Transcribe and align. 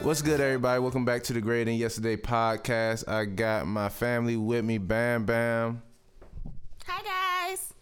What's 0.00 0.20
good, 0.20 0.40
everybody? 0.40 0.80
Welcome 0.80 1.04
back 1.04 1.22
to 1.24 1.32
the 1.32 1.40
Great 1.40 1.68
and 1.68 1.76
Yesterday 1.76 2.16
podcast. 2.16 3.08
I 3.08 3.26
got 3.26 3.68
my 3.68 3.88
family 3.88 4.36
with 4.36 4.64
me, 4.64 4.78
Bam 4.78 5.24
Bam, 5.26 5.80
Hi 6.88 7.02
guys. 7.04 7.72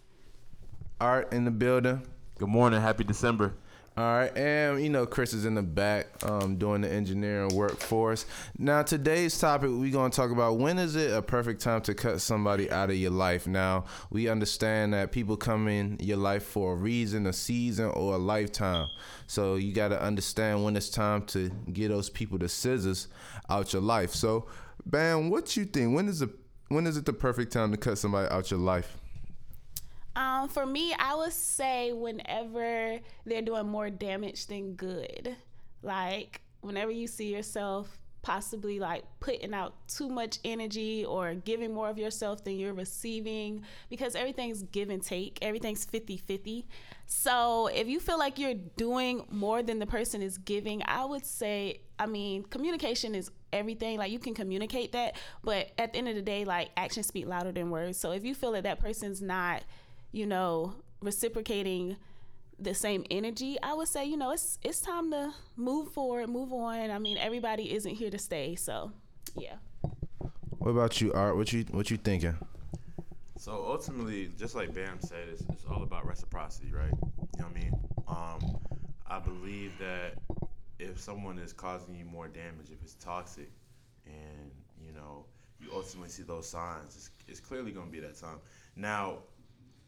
Art 1.01 1.33
in 1.33 1.47
the 1.47 1.51
building. 1.51 2.07
Good 2.39 2.51
morning. 2.51 2.83
Happy 2.83 3.05
December. 3.05 3.55
All 3.99 4.05
right, 4.05 4.39
and 4.39 4.81
you 4.81 4.91
know 4.91 5.07
Chris 5.07 5.33
is 5.33 5.45
in 5.45 5.57
the 5.57 5.63
back 5.63 6.07
um, 6.25 6.55
doing 6.55 6.83
the 6.83 6.89
engineering 6.89 7.53
work 7.57 7.79
for 7.79 8.13
us. 8.13 8.27
Now 8.57 8.85
today's 8.85 9.37
topic 9.37 9.71
we're 9.73 9.91
gonna 9.91 10.11
talk 10.11 10.31
about 10.31 10.59
when 10.59 10.79
is 10.79 10.95
it 10.95 11.13
a 11.13 11.21
perfect 11.21 11.61
time 11.61 11.81
to 11.81 11.95
cut 11.97 12.21
somebody 12.21 12.71
out 12.71 12.91
of 12.91 12.97
your 12.97 13.11
life. 13.11 13.49
Now 13.49 13.87
we 14.11 14.29
understand 14.29 14.95
that 14.95 15.11
people 15.11 15.37
come 15.37 15.67
in 15.67 15.97
your 15.99 16.17
life 16.17 16.45
for 16.45 16.75
a 16.75 16.77
reason, 16.77 17.27
a 17.27 17.33
season, 17.33 17.87
or 17.87 18.15
a 18.15 18.19
lifetime. 18.19 18.87
So 19.27 19.57
you 19.57 19.73
got 19.73 19.89
to 19.89 20.01
understand 20.01 20.63
when 20.63 20.77
it's 20.77 20.91
time 20.91 21.23
to 21.27 21.51
get 21.73 21.89
those 21.89 22.09
people 22.09 22.39
the 22.39 22.49
scissors 22.49 23.09
out 23.51 23.73
your 23.73 23.83
life. 23.83 24.15
So, 24.15 24.47
Bam, 24.87 25.29
what 25.29 25.57
you 25.57 25.65
think? 25.65 25.93
When 25.93 26.07
is 26.07 26.21
the 26.21 26.33
when 26.69 26.87
is 26.87 26.97
it 26.97 27.05
the 27.05 27.13
perfect 27.13 27.53
time 27.53 27.73
to 27.73 27.77
cut 27.77 27.99
somebody 27.99 28.29
out 28.29 28.49
your 28.53 28.61
life? 28.61 28.97
Um, 30.19 30.49
for 30.49 30.67
me, 30.67 30.93
I 30.99 31.15
would 31.15 31.33
say 31.33 31.93
whenever 31.93 32.99
they're 33.25 33.41
doing 33.41 33.69
more 33.69 33.89
damage 33.89 34.49
than 34.49 34.75
good. 34.75 35.37
Like 35.81 36.41
whenever 36.61 36.91
you 36.91 37.07
see 37.07 37.33
yourself 37.33 37.97
possibly 38.21 38.81
like 38.81 39.05
putting 39.21 39.55
out 39.55 39.75
too 39.87 40.09
much 40.09 40.41
energy 40.45 41.05
or 41.05 41.35
giving 41.35 41.73
more 41.73 41.89
of 41.89 41.99
yourself 41.99 42.43
than 42.43 42.59
you're 42.59 42.75
receiving 42.75 43.63
because 43.89 44.17
everything's 44.17 44.65
give 44.65 44.91
and 44.91 45.05
take 45.05 45.39
everything's 45.41 45.87
50-50 45.87 46.65
so 47.07 47.69
if 47.69 47.87
you 47.87 48.01
feel 48.01 48.19
like 48.19 48.37
you're 48.37 48.55
doing 48.77 49.25
more 49.31 49.63
than 49.63 49.79
the 49.79 49.87
person 49.87 50.21
is 50.21 50.37
giving 50.37 50.83
i 50.87 51.05
would 51.05 51.25
say 51.25 51.81
i 52.01 52.07
mean 52.07 52.43
communication 52.43 53.15
is 53.15 53.31
everything 53.53 53.97
like 53.97 54.11
you 54.11 54.19
can 54.19 54.35
communicate 54.35 54.91
that 54.93 55.17
but 55.45 55.71
at 55.79 55.93
the 55.93 55.99
end 55.99 56.09
of 56.09 56.17
the 56.17 56.21
day 56.21 56.45
like 56.45 56.71
actions 56.77 57.07
speak 57.07 57.25
louder 57.25 57.53
than 57.53 57.71
words 57.71 57.97
so 57.97 58.11
if 58.11 58.25
you 58.25 58.35
feel 58.35 58.51
that 58.51 58.65
that 58.65 58.81
person's 58.81 59.23
not 59.23 59.63
you 60.13 60.27
know 60.27 60.75
reciprocating 61.01 61.97
the 62.59 62.75
same 62.75 63.05
energy, 63.11 63.57
I 63.63 63.75
would 63.75 63.89
say, 63.89 64.05
you 64.05 64.17
know, 64.17 64.33
it's 64.33 64.59
it's 64.63 64.81
time 64.81 65.11
to 65.13 65.33
move 65.57 65.93
forward, 65.93 66.29
move 66.29 66.53
on. 66.53 66.91
I 66.91 66.99
mean, 66.99 67.17
everybody 67.17 67.75
isn't 67.75 67.95
here 67.95 68.11
to 68.11 68.19
stay, 68.19 68.57
so 68.57 68.93
yeah. 69.37 69.57
What 70.59 70.71
about 70.73 71.01
you, 71.01 71.13
Art? 71.13 71.37
What 71.37 71.53
you 71.53 71.65
what 71.71 71.91
you 71.91 71.97
thinking? 71.97 72.37
So 73.39 73.53
ultimately, 73.53 74.33
just 74.37 74.57
like 74.57 74.75
Bam 74.75 74.99
said, 75.01 75.29
it's, 75.31 75.43
it's 75.53 75.65
all 75.71 75.85
about 75.85 76.05
reciprocity, 76.05 76.73
right? 76.73 76.91
You 76.91 77.41
know 77.41 77.47
what 77.47 77.57
I 77.57 77.61
mean? 77.61 77.73
Um, 78.09 78.59
I 79.07 79.21
believe 79.21 79.73
that 79.79 80.15
if 80.81 80.99
someone 80.99 81.39
is 81.39 81.53
causing 81.53 81.95
you 81.95 82.05
more 82.05 82.27
damage, 82.27 82.73
if 82.73 82.83
it's 82.83 82.95
toxic, 82.95 83.51
and 84.07 84.51
you 84.85 84.93
know 84.93 85.25
you 85.61 85.69
ultimately 85.73 86.09
see 86.09 86.25
those 86.25 86.49
signs, 86.49 86.97
it's, 86.97 87.11
it's 87.29 87.41
clearly 87.41 87.71
going 87.71 87.87
to 87.87 87.93
be 87.93 88.01
that 88.01 88.19
time. 88.19 88.39
Now, 88.75 89.19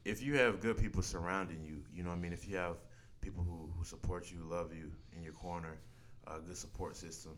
if 0.05 0.23
you 0.23 0.37
have 0.39 0.61
good 0.61 0.79
people 0.79 1.03
surrounding 1.03 1.62
you, 1.62 1.83
you 1.95 2.03
know 2.03 2.11
I 2.11 2.17
mean? 2.17 2.33
If 2.33 2.48
you 2.48 2.56
have 2.56 2.77
people 3.20 3.45
who, 3.45 3.70
who 3.77 3.84
support 3.84 4.31
you, 4.31 4.39
love 4.48 4.73
you 4.75 4.91
in 5.17 5.23
your 5.23 5.33
corner, 5.33 5.77
a 6.27 6.41
good 6.41 6.57
support 6.57 6.97
system, 6.97 7.33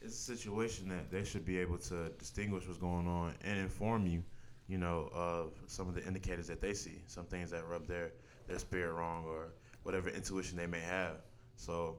it's 0.00 0.14
a 0.14 0.36
situation 0.36 0.88
that 0.88 1.10
they 1.10 1.24
should 1.24 1.44
be 1.44 1.58
able 1.58 1.78
to 1.78 2.10
distinguish 2.18 2.66
what's 2.66 2.78
going 2.78 3.06
on 3.06 3.34
and 3.44 3.58
inform 3.58 4.06
you, 4.06 4.22
you 4.68 4.78
know, 4.78 5.08
of 5.12 5.52
some 5.66 5.88
of 5.88 5.94
the 5.94 6.04
indicators 6.04 6.46
that 6.48 6.60
they 6.60 6.74
see, 6.74 7.02
some 7.06 7.24
things 7.24 7.50
that 7.50 7.66
rub 7.68 7.86
their, 7.86 8.12
their 8.48 8.58
spirit 8.58 8.92
wrong 8.92 9.24
or 9.26 9.52
whatever 9.84 10.08
intuition 10.10 10.56
they 10.56 10.66
may 10.66 10.80
have. 10.80 11.16
So 11.56 11.96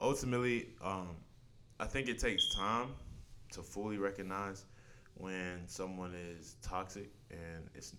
ultimately, 0.00 0.68
um, 0.82 1.16
I 1.80 1.86
think 1.86 2.08
it 2.08 2.18
takes 2.18 2.54
time 2.54 2.88
to 3.52 3.62
fully 3.62 3.98
recognize 3.98 4.66
when 5.14 5.66
someone 5.66 6.14
is 6.14 6.56
toxic 6.62 7.10
and 7.30 7.68
it's 7.74 7.94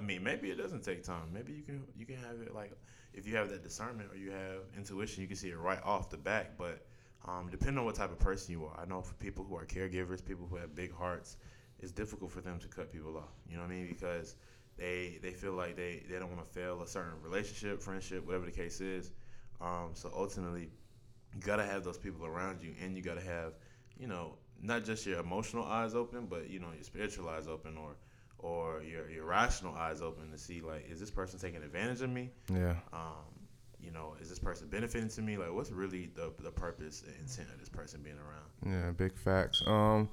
I 0.00 0.02
mean, 0.02 0.24
maybe 0.24 0.50
it 0.50 0.56
doesn't 0.56 0.82
take 0.82 1.04
time. 1.04 1.30
Maybe 1.30 1.52
you 1.52 1.62
can 1.62 1.82
you 1.94 2.06
can 2.06 2.16
have 2.16 2.40
it 2.40 2.54
like 2.54 2.72
if 3.12 3.26
you 3.26 3.36
have 3.36 3.50
that 3.50 3.62
discernment 3.62 4.10
or 4.10 4.16
you 4.16 4.30
have 4.30 4.62
intuition, 4.74 5.20
you 5.20 5.28
can 5.28 5.36
see 5.36 5.50
it 5.50 5.58
right 5.58 5.80
off 5.84 6.08
the 6.08 6.16
back. 6.16 6.56
But 6.56 6.86
um, 7.28 7.48
depending 7.50 7.76
on 7.78 7.84
what 7.84 7.96
type 7.96 8.10
of 8.10 8.18
person 8.18 8.52
you 8.52 8.64
are, 8.64 8.80
I 8.80 8.86
know 8.86 9.02
for 9.02 9.12
people 9.14 9.44
who 9.44 9.56
are 9.56 9.66
caregivers, 9.66 10.24
people 10.24 10.46
who 10.48 10.56
have 10.56 10.74
big 10.74 10.94
hearts, 10.94 11.36
it's 11.80 11.92
difficult 11.92 12.30
for 12.30 12.40
them 12.40 12.58
to 12.60 12.66
cut 12.66 12.90
people 12.90 13.14
off. 13.18 13.34
You 13.46 13.56
know 13.56 13.62
what 13.62 13.72
I 13.72 13.74
mean? 13.74 13.88
Because 13.88 14.36
they 14.78 15.18
they 15.20 15.32
feel 15.32 15.52
like 15.52 15.76
they, 15.76 16.02
they 16.08 16.18
don't 16.18 16.34
want 16.34 16.48
to 16.48 16.50
fail 16.50 16.80
a 16.80 16.86
certain 16.86 17.20
relationship, 17.22 17.82
friendship, 17.82 18.26
whatever 18.26 18.46
the 18.46 18.52
case 18.52 18.80
is. 18.80 19.12
Um, 19.60 19.90
so 19.92 20.10
ultimately, 20.16 20.70
you 21.34 21.42
gotta 21.42 21.66
have 21.66 21.84
those 21.84 21.98
people 21.98 22.24
around 22.24 22.62
you, 22.62 22.72
and 22.82 22.96
you 22.96 23.02
gotta 23.02 23.20
have 23.20 23.52
you 23.98 24.06
know 24.06 24.38
not 24.62 24.82
just 24.82 25.04
your 25.04 25.20
emotional 25.20 25.64
eyes 25.64 25.94
open, 25.94 26.24
but 26.24 26.48
you 26.48 26.58
know 26.58 26.68
your 26.74 26.84
spiritual 26.84 27.28
eyes 27.28 27.46
open, 27.46 27.76
or 27.76 27.96
or 28.42 28.82
your 28.82 29.08
your 29.10 29.24
rational 29.24 29.74
eyes 29.74 30.00
open 30.02 30.30
to 30.30 30.38
see 30.38 30.60
like 30.60 30.88
is 30.90 31.00
this 31.00 31.10
person 31.10 31.38
taking 31.38 31.62
advantage 31.62 32.00
of 32.02 32.10
me? 32.10 32.30
Yeah. 32.52 32.74
Um, 32.92 33.26
you 33.78 33.90
know, 33.90 34.14
is 34.20 34.28
this 34.28 34.38
person 34.38 34.68
benefiting 34.68 35.08
to 35.08 35.22
me? 35.22 35.38
Like, 35.38 35.52
what's 35.52 35.70
really 35.70 36.10
the 36.14 36.32
the 36.40 36.50
purpose 36.50 37.02
and 37.06 37.14
intent 37.16 37.48
of 37.52 37.58
this 37.58 37.68
person 37.68 38.02
being 38.02 38.16
around? 38.18 38.74
Yeah, 38.74 38.90
big 38.90 39.16
facts. 39.16 39.62
Um, 39.66 40.08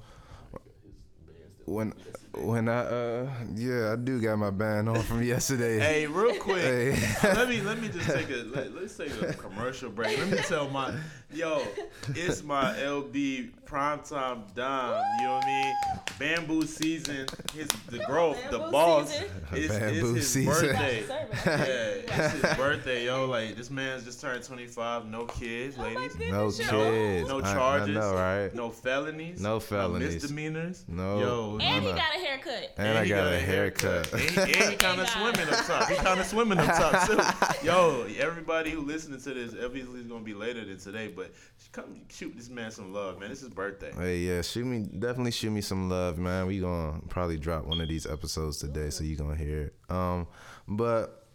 when 1.65 1.93
when 2.33 2.69
I 2.69 2.79
uh 2.79 3.29
yeah 3.53 3.91
I 3.91 3.97
do 3.97 4.21
got 4.21 4.37
my 4.37 4.51
band 4.51 4.87
on 4.87 5.01
from 5.01 5.21
yesterday. 5.35 5.79
Hey, 5.79 6.07
real 6.07 6.35
quick, 6.35 6.61
Hey. 6.63 7.13
let 7.23 7.49
me 7.49 7.59
let 7.61 7.81
me 7.81 7.89
just 7.89 8.09
take 8.09 8.29
a 8.29 8.45
let, 8.45 8.73
let's 8.73 8.95
take 8.95 9.11
a 9.21 9.33
commercial 9.33 9.89
break. 9.89 10.17
Let 10.17 10.29
me 10.29 10.37
tell 10.37 10.69
my 10.69 10.93
yo, 11.33 11.61
it's 12.09 12.43
my 12.43 12.73
LB 12.73 13.51
primetime 13.65 14.41
dime. 14.55 15.03
You 15.19 15.25
know 15.25 15.33
what 15.35 15.43
I 15.43 15.47
mean? 15.47 15.75
Bamboo 16.19 16.65
season. 16.65 17.27
His 17.53 17.67
the 17.89 17.99
growth, 18.05 18.37
the 18.49 18.59
boss. 18.59 19.11
season. 19.11 19.27
It's, 19.51 19.77
Bamboo 19.77 20.15
it's 20.15 20.17
his 20.17 20.29
season. 20.29 20.53
birthday. 20.53 21.03
Yeah, 21.07 22.25
it's 22.25 22.33
his 22.33 22.57
birthday, 22.57 23.05
yo. 23.05 23.25
Like 23.25 23.55
this 23.55 23.69
man's 23.69 24.03
just 24.03 24.21
turned 24.21 24.43
25. 24.43 25.05
No 25.07 25.25
kids, 25.25 25.75
oh 25.77 25.83
ladies. 25.83 26.15
no 26.15 26.49
goodness, 26.49 26.59
yo. 26.59 26.91
kids. 26.91 27.29
No 27.29 27.39
I- 27.39 27.53
charges. 27.53 27.97
I, 27.97 27.99
know, 27.99 28.13
right? 28.13 28.55
No 28.55 28.69
felonies. 28.69 29.41
No 29.41 29.59
felonies. 29.59 30.07
No 30.07 30.13
misdemeanors. 30.13 30.85
No. 30.87 31.19
Yo. 31.19 31.57
And 31.61 31.83
he 31.83 31.91
no. 31.91 31.97
got 31.97 32.15
a 32.15 32.19
haircut. 32.19 32.73
And, 32.77 32.97
I 32.97 33.03
he 33.03 33.09
got, 33.09 33.33
a 33.33 33.39
haircut. 33.39 34.13
And 34.13 34.21
he, 34.21 34.39
and 34.39 34.71
he 34.71 34.75
kind 34.75 35.01
of 35.01 35.09
swimming 35.09 35.49
up 35.49 35.65
top. 35.65 35.89
He 35.89 35.95
kind 35.95 36.19
of 36.19 36.25
swimming 36.25 36.59
up 36.59 36.67
top 36.67 37.07
too. 37.07 37.65
Yo, 37.65 38.07
everybody 38.17 38.71
who 38.71 38.81
listening 38.81 39.19
to 39.21 39.33
this, 39.33 39.53
obviously 39.63 39.99
is 39.99 40.07
gonna 40.07 40.23
be 40.23 40.33
later 40.33 40.63
than 40.63 40.77
today, 40.77 41.07
but 41.17 41.33
come 41.73 42.01
shoot 42.09 42.33
this 42.37 42.49
man 42.49 42.71
some 42.71 42.93
love, 42.93 43.19
man. 43.19 43.31
It's 43.31 43.41
his 43.41 43.49
birthday. 43.49 43.91
Hey, 43.97 44.19
yeah, 44.19 44.41
shoot 44.41 44.63
me, 44.65 44.83
definitely 44.83 45.31
shoot 45.31 45.51
me 45.51 45.59
some 45.61 45.89
love, 45.89 46.17
man. 46.17 46.47
We 46.47 46.59
gonna 46.59 47.01
probably 47.09 47.37
drop 47.37 47.65
one 47.65 47.81
of 47.81 47.89
these 47.89 48.05
episodes 48.05 48.57
today, 48.59 48.89
so 48.91 49.03
you 49.03 49.17
gonna 49.17 49.35
hear 49.35 49.63
it. 49.63 49.75
Um, 49.93 50.27
but 50.67 51.27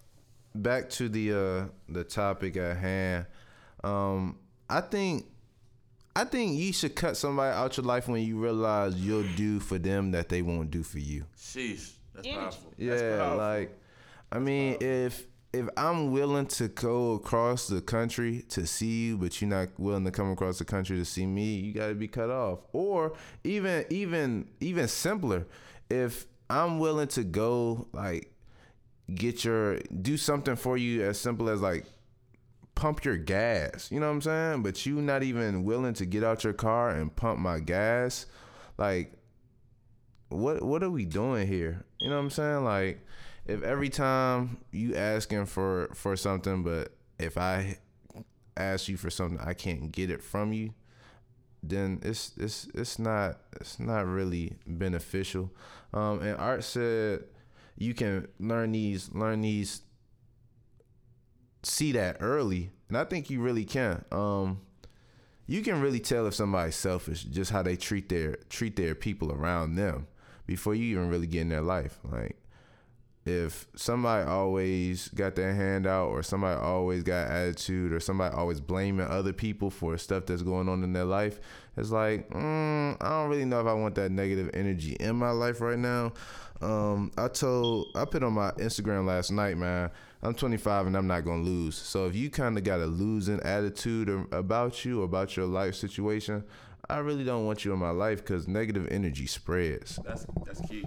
back 0.55 0.89
to 0.91 1.09
the 1.09 1.33
uh 1.33 1.67
the 1.93 2.05
topic 2.05 2.57
at 2.57 2.77
hand. 2.79 3.27
Um, 3.85 4.39
I 4.71 4.81
think, 4.81 5.27
I 6.15 6.25
think 6.25 6.57
you 6.57 6.73
should 6.73 6.95
cut 6.95 7.17
somebody 7.17 7.55
out 7.55 7.77
your 7.77 7.85
life 7.85 8.07
when 8.09 8.23
you 8.23 8.39
realize 8.39 8.95
you'll 8.95 9.27
do 9.37 9.61
for 9.61 9.77
them 9.77 10.13
that 10.13 10.29
they 10.29 10.41
won't 10.41 10.71
do 10.71 10.83
for 10.83 10.99
you. 11.01 11.25
Sheesh, 11.37 11.93
that's 12.15 12.27
Energy. 12.27 12.39
powerful. 12.41 12.73
That's 12.79 13.03
Yeah, 13.03 13.17
powerful. 13.19 13.37
like 13.39 13.79
I 14.31 14.39
mean, 14.39 14.77
if 14.81 15.27
if 15.53 15.69
I'm 15.77 16.13
willing 16.13 16.47
to 16.47 16.69
go 16.69 17.13
across 17.13 17.69
the 17.69 17.83
country 17.83 18.45
to 18.51 18.67
see 18.67 19.07
you, 19.07 19.19
but 19.19 19.41
you're 19.41 19.51
not 19.51 19.69
willing 19.79 20.05
to 20.05 20.11
come 20.11 20.31
across 20.31 20.59
the 20.59 20.65
country 20.65 20.97
to 20.97 21.05
see 21.05 21.27
me, 21.27 21.55
you 21.57 21.75
got 21.75 21.89
to 21.89 21.95
be 21.95 22.09
cut 22.09 22.31
off. 22.31 22.61
Or 22.73 23.13
even 23.45 23.85
even 23.91 24.49
even 24.61 24.89
simpler, 24.89 25.47
if 25.91 26.27
I'm 26.49 26.79
willing 26.79 27.09
to 27.09 27.25
go 27.25 27.89
like 27.93 28.33
get 29.15 29.45
your 29.45 29.79
do 30.01 30.17
something 30.17 30.57
for 30.57 30.77
you 30.77 31.03
as 31.05 31.19
simple 31.19 31.49
as 31.51 31.61
like 31.61 31.85
pump 32.75 33.05
your 33.05 33.19
gas. 33.19 33.91
You 33.91 34.01
know 34.01 34.07
what 34.07 34.15
I'm 34.15 34.23
saying? 34.23 34.63
But 34.63 34.87
you 34.87 35.03
not 35.03 35.23
even 35.23 35.65
willing 35.65 35.95
to 35.95 36.07
get 36.07 36.25
out 36.25 36.45
your 36.45 36.55
car 36.55 36.91
and 36.91 37.15
pump 37.15 37.39
my 37.39 37.61
gas. 37.61 38.25
Like 38.79 39.13
what 40.31 40.63
what 40.63 40.83
are 40.83 40.91
we 40.91 41.05
doing 41.05 41.47
here? 41.47 41.85
You 42.01 42.09
know 42.09 42.17
what 42.17 42.23
I'm 42.23 42.31
saying? 42.31 42.65
Like 42.65 43.07
if 43.47 43.63
every 43.63 43.89
time 43.89 44.59
you 44.71 44.95
asking 44.95 45.47
for 45.47 45.91
for 45.95 46.17
something 46.17 46.63
but 46.63 46.93
if 47.19 47.37
I 47.37 47.79
ask 48.57 48.89
you 48.89 48.97
for 48.97 49.11
something 49.11 49.39
I 49.41 49.55
can't 49.55 49.91
get 49.91 50.11
it 50.11 50.23
from 50.23 50.53
you, 50.53 50.75
then 51.63 52.01
it's 52.03 52.33
it's 52.37 52.69
it's 52.75 52.99
not 52.99 53.39
it's 53.61 53.79
not 53.79 54.07
really 54.07 54.57
beneficial. 54.67 55.51
Um 55.93 56.21
and 56.21 56.37
Art 56.37 56.65
said 56.65 57.25
you 57.77 57.95
can 57.95 58.29
learn 58.39 58.73
these 58.73 59.11
learn 59.13 59.41
these 59.43 59.83
see 61.63 61.93
that 61.93 62.17
early 62.21 62.71
and 62.89 62.97
I 62.99 63.05
think 63.05 63.31
you 63.31 63.41
really 63.41 63.65
can. 63.65 64.05
Um 64.13 64.61
you 65.47 65.63
can 65.63 65.81
really 65.81 66.01
tell 66.01 66.27
if 66.27 66.35
somebody's 66.35 66.77
selfish 66.77 67.25
just 67.25 67.51
how 67.51 67.63
they 67.63 67.77
treat 67.77 68.09
their 68.09 68.37
treat 68.49 68.77
their 68.77 68.95
people 68.95 69.33
around 69.33 69.75
them 69.75 70.07
before 70.47 70.75
you 70.75 70.85
even 70.85 71.09
really 71.09 71.27
get 71.27 71.43
in 71.43 71.49
their 71.49 71.63
life. 71.63 71.99
Like 72.05 72.42
if 73.25 73.67
somebody 73.77 74.29
always 74.29 75.09
got 75.09 75.37
their 75.37 75.55
hand 75.55 75.87
out 75.87 76.09
or 76.09 76.23
somebody 76.23 76.59
always 76.61 77.05
got 77.05 77.29
attitude 77.29 77.93
or 77.93 78.01
somebody 78.01 78.35
always 78.35 78.61
blaming 78.61 79.07
other 79.07 79.33
people 79.33 79.71
for 79.71 79.97
stuff 79.97 80.27
that's 80.27 80.43
going 80.43 80.69
on 80.69 80.83
in 80.83 80.93
their 80.93 81.05
life 81.05 81.41
it's 81.77 81.91
like 81.91 82.29
mm, 82.31 82.97
i 83.01 83.09
don't 83.09 83.31
really 83.31 83.45
know 83.45 83.61
if 83.61 83.67
i 83.67 83.73
want 83.73 83.95
that 83.95 84.11
negative 84.11 84.51
energy 84.55 84.97
in 84.99 85.17
my 85.17 85.31
life 85.31 85.61
right 85.61 85.79
now. 85.79 86.13
Um, 86.61 87.13
i 87.17 87.29
told 87.29 87.89
i 87.95 88.05
put 88.05 88.23
on 88.23 88.33
my 88.35 88.51
instagram 88.53 89.07
last 89.07 89.31
night 89.33 89.57
man 89.57 89.91
i'm 90.23 90.35
25 90.35 90.87
and 90.87 90.97
i'm 90.97 91.07
not 91.07 91.25
gonna 91.25 91.43
lose. 91.43 91.77
So 91.77 92.07
if 92.07 92.17
you 92.17 92.31
kind 92.31 92.57
of 92.59 92.65
got 92.65 92.81
a 92.81 92.87
losing 92.87 93.41
attitude 93.41 94.09
about 94.33 94.85
you 94.85 95.03
about 95.03 95.37
your 95.37 95.47
life 95.47 95.75
situation 95.75 96.45
i 96.89 96.99
really 96.99 97.25
don't 97.25 97.47
want 97.47 97.65
you 97.65 97.73
in 97.73 97.79
my 97.79 97.91
life 97.91 98.19
because 98.19 98.49
negative 98.49 98.89
energy 98.91 99.27
spreads. 99.27 99.99
That's 100.05 100.27
that's 100.45 100.61
key. 100.69 100.85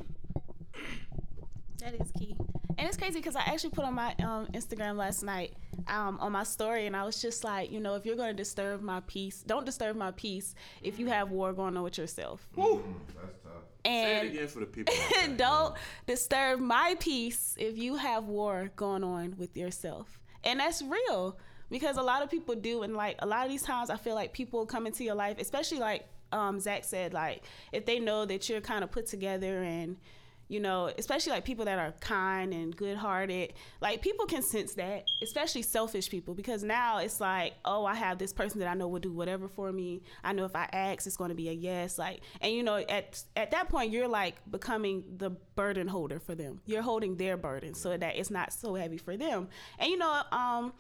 That 1.86 2.02
is 2.02 2.12
key. 2.18 2.36
And 2.80 2.88
it's 2.88 2.98
crazy 2.98 3.20
because 3.20 3.36
I 3.36 3.42
actually 3.42 3.70
put 3.70 3.86
on 3.86 3.94
my 3.94 4.16
um, 4.24 4.48
Instagram 4.48 4.98
last 4.98 5.22
night 5.22 5.54
um, 5.88 6.18
on 6.20 6.32
my 6.32 6.42
story, 6.42 6.88
and 6.88 6.96
I 6.96 7.04
was 7.04 7.22
just 7.22 7.44
like, 7.44 7.72
you 7.72 7.80
know, 7.80 7.94
if 7.94 8.08
you're 8.08 8.16
going 8.16 8.30
to 8.30 8.36
disturb 8.36 8.82
my 8.82 9.02
peace, 9.02 9.44
don't 9.46 9.68
disturb 9.68 9.96
my 9.96 10.10
peace 10.12 10.56
if 10.82 10.98
you 10.98 11.06
have 11.06 11.30
war 11.30 11.54
going 11.54 11.78
on 11.78 11.84
with 11.84 12.00
yourself. 12.00 12.48
Woo. 12.56 12.84
that's 13.16 13.38
tough 13.44 13.52
Say 13.86 13.92
it 13.92 14.24
And 14.24 14.30
again 14.30 14.48
for 14.48 14.62
the 14.62 14.66
people. 14.66 14.96
don't 15.38 15.76
disturb 16.08 16.60
my 16.60 16.96
peace 17.00 17.56
if 17.60 17.78
you 17.78 17.98
have 17.98 18.24
war 18.24 18.72
going 18.76 19.04
on 19.04 19.36
with 19.38 19.56
yourself. 19.56 20.20
And 20.44 20.60
that's 20.60 20.82
real 20.82 21.38
because 21.70 21.98
a 21.98 22.02
lot 22.02 22.24
of 22.24 22.32
people 22.32 22.56
do. 22.56 22.82
And 22.82 22.96
like 22.96 23.18
a 23.20 23.28
lot 23.28 23.46
of 23.46 23.52
these 23.52 23.62
times, 23.62 23.92
I 23.92 23.98
feel 23.98 24.16
like 24.16 24.34
people 24.34 24.66
come 24.66 24.88
into 24.88 25.04
your 25.04 25.16
life, 25.16 25.38
especially 25.40 25.80
like 25.80 26.08
um, 26.32 26.60
Zach 26.60 26.84
said, 26.84 27.14
like 27.14 27.44
if 27.72 27.86
they 27.86 28.00
know 28.00 28.26
that 28.26 28.50
you're 28.50 28.60
kind 28.60 28.84
of 28.84 28.90
put 28.90 29.06
together 29.06 29.62
and 29.62 29.98
you 30.48 30.60
know, 30.60 30.92
especially 30.98 31.32
like 31.32 31.44
people 31.44 31.66
that 31.66 31.80
are 31.80 31.94
kind 32.00 32.54
and 32.54 32.76
good 32.76 32.98
hearted, 32.98 33.54
like 33.82 34.02
people 34.02 34.26
can 34.26 34.44
sense 34.44 34.76
that, 34.76 35.06
especially 35.24 35.64
selfish 35.64 36.10
people, 36.10 36.36
because 36.36 36.64
now 36.64 37.00
it's 37.00 37.20
like, 37.20 37.54
oh, 37.66 37.86
I 37.86 37.96
have 37.96 38.20
this 38.20 38.32
person 38.32 38.60
that 38.60 38.68
I 38.68 38.76
know 38.76 38.88
will 38.88 39.00
do 39.00 39.12
whatever 39.12 39.48
for 39.48 39.72
me. 39.72 40.04
I 40.24 40.34
know 40.34 40.46
if 40.46 40.56
I 40.56 40.70
ask, 40.72 41.08
it's 41.08 41.18
going 41.18 41.30
to 41.30 41.36
be 41.36 41.50
a 41.50 41.52
yes. 41.52 41.98
Like, 41.98 42.22
and 42.42 42.54
you 42.54 42.62
know, 42.62 42.76
at 42.78 43.24
at 43.36 43.52
that 43.52 43.70
point, 43.70 43.92
you're 43.92 44.08
like 44.08 44.36
becoming 44.50 45.04
the 45.18 45.32
burden 45.56 45.88
holder 45.88 46.20
for 46.20 46.36
them. 46.36 46.62
You're 46.66 46.84
holding 46.84 47.18
their 47.18 47.38
burden 47.38 47.74
so 47.74 47.98
that 47.98 48.16
it's 48.16 48.30
not 48.30 48.54
so 48.54 48.76
heavy 48.76 48.98
for 48.98 49.18
them. 49.18 49.48
And 49.80 49.90
you 49.90 49.98
know, 49.98 50.22
um, 50.32 50.74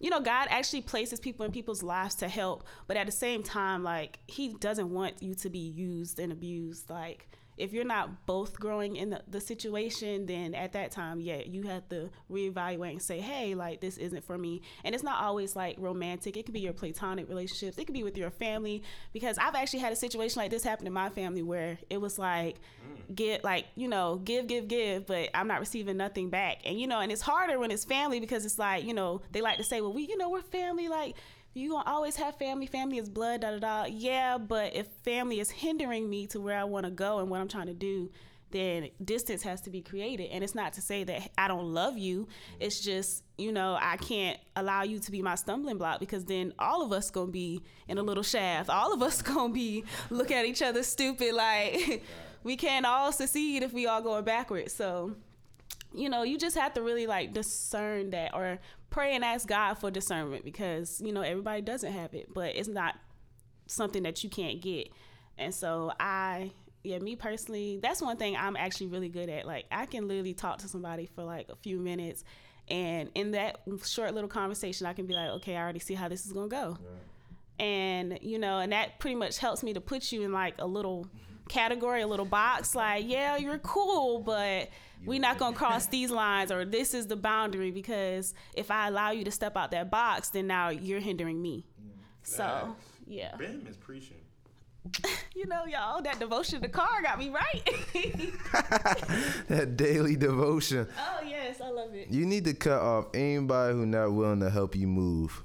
you 0.00 0.10
know, 0.10 0.20
God 0.20 0.48
actually 0.50 0.82
places 0.82 1.20
people 1.20 1.46
in 1.46 1.52
people's 1.52 1.84
lives 1.84 2.16
to 2.16 2.28
help, 2.28 2.64
but 2.88 2.96
at 2.96 3.06
the 3.06 3.12
same 3.12 3.44
time, 3.44 3.84
like 3.84 4.18
He 4.26 4.54
doesn't 4.54 4.90
want 4.90 5.22
you 5.22 5.34
to 5.36 5.48
be 5.48 5.60
used 5.60 6.18
and 6.18 6.32
abused. 6.32 6.90
Like 6.90 7.28
if 7.56 7.72
you're 7.72 7.84
not 7.84 8.26
both 8.26 8.58
growing 8.58 8.96
in 8.96 9.10
the, 9.10 9.22
the 9.28 9.40
situation, 9.40 10.26
then 10.26 10.54
at 10.54 10.72
that 10.72 10.90
time, 10.90 11.20
yeah, 11.20 11.42
you 11.44 11.62
have 11.62 11.88
to 11.90 12.10
reevaluate 12.30 12.92
and 12.92 13.02
say, 13.02 13.20
hey, 13.20 13.54
like 13.54 13.80
this 13.80 13.98
isn't 13.98 14.24
for 14.24 14.38
me. 14.38 14.62
And 14.84 14.94
it's 14.94 15.04
not 15.04 15.22
always 15.22 15.54
like 15.54 15.76
romantic. 15.78 16.36
It 16.36 16.44
could 16.44 16.54
be 16.54 16.60
your 16.60 16.72
platonic 16.72 17.28
relationships. 17.28 17.76
It 17.78 17.84
could 17.84 17.94
be 17.94 18.04
with 18.04 18.16
your 18.16 18.30
family. 18.30 18.82
Because 19.12 19.38
I've 19.38 19.54
actually 19.54 19.80
had 19.80 19.92
a 19.92 19.96
situation 19.96 20.40
like 20.40 20.50
this 20.50 20.64
happen 20.64 20.86
in 20.86 20.92
my 20.92 21.10
family 21.10 21.42
where 21.42 21.78
it 21.90 22.00
was 22.00 22.18
like, 22.18 22.56
mm. 22.56 23.14
get 23.14 23.44
like 23.44 23.66
you 23.76 23.88
know 23.88 24.20
give 24.24 24.46
give 24.46 24.68
give 24.68 25.06
but 25.06 25.28
i'm 25.34 25.46
not 25.46 25.60
receiving 25.60 25.96
nothing 25.96 26.30
back 26.30 26.58
and 26.64 26.80
you 26.80 26.86
know 26.86 27.00
and 27.00 27.12
it's 27.12 27.20
harder 27.20 27.58
when 27.58 27.70
it's 27.70 27.84
family 27.84 28.20
because 28.20 28.44
it's 28.44 28.58
like 28.58 28.84
you 28.84 28.94
know 28.94 29.20
they 29.32 29.40
like 29.40 29.58
to 29.58 29.64
say 29.64 29.80
well 29.80 29.92
we 29.92 30.06
you 30.06 30.16
know 30.16 30.30
we're 30.30 30.42
family 30.42 30.88
like 30.88 31.14
you 31.54 31.70
gonna 31.70 31.90
always 31.90 32.16
have 32.16 32.36
family 32.36 32.66
family 32.66 32.98
is 32.98 33.08
blood 33.08 33.42
da 33.42 33.50
da 33.50 33.58
da. 33.58 33.84
Yeah 33.84 34.38
but 34.38 34.74
if 34.74 34.86
family 35.04 35.40
is 35.40 35.50
hindering 35.50 36.08
me 36.08 36.26
to 36.28 36.40
where 36.40 36.58
i 36.58 36.64
want 36.64 36.84
to 36.84 36.90
go 36.90 37.18
and 37.18 37.30
what 37.30 37.40
i'm 37.40 37.48
trying 37.48 37.66
to 37.66 37.74
do 37.74 38.10
then 38.52 38.90
distance 39.02 39.42
has 39.42 39.62
to 39.62 39.70
be 39.70 39.80
created. 39.80 40.30
And 40.30 40.44
it's 40.44 40.54
not 40.54 40.74
to 40.74 40.80
say 40.80 41.04
that 41.04 41.30
i 41.36 41.48
don't 41.48 41.72
love 41.74 41.98
you. 41.98 42.28
It's 42.60 42.80
just 42.80 43.24
you 43.38 43.50
know 43.50 43.76
i 43.80 43.96
can't 43.96 44.38
allow 44.54 44.82
you 44.82 45.00
to 45.00 45.10
be 45.10 45.22
my 45.22 45.34
stumbling 45.34 45.78
block 45.78 45.98
because 45.98 46.24
then 46.26 46.52
all 46.58 46.82
of 46.84 46.92
us 46.92 47.10
gonna 47.10 47.32
be 47.32 47.62
in 47.88 47.98
a 47.98 48.02
little 48.02 48.22
shaft. 48.22 48.70
All 48.70 48.92
of 48.92 49.02
us 49.02 49.22
gonna 49.22 49.52
be 49.52 49.84
look 50.10 50.30
at 50.30 50.44
each 50.44 50.62
other 50.62 50.82
stupid. 50.82 51.34
Like 51.34 52.04
we 52.44 52.56
can't 52.56 52.86
all 52.86 53.10
succeed 53.10 53.62
if 53.62 53.72
we 53.72 53.86
all 53.86 54.02
going 54.02 54.24
backwards. 54.24 54.72
So 54.72 55.16
you 55.94 56.08
know, 56.08 56.22
you 56.22 56.38
just 56.38 56.56
have 56.56 56.74
to 56.74 56.82
really 56.82 57.06
like 57.06 57.32
discern 57.32 58.10
that 58.10 58.34
or 58.34 58.58
pray 58.90 59.14
and 59.14 59.24
ask 59.24 59.46
God 59.46 59.74
for 59.74 59.90
discernment 59.90 60.44
because, 60.44 61.00
you 61.00 61.12
know, 61.12 61.22
everybody 61.22 61.62
doesn't 61.62 61.92
have 61.92 62.14
it, 62.14 62.32
but 62.32 62.54
it's 62.56 62.68
not 62.68 62.96
something 63.66 64.02
that 64.02 64.22
you 64.22 64.30
can't 64.30 64.60
get. 64.60 64.88
And 65.38 65.54
so 65.54 65.92
I 65.98 66.52
yeah, 66.84 66.98
me 66.98 67.14
personally, 67.14 67.78
that's 67.80 68.02
one 68.02 68.16
thing 68.16 68.36
I'm 68.36 68.56
actually 68.56 68.88
really 68.88 69.08
good 69.08 69.28
at. 69.28 69.46
Like 69.46 69.66
I 69.70 69.86
can 69.86 70.08
literally 70.08 70.34
talk 70.34 70.58
to 70.58 70.68
somebody 70.68 71.06
for 71.06 71.22
like 71.22 71.48
a 71.48 71.56
few 71.56 71.78
minutes 71.78 72.24
and 72.68 73.10
in 73.14 73.32
that 73.32 73.60
short 73.84 74.14
little 74.14 74.28
conversation 74.28 74.86
I 74.86 74.92
can 74.92 75.06
be 75.06 75.14
like, 75.14 75.28
okay, 75.30 75.56
I 75.56 75.62
already 75.62 75.78
see 75.78 75.94
how 75.94 76.08
this 76.08 76.26
is 76.26 76.32
going 76.32 76.50
to 76.50 76.56
go. 76.56 76.78
And 77.58 78.18
you 78.22 78.38
know, 78.38 78.58
and 78.58 78.72
that 78.72 78.98
pretty 78.98 79.14
much 79.14 79.38
helps 79.38 79.62
me 79.62 79.72
to 79.74 79.80
put 79.80 80.10
you 80.10 80.22
in 80.22 80.32
like 80.32 80.54
a 80.58 80.66
little 80.66 81.06
category, 81.48 82.02
a 82.02 82.06
little 82.06 82.26
box 82.26 82.74
like, 82.74 83.04
yeah, 83.06 83.36
you're 83.36 83.58
cool, 83.58 84.20
but 84.20 84.68
we're 85.04 85.20
not 85.20 85.38
going 85.38 85.52
to 85.52 85.58
cross 85.58 85.86
these 85.86 86.10
lines 86.10 86.52
or 86.52 86.64
this 86.64 86.94
is 86.94 87.06
the 87.06 87.16
boundary 87.16 87.70
because 87.70 88.34
if 88.54 88.70
I 88.70 88.88
allow 88.88 89.10
you 89.10 89.24
to 89.24 89.30
step 89.30 89.56
out 89.56 89.70
that 89.72 89.90
box, 89.90 90.30
then 90.30 90.46
now 90.46 90.70
you're 90.70 91.00
hindering 91.00 91.40
me. 91.40 91.64
Mm, 91.80 91.90
so, 92.22 92.76
yeah. 93.06 93.34
Bam 93.36 93.66
is 93.68 93.76
preaching. 93.76 94.16
You 95.34 95.46
know, 95.46 95.64
y'all, 95.64 96.02
that 96.02 96.18
devotion 96.18 96.60
to 96.60 96.68
car 96.68 97.00
got 97.02 97.18
me 97.18 97.30
right. 97.30 97.64
that 99.48 99.76
daily 99.76 100.14
devotion 100.14 100.86
oh, 100.98 101.20
yes, 101.26 101.60
I 101.60 101.70
love 101.70 101.94
it. 101.94 102.10
you 102.10 102.26
need 102.26 102.44
to 102.44 102.52
cut 102.52 102.80
off 102.80 103.06
anybody 103.14 103.72
who 103.72 103.86
not 103.86 104.12
willing 104.12 104.40
to 104.40 104.50
help 104.50 104.76
you 104.76 104.86
move 104.86 105.42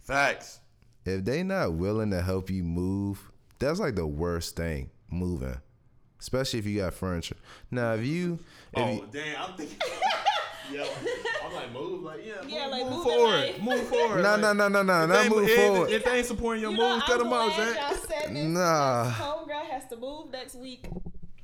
Facts. 0.00 0.60
if 1.04 1.24
they 1.24 1.44
not 1.44 1.74
willing 1.74 2.10
to 2.10 2.20
help 2.22 2.50
you 2.50 2.64
move, 2.64 3.30
that's 3.60 3.78
like 3.78 3.94
the 3.94 4.06
worst 4.06 4.56
thing 4.56 4.90
moving. 5.10 5.56
Especially 6.20 6.58
if 6.58 6.66
you 6.66 6.78
got 6.80 6.94
furniture. 6.94 7.36
Now 7.70 7.94
if 7.94 8.04
you 8.04 8.38
if 8.72 8.78
Oh 8.82 8.90
you, 8.92 9.08
damn, 9.12 9.42
I'm 9.42 9.56
thinking. 9.56 9.76
Yo, 10.72 10.84
I'm 11.46 11.54
like 11.54 11.72
move, 11.72 12.02
like 12.02 12.26
yeah, 12.26 12.34
Yeah, 12.48 12.64
move, 12.64 12.70
like, 12.72 12.82
move 12.84 12.92
move 12.92 13.02
forward, 13.04 13.32
that 13.32 13.58
way. 13.60 13.64
move 13.76 13.88
forward. 13.88 14.16
no 14.22 14.30
like, 14.32 14.40
no 14.40 14.52
no 14.52 14.68
no 14.68 14.82
no 14.82 15.06
not 15.06 15.22
they- 15.22 15.28
move 15.28 15.48
if, 15.48 15.56
forward. 15.60 15.90
If 15.90 16.04
they 16.04 16.10
ain't 16.18 16.26
supporting 16.26 16.62
your 16.62 16.72
You 16.72 16.76
know, 16.78 16.94
moves, 16.94 17.04
cut 17.04 17.18
them 17.18 17.32
out, 17.32 17.54
glad 17.54 17.74
Zach. 18.08 18.30
y'all. 18.34 18.44
Nah. 18.48 19.12
Homegirl 19.12 19.66
has 19.70 19.86
to 19.90 19.96
move 19.96 20.30
next 20.32 20.56
week. 20.56 20.88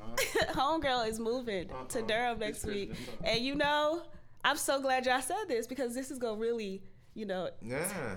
Uh-huh. 0.00 0.44
Homegirl 0.80 1.08
is 1.08 1.20
moving 1.20 1.70
uh-huh. 1.70 1.84
to 1.90 1.98
Uh-uh. 2.00 2.06
Durham 2.08 2.38
next 2.40 2.58
It's 2.58 2.66
week. 2.66 2.88
Christmas. 2.94 3.16
And 3.24 3.44
you 3.44 3.54
know, 3.54 4.02
I'm 4.44 4.56
so 4.56 4.80
glad 4.80 5.06
y'all 5.06 5.20
said 5.22 5.44
this 5.46 5.68
because 5.68 5.94
this 5.94 6.10
is 6.10 6.18
going 6.18 6.34
to 6.36 6.40
really, 6.40 6.82
you 7.14 7.24
know, 7.26 7.50
Yeah. 7.62 8.16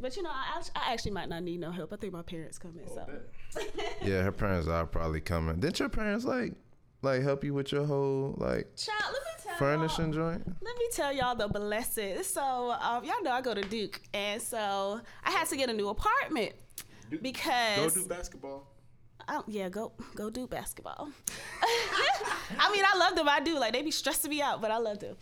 but 0.00 0.16
you 0.16 0.24
know, 0.24 0.30
I, 0.32 0.60
I 0.74 0.92
actually 0.92 1.12
might 1.12 1.28
not 1.28 1.44
need 1.44 1.60
no 1.60 1.70
help. 1.70 1.92
I 1.92 1.96
think 1.96 2.12
my 2.12 2.22
parents 2.22 2.58
coming, 2.58 2.84
oh, 2.90 2.94
so. 2.96 3.06
Yeah, 4.02 4.22
her 4.22 4.32
parents 4.32 4.66
are 4.66 4.86
probably 4.86 5.20
coming. 5.20 5.60
Didn't 5.60 5.78
your 5.78 5.88
parents 5.90 6.24
like 6.24 6.54
like 7.02 7.22
help 7.22 7.44
you 7.44 7.54
with 7.54 7.72
your 7.72 7.84
whole 7.84 8.34
like 8.38 8.76
Child, 8.76 8.98
let 9.12 9.12
me 9.12 9.44
tell 9.44 9.56
furnishing 9.56 10.12
y'all. 10.12 10.32
joint? 10.32 10.46
Let 10.62 10.76
me 10.78 10.88
tell 10.92 11.12
y'all 11.12 11.34
the 11.34 11.48
blessed. 11.48 12.24
So, 12.24 12.70
um, 12.80 13.04
y'all 13.04 13.22
know 13.22 13.30
I 13.30 13.40
go 13.42 13.52
to 13.54 13.62
Duke, 13.62 14.00
and 14.14 14.40
so 14.40 15.00
I 15.24 15.30
had 15.30 15.48
to 15.48 15.56
get 15.56 15.68
a 15.68 15.72
new 15.74 15.88
apartment 15.88 16.52
Go 17.10 17.18
because 17.20 17.94
go 17.94 18.02
do 18.02 18.08
basketball. 18.08 18.66
Oh, 19.28 19.44
yeah, 19.46 19.68
go 19.68 19.92
go 20.14 20.30
do 20.30 20.46
basketball. 20.46 21.10
I 22.58 22.72
mean, 22.72 22.84
I 22.84 22.96
love 22.98 23.16
them. 23.16 23.28
I 23.28 23.40
do. 23.40 23.58
Like 23.58 23.72
they 23.72 23.82
be 23.82 23.90
stressing 23.90 24.30
me 24.30 24.40
out, 24.40 24.60
but 24.60 24.70
I 24.70 24.78
love 24.78 24.98
them. 25.00 25.16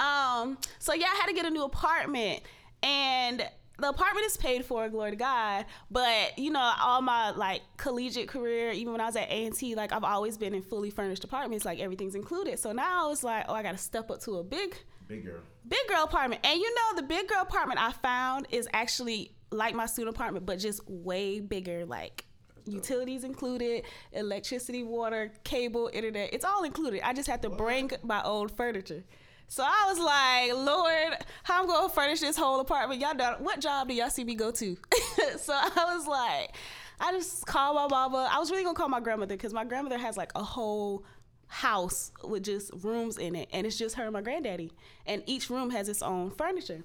Um, 0.00 0.58
so 0.78 0.92
yeah, 0.92 1.06
I 1.06 1.16
had 1.16 1.26
to 1.26 1.34
get 1.34 1.46
a 1.46 1.50
new 1.50 1.62
apartment, 1.64 2.42
and 2.82 3.48
the 3.78 3.88
apartment 3.88 4.26
is 4.26 4.36
paid 4.36 4.64
for. 4.64 4.88
Glory 4.88 5.10
to 5.10 5.16
God. 5.16 5.66
But 5.90 6.38
you 6.38 6.50
know, 6.50 6.72
all 6.80 7.02
my 7.02 7.30
like 7.30 7.62
collegiate 7.76 8.28
career, 8.28 8.70
even 8.70 8.92
when 8.92 9.00
I 9.00 9.06
was 9.06 9.16
at 9.16 9.28
A 9.28 9.46
and 9.46 9.54
T, 9.54 9.74
like 9.74 9.92
I've 9.92 10.04
always 10.04 10.38
been 10.38 10.54
in 10.54 10.62
fully 10.62 10.90
furnished 10.90 11.24
apartments. 11.24 11.64
Like 11.64 11.80
everything's 11.80 12.14
included. 12.14 12.58
So 12.58 12.72
now 12.72 13.10
it's 13.10 13.24
like, 13.24 13.46
oh, 13.48 13.54
I 13.54 13.62
got 13.62 13.72
to 13.72 13.78
step 13.78 14.10
up 14.10 14.20
to 14.22 14.36
a 14.38 14.44
big 14.44 14.76
Big 15.08 15.24
girl. 15.24 15.40
big 15.68 15.80
girl 15.88 16.04
apartment. 16.04 16.40
And 16.44 16.58
you 16.60 16.74
know, 16.74 16.96
the 16.96 17.02
big 17.02 17.28
girl 17.28 17.42
apartment 17.42 17.80
I 17.80 17.92
found 17.92 18.46
is 18.50 18.68
actually 18.72 19.32
like 19.50 19.74
my 19.74 19.86
student 19.86 20.16
apartment, 20.16 20.46
but 20.46 20.58
just 20.58 20.80
way 20.88 21.40
bigger. 21.40 21.84
Like 21.84 22.24
utilities 22.66 23.24
included, 23.24 23.84
electricity, 24.12 24.82
water, 24.82 25.32
cable, 25.44 25.90
internet. 25.92 26.32
It's 26.32 26.44
all 26.44 26.62
included. 26.64 27.02
I 27.06 27.12
just 27.12 27.28
have 27.28 27.40
to 27.42 27.50
bring 27.50 27.90
my 28.02 28.22
old 28.22 28.50
furniture. 28.56 29.04
So 29.48 29.62
I 29.62 29.86
was 29.88 29.98
like, 29.98 30.66
Lord, 30.66 31.24
how 31.42 31.60
I'm 31.60 31.66
gonna 31.66 31.88
furnish 31.88 32.20
this 32.20 32.36
whole 32.36 32.60
apartment? 32.60 33.00
Y'all 33.00 33.14
know 33.14 33.36
what 33.38 33.60
job 33.60 33.88
do 33.88 33.94
y'all 33.94 34.10
see 34.10 34.24
me 34.24 34.34
go 34.34 34.50
to? 34.50 34.76
so 35.38 35.52
I 35.52 35.94
was 35.94 36.06
like, 36.06 36.56
I 37.00 37.12
just 37.12 37.46
called 37.46 37.76
my 37.76 37.86
mama. 37.88 38.28
I 38.30 38.38
was 38.38 38.50
really 38.50 38.64
gonna 38.64 38.74
call 38.74 38.88
my 38.88 39.00
grandmother 39.00 39.36
because 39.36 39.52
my 39.52 39.64
grandmother 39.64 39.98
has 39.98 40.16
like 40.16 40.32
a 40.34 40.42
whole 40.42 41.04
house 41.46 42.10
with 42.24 42.42
just 42.42 42.72
rooms 42.82 43.18
in 43.18 43.36
it, 43.36 43.48
and 43.52 43.66
it's 43.66 43.78
just 43.78 43.94
her 43.96 44.04
and 44.04 44.12
my 44.12 44.22
granddaddy, 44.22 44.72
and 45.06 45.22
each 45.26 45.50
room 45.50 45.70
has 45.70 45.88
its 45.88 46.02
own 46.02 46.30
furniture. 46.30 46.82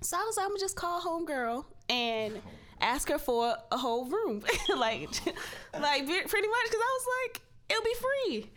So 0.00 0.16
I 0.16 0.24
was 0.24 0.36
like, 0.36 0.44
I'm 0.44 0.50
gonna 0.50 0.60
just 0.60 0.76
call 0.76 1.00
homegirl 1.00 1.64
and 1.88 2.40
ask 2.80 3.08
her 3.08 3.18
for 3.18 3.56
a 3.72 3.76
whole 3.76 4.04
room, 4.04 4.42
like, 4.68 5.08
like 5.80 6.06
pretty 6.06 6.48
much, 6.48 6.64
because 6.64 6.80
I 6.80 6.98
was 6.98 7.06
like, 7.24 7.40
it'll 7.70 7.82
be 7.82 7.94
free. 7.94 8.50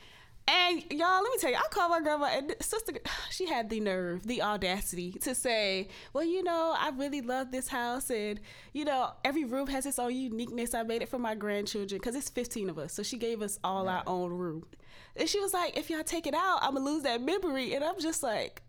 And 0.48 0.84
y'all, 0.92 1.22
let 1.24 1.32
me 1.32 1.38
tell 1.40 1.52
you, 1.52 1.56
I 1.56 1.68
called 1.70 1.92
my 1.92 2.02
grandma 2.02 2.26
and 2.26 2.56
sister. 2.62 2.94
She 3.30 3.48
had 3.48 3.70
the 3.70 3.80
nerve, 3.80 4.28
the 4.28 4.42
audacity 4.42 5.14
to 5.22 5.34
say, 5.34 5.88
"Well, 6.14 6.24
you 6.24 6.44
know, 6.44 6.76
I 6.78 6.90
really 6.90 7.22
love 7.22 7.52
this 7.52 7.70
house, 7.70 8.10
and 8.10 8.40
you 8.74 8.84
know, 8.86 9.12
every 9.24 9.46
room 9.46 9.68
has 9.68 9.86
its 9.86 9.98
own 10.00 10.14
uniqueness. 10.14 10.74
I 10.74 10.84
made 10.84 11.02
it 11.02 11.10
for 11.10 11.20
my 11.20 11.34
grandchildren 11.36 12.00
because 12.00 12.16
it's 12.16 12.30
15 12.30 12.70
of 12.70 12.78
us, 12.78 12.94
so 12.94 13.04
she 13.04 13.18
gave 13.18 13.42
us 13.42 13.58
all 13.64 13.88
our 13.88 14.04
own 14.06 14.32
room." 14.34 14.66
And 15.16 15.30
she 15.30 15.40
was 15.40 15.54
like, 15.54 15.78
"If 15.78 15.90
y'all 15.90 16.04
take 16.04 16.28
it 16.28 16.34
out, 16.34 16.60
I'm 16.62 16.74
gonna 16.74 16.86
lose 16.86 17.04
that 17.04 17.22
memory." 17.22 17.74
And 17.74 17.84
I'm 17.84 18.00
just 18.00 18.22
like, 18.22 18.62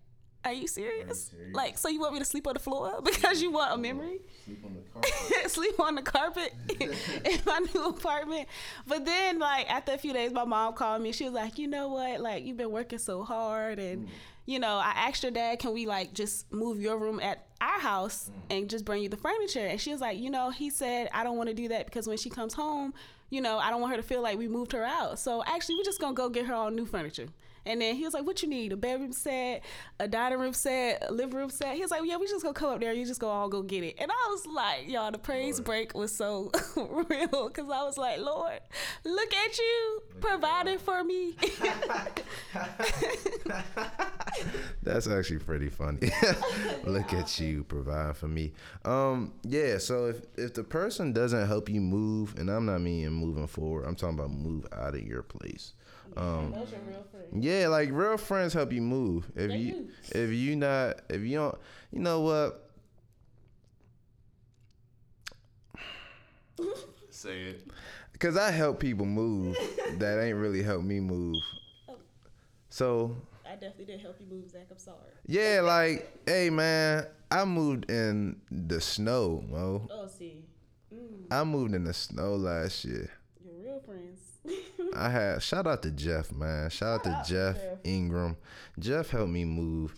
"Are 0.44 0.52
you 0.52 0.66
serious? 0.66 1.24
serious? 1.24 1.54
Like, 1.54 1.78
so 1.78 1.88
you 1.88 2.00
want 2.00 2.12
me 2.14 2.18
to 2.18 2.24
sleep 2.24 2.46
on 2.46 2.54
the 2.54 2.60
floor 2.60 3.00
because 3.04 3.40
you 3.42 3.50
want 3.50 3.72
a 3.72 3.78
memory?" 3.78 4.20
Sleep 4.44 4.64
on 4.64 4.74
the 4.74 4.80
carpet. 4.92 5.50
sleep 5.50 5.80
on 5.80 5.94
the 5.94 6.02
carpet 6.02 6.54
in 6.80 7.40
my 7.46 7.60
new 7.74 7.86
apartment. 7.86 8.48
But 8.86 9.04
then, 9.04 9.38
like 9.38 9.70
after 9.70 9.92
a 9.92 9.98
few 9.98 10.12
days, 10.12 10.32
my 10.32 10.44
mom 10.44 10.74
called 10.74 11.02
me. 11.02 11.12
She 11.12 11.24
was 11.24 11.32
like, 11.32 11.58
"You 11.58 11.68
know 11.68 11.88
what? 11.88 12.20
Like 12.20 12.44
you've 12.44 12.56
been 12.56 12.70
working 12.70 12.98
so 12.98 13.22
hard, 13.22 13.78
and 13.78 14.06
mm. 14.06 14.10
you 14.46 14.58
know, 14.58 14.76
I 14.76 14.92
asked 14.96 15.22
your 15.22 15.32
dad, 15.32 15.58
can 15.58 15.72
we 15.72 15.86
like 15.86 16.12
just 16.12 16.52
move 16.52 16.80
your 16.80 16.98
room 16.98 17.20
at 17.20 17.46
our 17.60 17.80
house 17.80 18.30
mm. 18.30 18.56
and 18.56 18.70
just 18.70 18.84
bring 18.84 19.02
you 19.02 19.08
the 19.08 19.16
furniture?" 19.16 19.66
And 19.66 19.80
she 19.80 19.92
was 19.92 20.00
like, 20.00 20.18
"You 20.18 20.30
know, 20.30 20.50
he 20.50 20.70
said 20.70 21.08
I 21.12 21.24
don't 21.24 21.36
want 21.36 21.48
to 21.48 21.54
do 21.54 21.68
that 21.68 21.86
because 21.86 22.06
when 22.06 22.18
she 22.18 22.30
comes 22.30 22.54
home, 22.54 22.94
you 23.30 23.40
know, 23.40 23.58
I 23.58 23.70
don't 23.70 23.80
want 23.80 23.92
her 23.92 24.00
to 24.00 24.06
feel 24.06 24.22
like 24.22 24.38
we 24.38 24.48
moved 24.48 24.72
her 24.72 24.84
out. 24.84 25.18
So 25.18 25.42
actually, 25.44 25.76
we're 25.76 25.84
just 25.84 26.00
gonna 26.00 26.14
go 26.14 26.28
get 26.28 26.46
her 26.46 26.54
all 26.54 26.70
new 26.70 26.86
furniture." 26.86 27.28
And 27.64 27.80
then 27.80 27.94
he 27.94 28.04
was 28.04 28.14
like, 28.14 28.24
"What 28.24 28.42
you 28.42 28.48
need? 28.48 28.72
A 28.72 28.76
bedroom 28.76 29.12
set, 29.12 29.62
a 30.00 30.08
dining 30.08 30.38
room 30.38 30.52
set, 30.52 31.04
a 31.08 31.12
living 31.12 31.36
room 31.36 31.50
set?" 31.50 31.74
He 31.74 31.82
was 31.82 31.90
like, 31.90 32.02
"Yeah, 32.04 32.16
we 32.16 32.26
just 32.26 32.42
gonna 32.42 32.54
come 32.54 32.70
up 32.70 32.80
there. 32.80 32.92
You 32.92 33.06
just 33.06 33.20
go 33.20 33.28
all 33.28 33.48
go 33.48 33.62
get 33.62 33.84
it." 33.84 33.96
And 33.98 34.10
I 34.10 34.28
was 34.30 34.46
like, 34.46 34.88
"Y'all, 34.88 35.10
the 35.10 35.18
praise 35.18 35.60
break 35.60 35.94
was 35.94 36.14
so 36.14 36.50
real 36.76 37.48
because 37.48 37.70
I 37.70 37.82
was 37.82 37.98
like, 37.98 38.18
Lord, 38.18 38.60
look 39.04 39.34
at 39.34 39.58
you 39.58 40.02
providing 40.20 40.78
for 40.78 41.04
me." 41.04 41.34
That's 44.82 45.06
actually 45.06 45.38
pretty 45.38 45.68
funny. 45.68 46.10
Look 46.84 47.12
at 47.12 47.38
you 47.40 47.64
provide 47.64 48.16
for 48.16 48.28
me. 48.28 48.52
Um, 48.84 49.32
yeah. 49.42 49.78
So 49.78 50.06
if 50.06 50.22
if 50.36 50.54
the 50.54 50.64
person 50.64 51.12
doesn't 51.12 51.46
help 51.46 51.68
you 51.68 51.80
move, 51.80 52.38
and 52.38 52.50
I'm 52.50 52.66
not 52.66 52.80
meaning 52.80 53.12
moving 53.12 53.46
forward, 53.46 53.84
I'm 53.86 53.94
talking 53.94 54.18
about 54.18 54.30
move 54.30 54.66
out 54.72 54.94
of 54.94 55.02
your 55.02 55.22
place. 55.22 55.74
Um, 56.16 56.52
Those 56.52 56.72
are 56.74 56.78
real 56.86 57.04
friends. 57.10 57.44
yeah, 57.44 57.68
like 57.68 57.88
real 57.92 58.16
friends 58.18 58.52
help 58.52 58.72
you 58.72 58.82
move. 58.82 59.30
If 59.34 59.48
They 59.48 59.56
you 59.56 59.72
do. 59.72 60.18
if 60.20 60.30
you 60.30 60.56
not 60.56 61.00
if 61.08 61.22
you 61.22 61.36
don't, 61.38 61.58
you 61.92 62.00
know 62.00 62.20
what? 62.20 62.70
Say 67.10 67.40
it. 67.42 67.66
Cause 68.18 68.36
I 68.36 68.50
help 68.52 68.78
people 68.78 69.04
move 69.06 69.56
that 69.98 70.22
ain't 70.22 70.36
really 70.36 70.62
help 70.62 70.82
me 70.82 71.00
move. 71.00 71.34
So 72.68 73.16
I 73.44 73.54
definitely 73.54 73.86
didn't 73.86 74.02
help 74.02 74.16
you 74.20 74.26
move, 74.26 74.48
Zach. 74.50 74.66
I'm 74.70 74.78
sorry. 74.78 74.96
yeah, 75.26 75.60
like 75.62 76.08
hey 76.26 76.48
man, 76.50 77.06
I 77.30 77.44
moved 77.44 77.90
in 77.90 78.40
the 78.50 78.80
snow, 78.80 79.42
mo. 79.50 79.88
Oh, 79.90 80.06
see, 80.06 80.44
I 81.30 81.42
moved 81.44 81.74
in 81.74 81.84
the 81.84 81.92
snow 81.94 82.36
last 82.36 82.84
year. 82.84 83.10
you're 83.44 83.54
real 83.60 83.80
friends. 83.80 84.20
I 84.96 85.08
had 85.10 85.42
shout 85.42 85.66
out 85.66 85.82
to 85.82 85.90
Jeff, 85.90 86.32
man. 86.32 86.70
Shout 86.70 87.00
out 87.00 87.04
to 87.04 87.10
out 87.10 87.24
to 87.24 87.30
Jeff 87.30 87.56
Jeff. 87.56 87.78
Ingram. 87.84 88.36
Jeff 88.78 89.10
helped 89.10 89.30
me 89.32 89.44
move, 89.44 89.94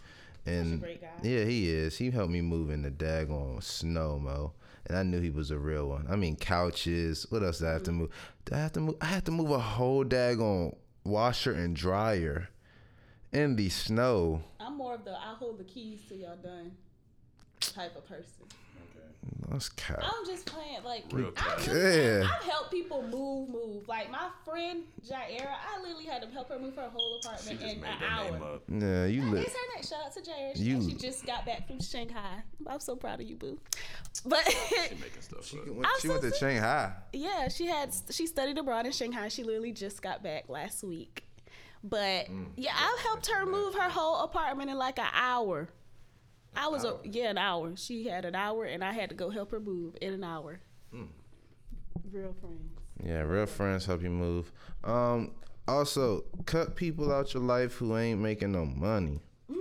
and 0.46 0.80
great 0.80 1.00
guy. 1.00 1.08
yeah, 1.22 1.44
he 1.44 1.68
is. 1.70 1.96
He 1.98 2.10
helped 2.10 2.30
me 2.32 2.40
move 2.40 2.70
in 2.70 2.82
the 2.82 2.90
daggone 2.90 3.62
snow, 3.62 4.18
mo. 4.18 4.52
And 4.86 4.98
I 4.98 5.02
knew 5.02 5.20
he 5.20 5.30
was 5.30 5.50
a 5.50 5.58
real 5.58 5.88
one. 5.88 6.06
I 6.10 6.16
mean, 6.16 6.36
couches. 6.36 7.26
What 7.30 7.42
else 7.42 7.58
did 7.60 7.68
I 7.68 7.72
have 7.72 7.82
to 7.84 7.90
Mm-hmm. 7.90 8.00
move? 8.00 8.10
Did 8.44 8.54
I 8.54 8.58
have 8.58 8.72
to 8.72 8.80
move? 8.80 8.96
I 9.00 9.06
had 9.06 9.24
to 9.26 9.30
move 9.32 9.50
a 9.50 9.58
whole 9.58 10.04
daggone 10.04 10.76
washer 11.04 11.52
and 11.52 11.74
dryer 11.74 12.48
in 13.32 13.56
the 13.56 13.68
snow. 13.70 14.42
I'm 14.60 14.76
more 14.76 14.94
of 14.94 15.04
the 15.04 15.12
I 15.12 15.34
hold 15.38 15.58
the 15.58 15.64
keys 15.64 16.00
till 16.06 16.18
y'all 16.18 16.36
done 16.36 16.72
type 17.60 17.96
of 17.96 18.06
person. 18.06 18.44
That's 19.50 19.69
cow. 19.71 19.97
I'm 20.02 20.26
just 20.26 20.47
playing 20.47 20.83
like 20.85 21.04
Real 21.12 21.33
I 21.37 21.40
talk. 21.40 21.66
really, 21.66 22.19
Yeah. 22.21 22.28
I've 22.31 22.45
helped 22.45 22.71
people 22.71 23.02
move, 23.02 23.49
move. 23.50 23.87
Like 23.88 24.11
my 24.11 24.28
friend 24.45 24.83
Jaira, 25.07 25.47
I 25.47 25.81
literally 25.81 26.04
had 26.07 26.23
to 26.23 26.28
help 26.28 26.49
her 26.49 26.59
move 26.59 26.75
her 26.76 26.88
whole 26.93 27.21
She 27.23 27.28
apartment 27.28 27.61
just 27.61 27.75
in 27.75 27.81
made 27.81 27.88
an 27.90 28.00
that 28.00 28.11
hour. 28.11 28.31
name 28.33 28.43
up. 28.43 28.62
Yeah, 28.69 29.04
you 29.07 29.21
That 29.23 29.31
live. 29.33 29.45
her 29.47 29.75
name. 29.75 29.85
Shout 29.85 30.04
out 30.07 30.12
to 30.14 30.21
Jaira. 30.23 30.57
She, 30.57 30.62
You- 30.62 30.83
she 30.90 30.97
just 30.97 31.25
got 31.26 31.47
back 31.47 31.66
from 31.66 31.81
Shanghai. 31.81 32.43
I'm 32.66 32.81
so 32.81 32.97
proud 32.97 33.21
of 33.21 33.26
you, 33.28 33.37
boo. 33.37 33.59
But 34.26 34.45
She 34.50 34.95
making 34.95 35.21
stuff 35.23 35.54
up. 35.54 35.66
When 35.69 35.85
I'm 35.85 35.93
she 36.00 36.09
so 36.09 36.14
went 36.14 36.23
to 36.23 36.31
serious. 36.33 36.38
Shanghai. 36.38 36.93
yeah, 37.12 37.49
she 37.49 37.66
had 37.66 37.93
she 38.11 38.26
studied 38.26 38.57
abroad 38.59 38.87
in 38.87 38.93
Shanghai. 38.93 39.28
She 39.28 39.43
literally 39.45 39.73
just 39.73 40.00
got 40.02 40.23
back 40.23 40.49
last 40.49 40.83
week. 40.85 41.25
But 41.83 42.26
Mm. 42.31 42.47
yeah, 42.57 42.73
I 42.75 42.99
helped 43.02 43.26
her 43.26 43.45
move 43.45 43.75
her 43.75 43.90
whole 43.90 44.23
apartment 44.25 44.71
in 44.71 44.78
like 44.78 44.99
an 44.99 45.09
hour. 45.12 45.69
I 46.56 46.68
was 46.68 46.84
a 46.84 46.99
yeah 47.04 47.30
an 47.30 47.38
hour. 47.38 47.75
She 47.76 48.06
had 48.06 48.25
an 48.25 48.34
hour, 48.34 48.64
and 48.64 48.84
I 48.84 48.92
had 48.92 49.08
to 49.11 49.14
go 49.14 49.30
help 49.30 49.50
her 49.50 49.61
move 49.61 49.96
in 50.00 50.12
an 50.14 50.25
hour. 50.25 50.61
Mm. 50.94 51.08
Real 52.12 52.34
friends. 52.40 52.78
Yeah, 53.02 53.23
real 53.23 53.46
friends 53.46 53.87
help 53.87 54.02
you 54.02 54.11
move. 54.11 54.52
Um, 54.84 55.32
also, 55.66 56.25
cut 56.46 56.76
people 56.76 57.12
out 57.12 57.34
your 57.34 57.42
life 57.42 57.75
who 57.75 57.96
ain't 57.96 58.20
making 58.20 58.52
no 58.52 58.64
money. 58.64 59.20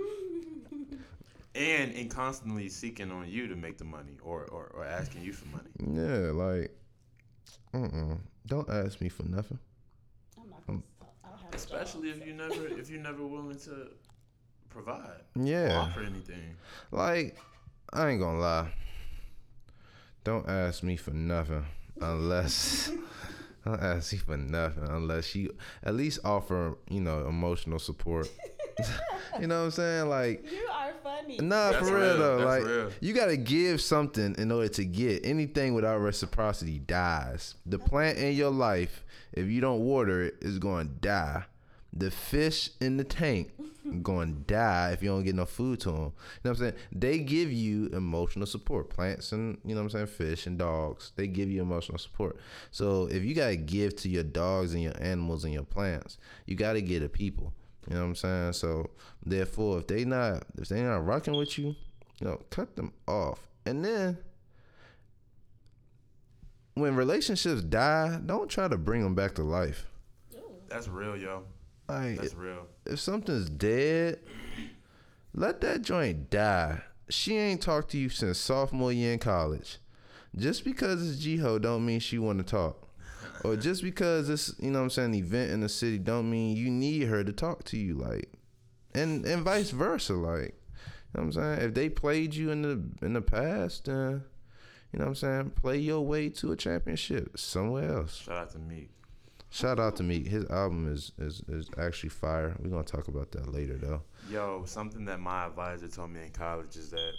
And 1.56 1.94
and 1.94 2.10
constantly 2.10 2.68
seeking 2.68 3.12
on 3.12 3.28
you 3.28 3.46
to 3.46 3.54
make 3.54 3.78
the 3.78 3.84
money 3.84 4.16
or, 4.24 4.44
or, 4.46 4.72
or 4.74 4.84
asking 4.84 5.22
you 5.22 5.32
for 5.32 5.46
money. 5.46 5.68
Yeah, 5.78 6.32
like, 6.32 6.76
uh-uh. 7.72 8.16
Don't 8.48 8.68
ask 8.68 9.00
me 9.00 9.08
for 9.08 9.22
nothing. 9.22 9.60
I'm 10.36 10.50
not 10.50 10.66
gonna 10.66 10.82
stop. 10.96 11.14
I 11.24 11.28
don't 11.28 11.42
have. 11.42 11.54
Especially 11.54 12.10
if 12.10 12.26
you 12.26 12.32
never 12.32 12.66
if 12.66 12.90
you're 12.90 13.00
never 13.00 13.24
willing 13.24 13.56
to 13.60 13.90
provide. 14.74 15.20
Yeah. 15.36 15.78
Offer 15.78 16.00
anything. 16.00 16.56
Like, 16.90 17.36
I 17.92 18.08
ain't 18.10 18.20
gonna 18.20 18.40
lie. 18.40 18.72
Don't 20.24 20.48
ask 20.48 20.82
me 20.82 20.96
for 20.96 21.12
nothing 21.12 21.64
unless 22.00 22.90
don't 23.64 23.80
ask 23.80 24.12
me 24.12 24.18
for 24.18 24.36
nothing 24.36 24.84
unless 24.88 25.34
you 25.34 25.54
at 25.84 25.94
least 25.94 26.18
offer, 26.24 26.76
you 26.90 27.00
know, 27.00 27.26
emotional 27.28 27.78
support. 27.78 28.28
you 29.40 29.46
know 29.46 29.58
what 29.60 29.64
I'm 29.66 29.70
saying? 29.70 30.08
Like 30.08 30.50
You 30.50 30.66
are 30.72 30.92
funny. 31.02 31.38
Nah, 31.38 31.70
That's 31.72 31.88
for 31.88 31.94
real, 31.94 32.04
real. 32.06 32.16
though. 32.18 32.36
That's 32.38 32.46
like 32.48 32.64
real. 32.64 32.90
you 33.00 33.12
gotta 33.14 33.36
give 33.36 33.80
something 33.80 34.34
in 34.38 34.50
order 34.50 34.68
to 34.68 34.84
get 34.84 35.24
anything 35.24 35.74
without 35.74 35.98
reciprocity 35.98 36.78
dies. 36.80 37.54
The 37.66 37.78
plant 37.78 38.18
in 38.18 38.34
your 38.34 38.50
life, 38.50 39.04
if 39.32 39.46
you 39.46 39.60
don't 39.60 39.80
water 39.80 40.22
it, 40.24 40.36
is 40.40 40.58
going 40.58 40.88
to 40.88 40.94
die. 40.94 41.44
The 41.96 42.10
fish 42.10 42.70
in 42.80 42.96
the 42.96 43.04
tank 43.04 43.52
going 44.02 44.34
to 44.34 44.40
die 44.40 44.90
if 44.92 45.02
you 45.02 45.10
don't 45.10 45.24
get 45.24 45.34
no 45.34 45.46
food 45.46 45.80
to 45.80 45.90
them. 45.90 45.96
You 45.96 46.02
know 46.02 46.12
what 46.42 46.50
I'm 46.50 46.56
saying? 46.56 46.74
They 46.92 47.18
give 47.18 47.52
you 47.52 47.86
emotional 47.88 48.46
support. 48.46 48.90
Plants 48.90 49.32
and 49.32 49.58
you 49.64 49.74
know 49.74 49.82
what 49.82 49.94
I'm 49.94 49.98
saying, 49.98 50.06
fish 50.08 50.46
and 50.46 50.58
dogs. 50.58 51.12
They 51.16 51.26
give 51.26 51.50
you 51.50 51.62
emotional 51.62 51.98
support. 51.98 52.38
So 52.70 53.06
if 53.10 53.22
you 53.24 53.34
gotta 53.34 53.56
give 53.56 53.96
to 53.96 54.08
your 54.08 54.24
dogs 54.24 54.74
and 54.74 54.82
your 54.82 55.00
animals 55.00 55.44
and 55.44 55.52
your 55.52 55.64
plants, 55.64 56.18
you 56.46 56.56
gotta 56.56 56.80
give 56.80 57.02
to 57.02 57.08
people. 57.08 57.52
You 57.88 57.94
know 57.94 58.00
what 58.00 58.06
I'm 58.06 58.14
saying? 58.16 58.52
So 58.54 58.90
therefore, 59.24 59.78
if 59.78 59.86
they 59.86 60.04
not 60.04 60.44
if 60.58 60.68
they 60.68 60.82
not 60.82 61.04
rocking 61.06 61.36
with 61.36 61.58
you, 61.58 61.76
you 62.20 62.26
know, 62.26 62.40
cut 62.50 62.76
them 62.76 62.92
off. 63.06 63.40
And 63.66 63.84
then 63.84 64.18
when 66.74 66.96
relationships 66.96 67.62
die, 67.62 68.20
don't 68.24 68.48
try 68.48 68.68
to 68.68 68.76
bring 68.76 69.02
them 69.02 69.14
back 69.14 69.34
to 69.36 69.42
life. 69.42 69.86
That's 70.68 70.88
real, 70.88 71.16
yo. 71.16 71.44
Like 71.88 72.16
That's 72.16 72.34
real. 72.34 72.66
if 72.86 72.98
something's 73.00 73.50
dead, 73.50 74.20
let 75.34 75.60
that 75.60 75.82
joint 75.82 76.30
die. 76.30 76.82
She 77.10 77.36
ain't 77.36 77.60
talked 77.60 77.90
to 77.90 77.98
you 77.98 78.08
since 78.08 78.38
sophomore 78.38 78.92
year 78.92 79.12
in 79.12 79.18
college. 79.18 79.78
Just 80.36 80.64
because 80.64 81.06
it's 81.08 81.24
Jiho 81.24 81.60
don't 81.60 81.84
mean 81.84 82.00
she 82.00 82.18
want 82.18 82.38
to 82.38 82.44
talk. 82.44 82.88
Or 83.44 83.56
just 83.56 83.82
because 83.82 84.30
it's, 84.30 84.54
you 84.58 84.70
know 84.70 84.78
what 84.78 84.84
I'm 84.84 84.90
saying, 84.90 85.14
event 85.14 85.50
in 85.52 85.60
the 85.60 85.68
city 85.68 85.98
don't 85.98 86.30
mean 86.30 86.56
you 86.56 86.70
need 86.70 87.02
her 87.08 87.22
to 87.22 87.32
talk 87.32 87.64
to 87.64 87.76
you 87.76 87.94
like. 87.94 88.32
And 88.94 89.24
and 89.26 89.42
vice 89.42 89.70
versa 89.70 90.14
like. 90.14 90.54
You 91.12 91.20
know 91.20 91.22
what 91.22 91.22
I'm 91.24 91.32
saying? 91.32 91.68
If 91.68 91.74
they 91.74 91.88
played 91.90 92.34
you 92.34 92.50
in 92.50 92.62
the 92.62 93.04
in 93.04 93.12
the 93.12 93.20
past, 93.20 93.84
then 93.84 94.24
you 94.92 94.98
know 94.98 95.06
what 95.06 95.08
I'm 95.10 95.14
saying, 95.16 95.50
play 95.50 95.78
your 95.78 96.00
way 96.06 96.28
to 96.30 96.52
a 96.52 96.56
championship 96.56 97.38
somewhere 97.38 97.92
else. 97.98 98.16
Shout 98.16 98.36
out 98.38 98.50
to 98.52 98.58
Meek. 98.58 98.90
Shout 99.54 99.78
out 99.78 99.94
to 99.96 100.02
Meek. 100.02 100.26
His 100.26 100.44
album 100.46 100.92
is 100.92 101.12
is, 101.16 101.40
is 101.46 101.70
actually 101.78 102.08
fire. 102.08 102.56
We're 102.58 102.70
gonna 102.70 102.82
talk 102.82 103.06
about 103.06 103.30
that 103.30 103.52
later 103.52 103.78
though. 103.78 104.02
Yo, 104.28 104.64
something 104.66 105.04
that 105.04 105.20
my 105.20 105.46
advisor 105.46 105.86
told 105.86 106.10
me 106.10 106.22
in 106.24 106.30
college 106.30 106.74
is 106.74 106.90
that 106.90 107.12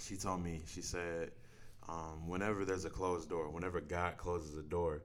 she 0.00 0.16
told 0.16 0.42
me, 0.42 0.62
she 0.66 0.80
said, 0.80 1.32
um, 1.86 2.26
whenever 2.26 2.64
there's 2.64 2.86
a 2.86 2.90
closed 2.90 3.28
door, 3.28 3.50
whenever 3.50 3.78
God 3.82 4.16
closes 4.16 4.56
a 4.56 4.62
door, 4.62 5.02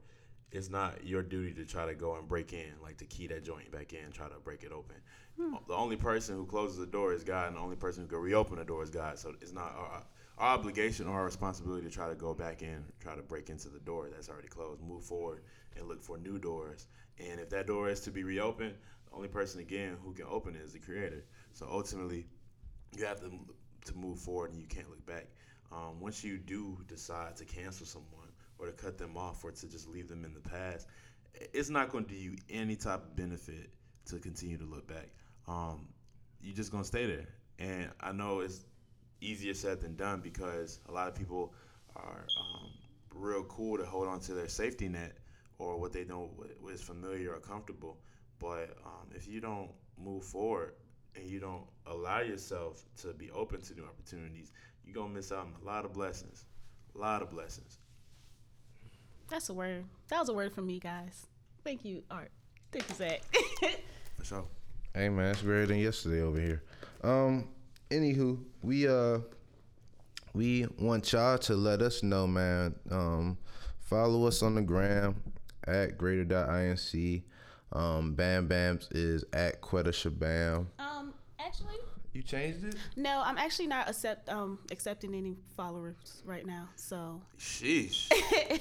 it's 0.53 0.69
not 0.69 1.05
your 1.05 1.23
duty 1.23 1.53
to 1.55 1.65
try 1.65 1.85
to 1.85 1.93
go 1.93 2.15
and 2.15 2.25
break 2.25 2.53
in, 2.53 2.71
like 2.81 2.95
to 2.99 3.05
key 3.05 3.27
that 3.27 3.43
joint 3.43 3.69
back 3.69 3.91
in, 3.91 4.13
try 4.13 4.29
to 4.29 4.39
break 4.41 4.63
it 4.63 4.71
open. 4.71 4.95
The 5.67 5.73
only 5.73 5.97
person 5.97 6.37
who 6.37 6.45
closes 6.45 6.77
the 6.77 6.85
door 6.85 7.11
is 7.11 7.25
God, 7.25 7.47
and 7.49 7.57
the 7.57 7.59
only 7.59 7.75
person 7.75 8.03
who 8.03 8.07
can 8.07 8.19
reopen 8.19 8.59
the 8.59 8.63
door 8.63 8.81
is 8.81 8.89
God. 8.89 9.19
So 9.19 9.33
it's 9.41 9.51
not 9.51 9.75
our, 9.77 10.03
our 10.37 10.57
obligation 10.57 11.09
or 11.09 11.15
our 11.15 11.25
responsibility 11.25 11.85
to 11.85 11.93
try 11.93 12.07
to 12.07 12.15
go 12.15 12.33
back 12.33 12.61
in, 12.61 12.85
try 13.01 13.13
to 13.13 13.21
break 13.21 13.49
into 13.49 13.67
the 13.67 13.79
door 13.79 14.07
that's 14.09 14.29
already 14.29 14.47
closed, 14.47 14.81
move 14.81 15.03
forward 15.03 15.41
and 15.77 15.87
look 15.87 16.01
for 16.01 16.17
new 16.17 16.37
doors. 16.39 16.87
And 17.19 17.39
if 17.39 17.49
that 17.49 17.67
door 17.67 17.89
is 17.89 18.01
to 18.01 18.11
be 18.11 18.23
reopened, 18.23 18.75
the 19.09 19.15
only 19.15 19.27
person 19.27 19.59
again 19.61 19.97
who 20.03 20.13
can 20.13 20.25
open 20.29 20.55
it 20.55 20.61
is 20.61 20.73
the 20.73 20.79
creator. 20.79 21.23
So 21.53 21.67
ultimately, 21.69 22.25
you 22.95 23.05
have 23.05 23.19
to 23.21 23.31
to 23.85 23.95
move 23.95 24.19
forward 24.19 24.51
and 24.51 24.59
you 24.59 24.67
can't 24.67 24.89
look 24.89 25.05
back. 25.05 25.27
Um, 25.71 25.99
once 25.99 26.23
you 26.23 26.37
do 26.37 26.77
decide 26.87 27.35
to 27.37 27.45
cancel 27.45 27.85
someone 27.85 28.29
or 28.57 28.65
to 28.67 28.71
cut 28.71 28.97
them 28.97 29.15
off 29.15 29.43
or 29.43 29.51
to 29.51 29.69
just 29.69 29.87
leave 29.87 30.07
them 30.07 30.25
in 30.25 30.33
the 30.33 30.39
past, 30.39 30.87
it's 31.53 31.69
not 31.69 31.89
going 31.89 32.05
to 32.05 32.09
do 32.09 32.15
you 32.15 32.35
any 32.49 32.75
type 32.75 33.03
of 33.03 33.15
benefit 33.15 33.69
to 34.07 34.19
continue 34.19 34.57
to 34.57 34.65
look 34.65 34.87
back. 34.87 35.09
Um, 35.47 35.87
you're 36.41 36.55
just 36.55 36.71
going 36.71 36.83
to 36.83 36.87
stay 36.87 37.05
there. 37.05 37.27
And 37.59 37.89
I 38.01 38.11
know 38.11 38.39
it's 38.39 38.65
easier 39.21 39.53
said 39.53 39.81
than 39.81 39.95
done 39.95 40.19
because 40.21 40.79
a 40.87 40.91
lot 40.91 41.07
of 41.07 41.15
people 41.15 41.53
are 41.95 42.25
um, 42.39 42.69
real 43.13 43.43
cool 43.43 43.77
to 43.77 43.85
hold 43.85 44.07
on 44.07 44.19
to 44.21 44.33
their 44.33 44.47
safety 44.47 44.87
net 44.87 45.17
or 45.57 45.79
what 45.79 45.93
they 45.93 46.03
know 46.03 46.29
is 46.71 46.81
familiar 46.81 47.33
or 47.33 47.39
comfortable. 47.39 47.97
But 48.39 48.77
um, 48.85 49.09
if 49.13 49.27
you 49.27 49.39
don't 49.39 49.69
move 49.97 50.23
forward 50.23 50.73
and 51.15 51.25
you 51.25 51.39
don't 51.39 51.63
allow 51.87 52.19
yourself 52.19 52.83
to 53.01 53.13
be 53.13 53.31
open 53.31 53.61
to 53.61 53.73
new 53.73 53.85
opportunities, 53.85 54.51
you're 54.83 54.95
gonna 54.95 55.13
miss 55.13 55.31
out 55.31 55.39
on 55.39 55.53
a 55.61 55.65
lot 55.65 55.85
of 55.85 55.93
blessings. 55.93 56.45
A 56.95 56.97
lot 56.97 57.21
of 57.21 57.29
blessings. 57.29 57.79
That's 59.29 59.49
a 59.49 59.53
word. 59.53 59.85
That 60.09 60.19
was 60.19 60.29
a 60.29 60.33
word 60.33 60.53
from 60.53 60.67
me, 60.67 60.79
guys. 60.79 61.25
Thank 61.63 61.83
you, 61.83 62.03
Art. 62.11 62.31
Thank 62.71 62.87
you, 62.89 62.95
Zach. 62.95 63.21
For 64.17 64.23
sure. 64.23 64.45
Hey 64.93 65.09
man, 65.09 65.31
it's 65.31 65.41
better 65.41 65.65
than 65.65 65.79
yesterday 65.79 66.21
over 66.21 66.39
here. 66.39 66.63
Um, 67.03 67.49
anywho, 67.89 68.39
we 68.61 68.87
uh 68.87 69.19
we 70.33 70.67
want 70.79 71.11
y'all 71.11 71.37
to 71.37 71.55
let 71.55 71.81
us 71.81 72.03
know, 72.03 72.27
man. 72.27 72.75
Um, 72.91 73.37
follow 73.79 74.27
us 74.27 74.41
on 74.41 74.55
the 74.55 74.61
gram 74.61 75.15
at 75.67 75.97
greater.inc. 75.97 77.23
Um, 77.71 78.13
Bam 78.13 78.47
Bams 78.47 78.87
is 78.91 79.25
at 79.33 79.61
Quetta 79.61 79.89
Shabam. 79.89 80.67
Actually, 82.15 82.37
You 82.37 82.51
changed 82.53 82.65
it? 82.65 82.75
no, 82.95 83.21
I'm 83.23 83.37
actually 83.37 83.67
not 83.67 83.89
accept 83.89 84.29
um 84.29 84.59
accepting 84.71 85.13
any 85.15 85.35
followers 85.57 86.21
right 86.25 86.45
now. 86.45 86.69
So 86.75 87.21
Sheesh. 87.39 88.09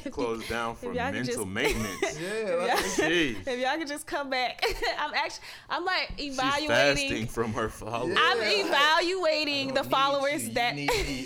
Closed 0.11 0.49
down 0.49 0.77
for 0.77 0.93
mental 0.93 1.23
just- 1.25 1.47
maintenance. 1.47 2.21
Yeah, 2.21 2.55
like- 2.55 2.79
Sheesh. 2.79 3.47
if 3.47 3.59
y'all 3.61 3.77
could 3.79 3.89
just 3.89 4.07
come 4.07 4.31
back, 4.31 4.63
I'm 4.99 5.15
actually 5.15 5.45
I'm 5.71 5.85
like 5.85 6.13
evaluating 6.19 6.53
She's 6.55 6.65
evaluating. 6.65 7.09
fasting 7.09 7.27
from 7.29 7.53
her 7.55 7.69
followers. 7.69 8.17
I'm 8.21 8.39
evaluating 8.41 9.75
the 9.75 9.85
followers 9.85 10.49
that. 10.51 10.79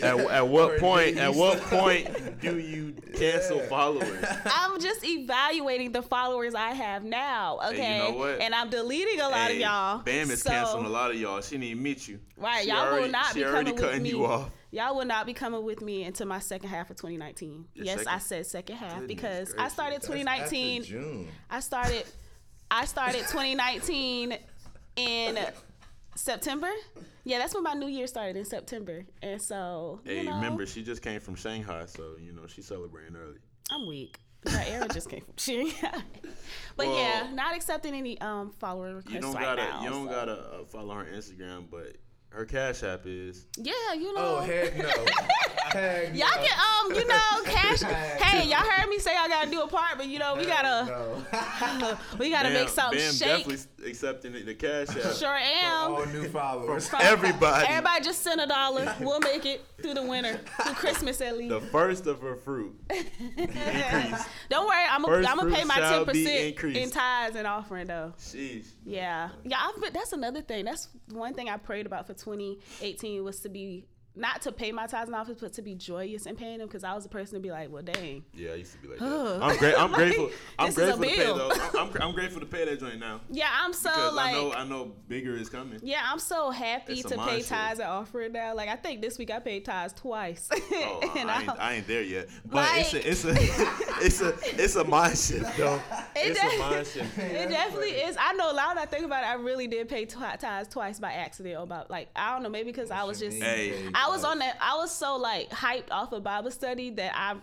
At, 0.02 0.18
at 0.18 0.48
what 0.48 0.78
point? 0.78 1.16
At 1.18 1.34
what 1.34 1.60
point 1.62 2.40
do 2.40 2.58
you 2.58 2.94
cancel 3.14 3.60
followers? 3.60 4.24
I'm 4.46 4.80
just 4.80 5.04
evaluating 5.04 5.92
the 5.92 6.02
followers 6.02 6.54
I 6.54 6.70
have 6.70 7.04
now, 7.04 7.58
okay? 7.68 7.76
Hey, 7.76 7.98
you 8.06 8.12
know 8.12 8.18
what? 8.18 8.40
And 8.40 8.54
I'm 8.54 8.70
deleting 8.70 9.20
a 9.20 9.28
lot 9.28 9.50
of 9.50 9.56
y'all. 9.56 9.98
Bam 10.02 10.30
is 10.30 10.42
so, 10.42 10.50
canceling 10.50 10.86
a 10.86 10.88
lot 10.88 11.10
of 11.10 11.16
y'all. 11.20 11.40
She 11.40 11.58
need 11.58 11.70
to 11.70 11.74
meet 11.76 12.08
you. 12.08 12.17
Right, 12.36 12.62
She 12.62 12.68
y'all 12.68 12.78
already, 12.86 13.02
will 13.04 13.10
not 13.12 13.34
be 13.34 13.42
coming 13.42 13.74
with 13.76 14.02
me. 14.02 14.08
you 14.10 14.24
off. 14.26 14.50
Y'all 14.70 14.94
will 14.96 15.04
not 15.06 15.24
be 15.26 15.32
coming 15.32 15.62
with 15.64 15.80
me 15.80 16.04
until 16.04 16.26
my 16.26 16.38
second 16.38 16.68
half 16.68 16.90
of 16.90 16.96
2019. 16.96 17.64
Your 17.74 17.84
yes, 17.86 17.98
second- 17.98 18.12
I 18.14 18.18
said 18.18 18.46
second 18.46 18.76
half 18.76 19.00
Goodness 19.00 19.06
because 19.08 19.54
I 19.58 19.68
started 19.68 20.02
2019. 20.02 20.82
June. 20.84 21.28
I 21.50 21.60
started 21.60 22.04
I 22.70 22.84
started 22.84 23.20
2019 23.28 24.36
in 24.96 25.38
September. 26.16 26.68
Yeah, 27.24 27.38
that's 27.38 27.54
when 27.54 27.62
my 27.62 27.74
new 27.74 27.86
year 27.88 28.06
started 28.06 28.36
in 28.36 28.44
September. 28.44 29.04
And 29.22 29.40
so, 29.40 30.00
you 30.04 30.10
Hey, 30.16 30.22
know, 30.24 30.34
remember 30.34 30.66
she 30.66 30.82
just 30.82 31.02
came 31.02 31.20
from 31.20 31.34
Shanghai, 31.34 31.84
so 31.86 32.16
you 32.20 32.32
know 32.32 32.46
she's 32.46 32.66
celebrating 32.66 33.16
early. 33.16 33.38
I'm 33.70 33.86
weak. 33.86 34.18
My 34.44 34.66
era 34.68 34.86
just 34.88 35.08
came 35.10 35.22
from 35.22 35.34
Shanghai. 35.38 36.02
but 36.76 36.86
Well, 36.86 36.96
yeah, 36.98 37.30
not 37.32 37.54
accepting 37.56 37.94
any 37.94 38.20
um 38.20 38.52
follower 38.52 38.96
requests 38.96 39.14
You 39.14 39.20
don't 39.20 39.34
right 39.34 39.56
gotta 39.56 39.62
now. 39.62 39.82
you 39.82 39.90
don't 39.90 40.06
so. 40.08 40.12
gotta 40.14 40.32
uh, 40.32 40.64
follow 40.66 40.94
her 40.94 41.04
Instagram, 41.06 41.64
but 41.70 41.96
her 42.30 42.44
cash 42.44 42.82
app 42.82 43.02
is 43.06 43.46
Yeah, 43.56 43.72
you 43.94 44.14
know. 44.14 44.38
Oh 44.38 44.40
heck 44.40 44.76
no. 44.76 44.88
heck 45.72 46.14
Y'all 46.14 46.28
no. 46.28 46.44
can 46.46 46.58
um, 46.58 46.94
you 46.94 47.06
know, 47.06 47.42
cash. 47.44 47.80
Hey, 47.82 48.48
y'all 48.48 48.58
heard 48.58 48.88
me 48.88 48.98
say 48.98 49.14
I 49.16 49.28
gotta 49.28 49.50
do 49.50 49.62
a 49.62 49.68
part, 49.68 49.96
but 49.96 50.06
you 50.08 50.18
know, 50.18 50.36
we 50.36 50.44
gotta 50.46 50.86
No. 50.86 51.98
we 52.18 52.30
gotta 52.30 52.48
Bam, 52.50 52.54
make 52.54 52.68
something 52.68 52.98
Bam 52.98 53.12
shake. 53.12 53.46
definitely 53.46 53.56
accepting 53.84 54.32
the- 54.32 54.42
the 54.42 54.54
cash 54.54 54.88
app. 54.96 55.14
Sure 55.14 55.28
am. 55.36 55.92
All 55.94 56.06
new 56.06 56.28
followers. 56.28 56.90
Everybody. 57.00 57.66
Everybody 57.66 58.04
just 58.04 58.22
send 58.22 58.40
a 58.40 58.46
dollar. 58.46 58.94
We'll 59.00 59.20
make 59.20 59.46
it 59.46 59.64
through 59.80 59.94
the 59.94 60.02
winter, 60.02 60.40
through 60.62 60.74
Christmas 60.74 61.20
at 61.20 61.36
least. 61.36 61.50
The 61.50 61.60
first 61.60 62.06
of 62.06 62.20
her 62.20 62.36
fruit 62.36 62.74
increase. 63.36 64.24
Don't 64.50 64.66
worry, 64.66 64.84
I'm 64.90 65.04
First 65.04 65.28
gonna 65.28 65.54
pay 65.54 65.64
my 65.64 65.76
ten 65.76 66.04
percent 66.04 66.76
in 66.76 66.90
tithes 66.90 67.36
and 67.36 67.46
offering 67.46 67.86
though. 67.86 68.12
Sheesh. 68.18 68.64
Yeah, 68.84 69.30
yeah. 69.44 69.56
I've 69.60 69.80
been, 69.80 69.92
that's 69.92 70.12
another 70.12 70.40
thing. 70.42 70.64
That's 70.64 70.88
one 71.10 71.34
thing 71.34 71.48
I 71.48 71.56
prayed 71.56 71.86
about 71.86 72.06
for 72.06 72.14
2018 72.14 73.22
was 73.24 73.40
to 73.40 73.48
be 73.48 73.84
not 74.18 74.42
to 74.42 74.52
pay 74.52 74.72
my 74.72 74.86
tithes 74.86 75.08
and 75.08 75.14
offers, 75.16 75.36
but 75.40 75.52
to 75.54 75.62
be 75.62 75.74
joyous 75.74 76.26
in 76.26 76.36
paying 76.36 76.58
them 76.58 76.66
because 76.66 76.84
I 76.84 76.94
was 76.94 77.04
the 77.04 77.08
person 77.08 77.34
to 77.36 77.40
be 77.40 77.50
like, 77.50 77.70
well, 77.70 77.82
dang. 77.82 78.24
Yeah, 78.34 78.50
I 78.52 78.54
used 78.56 78.72
to 78.72 78.78
be 78.78 78.88
like 78.88 78.98
that. 78.98 79.42
I'm 79.42 79.56
great. 79.58 79.74
I'm 79.78 79.92
grateful. 79.92 80.30
I'm 80.58 80.66
This 80.66 80.78
is 80.78 80.94
a 80.94 80.96
grateful 80.96 81.04
to 81.08 81.16
pay 81.16 81.38
though. 81.70 81.78
I'm, 81.80 81.90
I'm, 81.90 82.02
I'm 82.02 82.12
grateful 82.14 82.40
to 82.40 82.46
pay 82.46 82.64
that 82.64 82.80
joint 82.80 82.98
now 82.98 83.20
Yeah, 83.30 83.48
I'm 83.52 83.72
so 83.72 83.90
because 83.90 84.14
like. 84.14 84.30
I 84.34 84.38
know 84.38 84.52
I 84.52 84.64
know 84.64 84.92
bigger 85.08 85.34
is 85.36 85.48
coming. 85.48 85.78
Yeah, 85.82 86.00
I'm 86.04 86.18
so 86.18 86.50
happy 86.50 87.02
to 87.02 87.16
pay 87.18 87.36
shift. 87.38 87.48
tithes 87.48 87.80
and 87.80 87.88
offering 87.88 88.32
now. 88.32 88.54
Like 88.54 88.68
I 88.68 88.76
think 88.76 89.00
this 89.02 89.18
week 89.18 89.30
I 89.30 89.38
paid 89.38 89.64
tithes 89.64 89.92
twice. 89.94 90.48
Oh, 90.80 91.00
I, 91.14 91.18
And 91.18 91.30
I, 91.30 91.40
ain't, 91.42 91.50
I- 91.50 91.54
I 91.56 91.72
ain't 91.74 91.86
there 91.86 92.02
yet, 92.02 92.28
but 92.46 92.68
it's 92.74 92.94
a 92.94 93.08
it's 93.10 93.24
a 93.24 93.32
it's 94.00 94.20
a 94.20 94.34
it's 94.62 94.76
a 94.76 94.84
mind 94.84 95.16
shift 95.18 95.56
though. 95.56 95.80
It 96.16 96.30
It's 96.30 96.40
does- 96.40 96.54
a 96.54 96.58
mind 96.58 96.86
shift. 96.86 97.18
It 97.18 97.48
definitely 97.50 97.90
is. 97.90 98.16
I 98.18 98.32
know. 98.34 98.52
Now 98.52 98.74
that 98.74 98.78
I 98.78 98.86
think 98.86 99.04
about 99.04 99.22
it, 99.24 99.28
I 99.28 99.34
really 99.34 99.66
did 99.66 99.88
pay 99.88 100.04
twi- 100.06 100.36
tithes 100.36 100.68
twice 100.68 100.98
by 100.98 101.12
accident. 101.12 101.62
About 101.62 101.90
like 101.90 102.08
I 102.16 102.32
don't 102.32 102.42
know, 102.42 102.48
maybe 102.48 102.70
because 102.72 102.90
I 102.90 103.04
was 103.04 103.18
just 103.20 103.36
Hey. 103.42 103.88
I 103.94 104.08
was 104.08 104.24
on 104.24 104.38
that. 104.40 104.56
I 104.60 104.76
was 104.76 104.90
so 104.94 105.16
like 105.16 105.50
hyped 105.50 105.90
off 105.90 106.12
of 106.12 106.22
Bible 106.24 106.50
study 106.50 106.90
that 106.90 107.12
I 107.14 107.36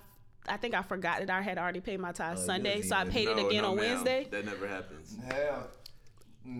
I 0.47 0.57
think 0.57 0.73
I 0.75 0.81
forgot 0.83 1.19
that 1.19 1.29
I 1.29 1.41
had 1.41 1.57
already 1.57 1.79
paid 1.81 1.99
my 1.99 2.11
tithes 2.11 2.41
Oh, 2.43 2.45
Sunday, 2.45 2.81
so 2.81 2.95
I 2.95 2.99
didn't. 3.03 3.13
paid 3.13 3.27
it 3.29 3.39
again 3.39 3.63
no, 3.63 3.71
on 3.71 3.77
ma'am. 3.77 3.85
Wednesday. 3.95 4.27
That 4.29 4.45
never 4.45 4.67
happens. 4.67 5.15
Hell. 5.27 5.67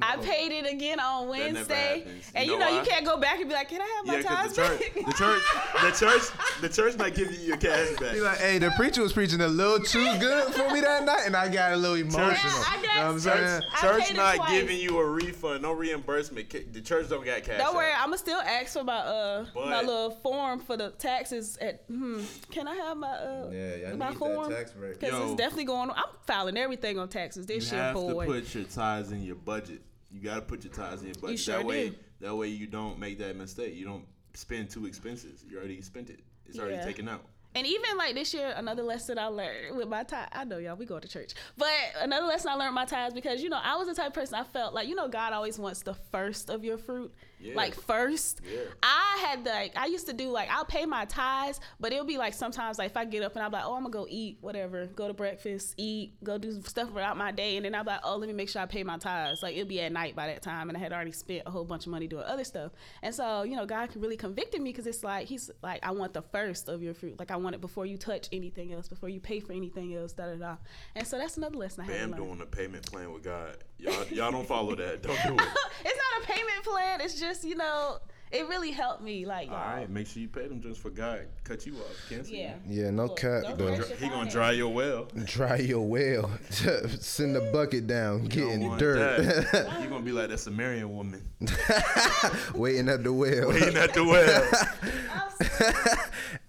I 0.02 0.18
paid 0.18 0.52
it 0.52 0.72
again 0.72 1.00
on 1.00 1.30
Wednesday, 1.30 2.06
and 2.34 2.46
You 2.46 2.54
you 2.54 2.60
know 2.60 2.70
know, 2.70 2.80
you 2.80 2.86
can't 2.88 3.06
go 3.06 3.18
back 3.18 3.40
and 3.40 3.48
be 3.48 3.54
like, 3.54 3.70
"Can 3.70 3.82
I 3.82 3.86
have 3.98 4.06
my 4.08 4.14
Yeah, 4.16 4.20
because 4.20 4.38
tithes 4.38 4.56
the 4.56 4.62
church, 4.64 4.96
back?" 4.96 5.06
the 5.06 5.14
church, 5.14 5.42
the 5.82 5.92
church, 6.06 6.22
the 6.62 6.70
church 6.70 6.98
might 6.98 7.16
give 7.16 7.32
you 7.32 7.40
your 7.40 7.58
cash 7.58 7.90
back. 8.00 8.14
Be 8.14 8.22
like, 8.22 8.40
hey, 8.40 8.58
the 8.58 8.72
preacher 8.72 9.02
was 9.04 9.14
preaching 9.14 9.42
a 9.42 9.48
little 9.48 9.80
too 9.80 10.04
good 10.20 10.54
for 10.54 10.72
me 10.74 10.82
that 10.82 11.04
night, 11.06 11.24
and 11.28 11.36
I 11.36 11.50
got 11.50 11.74
a 11.74 11.78
little 11.78 11.98
emotional. 11.98 12.32
I 12.34 12.80
you 12.82 12.88
know 12.88 13.06
what 13.06 13.14
I'm 13.14 13.20
saying? 13.20 13.62
I 13.76 13.82
Church 13.82 14.08
paid 14.08 14.18
not 14.18 14.36
twice. 14.38 14.52
giving 14.52 14.80
you 14.80 14.98
a 14.98 15.06
refund, 15.08 15.62
no 15.62 15.72
reimbursement. 15.72 16.50
The 16.74 16.82
church 16.82 17.10
don't 17.10 17.24
got 17.24 17.44
cash. 17.44 17.58
Don't 17.60 17.76
worry, 17.76 17.92
app. 17.92 18.04
I'ma 18.08 18.16
still 18.16 18.40
ask 18.40 18.74
for 18.74 18.84
my 18.84 18.98
uh 18.98 19.46
my 19.56 19.82
little 19.82 20.12
form 20.12 20.60
for 20.62 20.78
the 20.78 20.92
taxes. 20.92 21.58
At 21.58 21.84
hmm, 21.88 22.22
can 22.52 22.68
I 22.68 22.76
have 22.76 22.98
my 22.98 23.08
uh 23.10 23.50
Yeah, 23.52 23.94
my 23.96 24.14
form? 24.14 24.50
Because 24.50 25.30
it's 25.32 25.36
definitely 25.36 25.66
going 25.66 25.90
on. 25.92 25.96
I'm 25.96 26.04
filing 26.26 26.58
everything 26.58 26.98
on 26.98 27.08
taxes 27.08 27.46
this 27.46 27.72
You 27.72 27.78
year, 27.78 27.86
have 27.86 27.96
boy. 27.96 28.26
to 28.26 28.32
put 28.32 28.56
your 28.56 28.64
ties 28.64 29.12
in 29.12 29.24
your 29.24 29.36
budget. 29.36 29.75
You 30.16 30.22
got 30.22 30.36
to 30.36 30.42
put 30.42 30.64
your 30.64 30.72
ties 30.72 31.04
in 31.04 31.12
budget. 31.22 31.40
sure 31.40 31.58
that 31.58 31.66
way, 31.66 31.90
do. 31.90 31.96
that 32.22 32.34
way 32.36 32.48
you 32.48 32.68
don't 32.68 32.98
make 32.98 33.18
that 33.20 33.36
mistake. 33.36 33.76
You 33.76 33.86
don't 33.86 34.06
spend 34.34 34.70
two 34.70 34.86
expenses. 34.86 35.44
You 35.50 35.58
already 35.58 35.82
spent 35.82 36.10
it. 36.10 36.22
It's 36.46 36.58
already 36.58 36.76
Yeah. 36.76 36.86
taken 36.86 37.10
out. 37.10 37.26
And 37.54 37.68
even 37.68 37.98
like 37.98 38.16
this 38.16 38.34
year, 38.34 38.54
another 38.56 38.84
lesson 38.84 39.18
I 39.18 39.28
learned 39.28 39.76
with 39.78 39.88
my 39.90 40.04
tie. 40.04 40.28
I 40.32 40.44
know 40.46 40.58
y'all, 40.58 40.76
we 40.78 40.86
go 40.86 41.00
to 41.00 41.08
church, 41.08 41.34
but 41.58 41.70
another 42.02 42.28
lesson 42.28 42.50
I 42.52 42.56
learned 42.56 42.76
my 42.76 42.86
ties 42.86 43.14
because 43.14 43.42
you 43.44 43.50
know 43.50 43.60
I 43.62 43.76
was 43.76 43.88
the 43.88 43.94
type 43.94 44.08
of 44.08 44.14
person 44.14 44.36
I 44.36 44.44
felt 44.44 44.74
like 44.74 44.88
you 44.90 44.96
know 44.96 45.08
God 45.10 45.32
always 45.34 45.58
wants 45.60 45.82
the 45.82 45.94
first 45.94 46.50
of 46.50 46.64
your 46.66 46.78
fruit, 46.78 47.14
Yeah. 47.40 47.56
like 47.56 47.76
first. 47.76 48.42
Yeah. 48.52 48.62
I 48.82 49.26
had 49.28 49.46
like 49.46 49.78
I 49.78 49.86
used 49.88 50.08
to 50.08 50.14
do 50.14 50.30
like 50.30 50.50
I'll 50.50 50.66
pay 50.66 50.86
my 50.86 51.06
tithes, 51.06 51.60
but 51.80 51.92
it'll 51.92 52.06
be 52.06 52.18
like 52.18 52.34
sometimes 52.34 52.78
like 52.78 52.92
if 52.92 52.98
I 52.98 53.06
get 53.06 53.24
up 53.24 53.36
and 53.36 53.44
I'm 53.44 53.52
like 53.52 53.64
oh 53.66 53.76
I'm 53.76 53.84
gonna 53.84 53.92
go 53.92 54.08
eat 54.10 54.38
whatever, 54.42 54.86
go 54.88 55.08
to 55.08 55.14
breakfast, 55.14 55.76
eat, 55.78 56.14
go 56.24 56.38
do 56.38 56.62
stuff 56.64 56.90
throughout 56.90 57.18
my 57.18 57.32
day, 57.32 57.58
and 57.58 57.66
then 57.66 57.76
I'm 57.76 57.86
like 57.86 58.00
oh 58.04 58.18
let 58.18 58.28
me 58.28 58.34
make 58.34 58.50
sure 58.50 58.62
I 58.62 58.66
pay 58.66 58.84
my 58.84 58.98
tithes. 58.98 59.44
Like 59.44 59.56
it'll 59.56 59.68
be 59.68 59.82
at 59.82 59.92
night 59.92 60.16
by 60.16 60.28
that 60.28 60.42
time, 60.42 60.70
and 60.70 60.78
I 60.78 60.80
had 60.80 60.94
already 60.94 61.12
spent 61.12 61.44
a 61.46 61.52
whole 61.52 61.66
bunch 61.66 61.86
of 61.86 61.92
money 61.92 62.08
doing 62.08 62.24
other 62.24 62.44
stuff, 62.44 62.72
and 63.02 63.14
so 63.14 63.44
you 63.44 63.56
know 63.56 63.66
God 63.66 63.92
can 63.92 64.02
really 64.02 64.18
convicted 64.18 64.62
me 64.62 64.72
because 64.72 64.88
it's 64.88 65.04
like 65.04 65.28
He's 65.28 65.52
like 65.62 65.86
I 65.86 65.92
want 65.92 66.14
the 66.14 66.22
first 66.22 66.70
of 66.70 66.82
your 66.82 66.94
fruit, 66.94 67.20
like 67.20 67.32
I 67.32 67.36
want 67.36 67.56
it 67.56 67.62
before 67.62 67.86
you 67.86 67.98
touch 67.98 68.28
anything 68.32 68.74
else, 68.74 68.88
before 68.88 69.10
you 69.10 69.20
pay 69.20 69.40
for 69.40 69.54
anything 69.54 69.96
else, 69.96 70.14
da 70.14 70.28
da 70.28 70.36
da. 70.36 70.56
And 70.96 71.06
so 71.06 71.18
that's 71.18 71.38
another 71.38 71.58
lesson 71.58 71.84
I 71.84 71.92
had 71.92 72.12
Bam 72.12 72.12
doing 72.12 72.42
a 72.42 72.46
payment 72.46 72.90
plan 72.90 73.12
with 73.12 73.24
God. 73.24 73.58
Y'all, 73.78 74.06
y'all 74.08 74.32
don't 74.32 74.48
follow 74.48 74.76
that. 74.76 75.04
Don't 75.04 75.22
do 75.24 75.34
it. 75.34 75.50
it's 75.86 76.00
not 76.00 76.24
a 76.24 76.26
payment 76.26 76.64
plan. 76.64 77.02
It's 77.02 77.20
just 77.20 77.35
you 77.44 77.56
know 77.56 78.00
it 78.32 78.48
really 78.50 78.72
helped 78.72 79.02
me. 79.02 79.26
Like 79.26 79.50
All 79.50 79.56
y'all. 79.58 79.76
right, 79.78 79.90
make 79.90 80.08
sure 80.08 80.22
you 80.22 80.28
pay 80.28 80.48
them 80.48 80.62
just 80.62 80.82
for 80.82 80.90
God. 80.90 81.28
Cut 81.44 81.66
you 81.66 81.76
off. 81.76 82.10
Cancel 82.10 82.34
you. 82.34 82.42
Yeah. 82.42 82.54
Yeah, 82.68 82.90
no 82.90 83.06
Look, 83.06 83.18
cap 83.18 83.44
don't 83.44 83.58
though. 83.58 83.82
He 84.00 84.10
gonna 84.10 84.30
dry 84.30 84.52
your 84.52 84.74
well. 84.74 85.08
Dry 85.26 85.58
your 85.58 85.88
well. 85.88 86.30
Send 86.50 87.36
the 87.36 87.50
bucket 87.54 87.88
down, 87.88 88.24
You 88.24 88.30
don't 88.30 88.30
getting 88.30 88.78
dirt, 88.78 89.52
that. 89.52 89.80
You 89.82 89.88
gonna 89.90 90.04
be 90.04 90.12
like 90.12 90.30
that 90.30 90.40
Samaritan 90.40 90.94
woman 90.96 91.24
waiting 92.56 92.90
at 92.90 93.04
the 93.04 93.14
well. 93.14 93.50
waiting 93.50 93.78
at 93.78 93.94
the 93.94 94.04
well. 94.04 94.52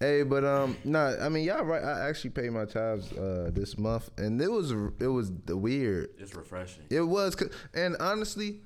Hey, 0.01 0.25
but 0.25 0.45
um, 0.45 0.77
nah. 0.85 1.15
I 1.21 1.29
mean, 1.29 1.45
y'all 1.45 1.65
right. 1.65 1.83
I 1.83 2.09
actually 2.09 2.31
paid 2.31 2.51
my 2.51 2.65
tithes 2.67 3.13
uh 3.13 3.51
this 3.53 3.79
month, 3.79 4.11
and 4.19 4.41
it 4.41 4.51
was 4.51 4.73
it 4.99 5.07
was 5.07 5.33
the 5.47 5.57
weird. 5.57 6.11
It's 6.19 6.35
refreshing. 6.35 6.85
It 6.91 7.01
was, 7.01 7.37
and 7.73 7.97
honestly, 7.99 8.61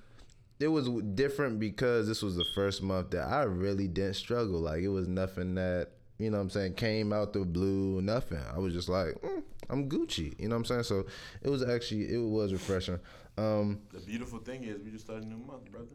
it 0.60 0.68
was 0.68 0.88
different 1.14 1.58
because 1.58 2.06
this 2.06 2.22
was 2.22 2.36
the 2.36 2.44
first 2.54 2.82
month 2.82 3.10
that 3.10 3.26
I 3.26 3.42
really 3.42 3.88
didn't 3.88 4.14
struggle. 4.16 4.60
Like 4.60 4.82
it 4.82 4.88
was 4.88 5.08
nothing 5.08 5.54
that 5.56 5.88
you 6.18 6.30
know 6.30 6.36
what 6.36 6.42
I'm 6.42 6.50
saying 6.50 6.74
came 6.74 7.12
out 7.12 7.32
the 7.32 7.40
blue. 7.40 8.00
Nothing. 8.02 8.40
I 8.54 8.58
was 8.58 8.74
just 8.74 8.88
like, 8.88 9.14
mm, 9.22 9.42
I'm 9.70 9.88
Gucci. 9.88 10.38
You 10.38 10.48
know 10.48 10.54
what 10.56 10.60
I'm 10.60 10.64
saying? 10.66 10.82
So 10.84 11.06
it 11.42 11.48
was 11.50 11.62
actually 11.66 12.12
it 12.12 12.18
was 12.18 12.52
refreshing. 12.52 12.98
Um, 13.38 13.80
The 13.92 14.00
beautiful 14.00 14.38
thing 14.40 14.64
is 14.64 14.78
we 14.84 14.90
just 14.90 15.06
started 15.06 15.24
a 15.24 15.28
new 15.28 15.38
month, 15.38 15.70
brother. 15.70 15.86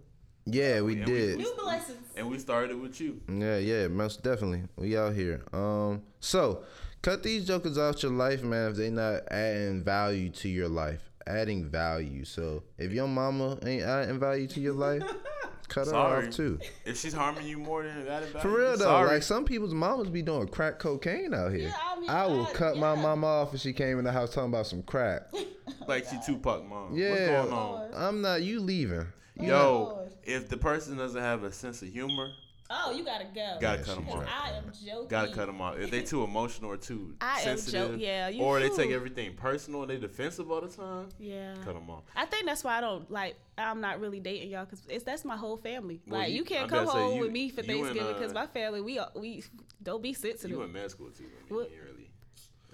yeah, 0.46 0.82
we 0.82 0.94
And 0.94 1.06
we- 1.06 1.12
did. 1.14 1.38
New 1.38 1.54
blessings. 1.62 2.00
And 2.18 2.30
we 2.32 2.40
started 2.40 2.80
with 2.82 3.00
you. 3.00 3.22
Yeah, 3.30 3.58
yeah, 3.58 3.88
most 3.88 4.24
definitely. 4.24 4.64
We 4.78 4.98
out 4.98 5.14
here. 5.14 5.44
Um, 5.54 6.02
so 6.20 6.64
cut 7.04 7.22
these 7.22 7.46
jokers 7.46 7.78
out 7.78 8.02
your 8.02 8.14
life, 8.14 8.42
man. 8.42 8.72
If 8.72 8.78
they 8.78 8.90
not 8.90 9.24
adding 9.30 9.84
value 9.84 10.30
to 10.30 10.50
your 10.50 10.70
life, 10.70 11.12
adding 11.28 11.66
value. 11.70 12.26
So 12.26 12.64
if 12.78 12.92
your 12.92 13.08
mama 13.08 13.58
ain't 13.66 13.84
adding 13.84 14.20
value 14.20 14.48
to 14.48 14.60
your 14.60 14.74
life, 14.74 15.04
cut 15.68 15.88
her 15.88 15.96
off 15.96 16.30
too. 16.32 16.60
If 16.86 17.00
she's 17.00 17.14
harming 17.14 17.48
you 17.48 17.58
more 17.58 17.84
than 17.84 18.06
that, 18.06 18.28
For 18.42 18.50
real 18.50 18.72
though, 18.78 18.86
sorry. 18.86 19.08
like 19.10 19.24
some 19.24 19.46
people's 19.46 19.74
mamas 19.74 20.10
be 20.10 20.22
doing 20.22 20.48
crack 20.48 20.80
cocaine 20.80 21.34
out 21.34 21.52
here. 21.52 21.70
Yeah, 21.70 21.74
I 21.84 22.00
mean, 22.00 22.10
I 22.10 22.26
will 22.28 22.46
I- 22.48 22.52
cut 22.54 22.78
my 22.78 22.94
yeah. 22.94 23.02
mama 23.02 23.28
off 23.28 23.54
if 23.54 23.62
she 23.62 23.74
came 23.74 23.98
in 24.00 24.06
the 24.06 24.12
house 24.12 24.34
talking 24.34 24.50
about 24.50 24.68
some 24.68 24.84
crack. 24.84 25.24
like 25.88 26.06
she 26.10 26.18
Tupac 26.26 26.66
mom. 26.68 26.96
Yeah, 26.96 27.10
What's 27.40 27.50
going 27.50 27.54
on? 27.54 27.90
I'm 27.96 28.22
not. 28.22 28.42
You 28.44 28.60
leaving? 28.60 29.08
You 29.40 29.48
Yo, 29.50 29.84
Lord. 29.84 30.12
if 30.24 30.48
the 30.50 30.58
person 30.58 30.98
doesn't 30.98 31.22
have 31.22 31.44
a 31.44 31.52
sense 31.52 31.82
of 31.82 31.90
humor, 31.90 32.30
Oh, 32.70 32.92
you 32.92 33.04
gotta 33.06 33.26
go. 33.26 33.58
gotta 33.62 33.78
Yeah, 33.80 33.84
cut 33.86 33.96
them 33.98 34.10
off. 34.10 34.26
I 34.44 34.50
am 34.58 34.64
joking. 34.86 35.08
Gotta 35.08 35.32
cut 35.34 35.46
them 35.46 35.62
off. 35.62 35.78
If 35.78 35.92
they 35.92 36.02
too 36.02 36.24
emotional 36.24 36.72
or 36.72 36.78
too 36.78 37.14
I 37.22 37.40
am 37.42 37.58
sensitive, 37.58 38.00
yeah, 38.00 38.28
you 38.30 38.42
or 38.42 38.60
they 38.60 38.70
take 38.70 38.90
everything 38.92 39.36
personal 39.36 39.82
and 39.84 39.92
they 39.92 39.98
defensive 39.98 40.50
all 40.50 40.62
the 40.62 40.68
time, 40.70 41.10
Yeah. 41.20 41.54
cut 41.64 41.76
them 41.76 41.90
off. 41.92 42.04
I 42.16 42.26
think 42.26 42.46
that's 42.48 42.64
why 42.64 42.78
I 42.78 42.82
don't 42.82 43.10
like. 43.12 43.36
I'm 43.58 43.80
not 43.82 44.00
really 44.02 44.20
dating 44.20 44.50
y'all 44.50 44.66
because 44.66 44.82
it's 44.90 45.04
that's 45.04 45.24
my 45.24 45.38
whole 45.38 45.58
family. 45.58 46.02
Well, 46.08 46.20
like 46.22 46.32
you- 46.32 46.38
you, 46.38 46.44
can't 46.44 46.64
I'm 46.64 46.70
come 46.70 46.80
about 46.84 46.92
to 46.94 46.98
say, 46.98 47.04
home 47.04 47.16
you- 47.18 47.22
with 47.22 47.32
me 47.32 47.50
for 47.50 47.62
Thanksgiving 47.62 48.14
because 48.14 48.32
uh, 48.32 48.36
my 48.36 48.48
family 48.48 48.82
we 48.82 49.00
we 49.16 49.44
don't 49.84 50.02
be 50.02 50.14
sensitive. 50.14 50.50
You 50.58 50.64
in 50.64 50.74
med 50.74 50.90
school 50.90 51.10
too, 51.12 51.26
I 51.26 51.54
mean, 51.54 51.60
What? 51.60 51.72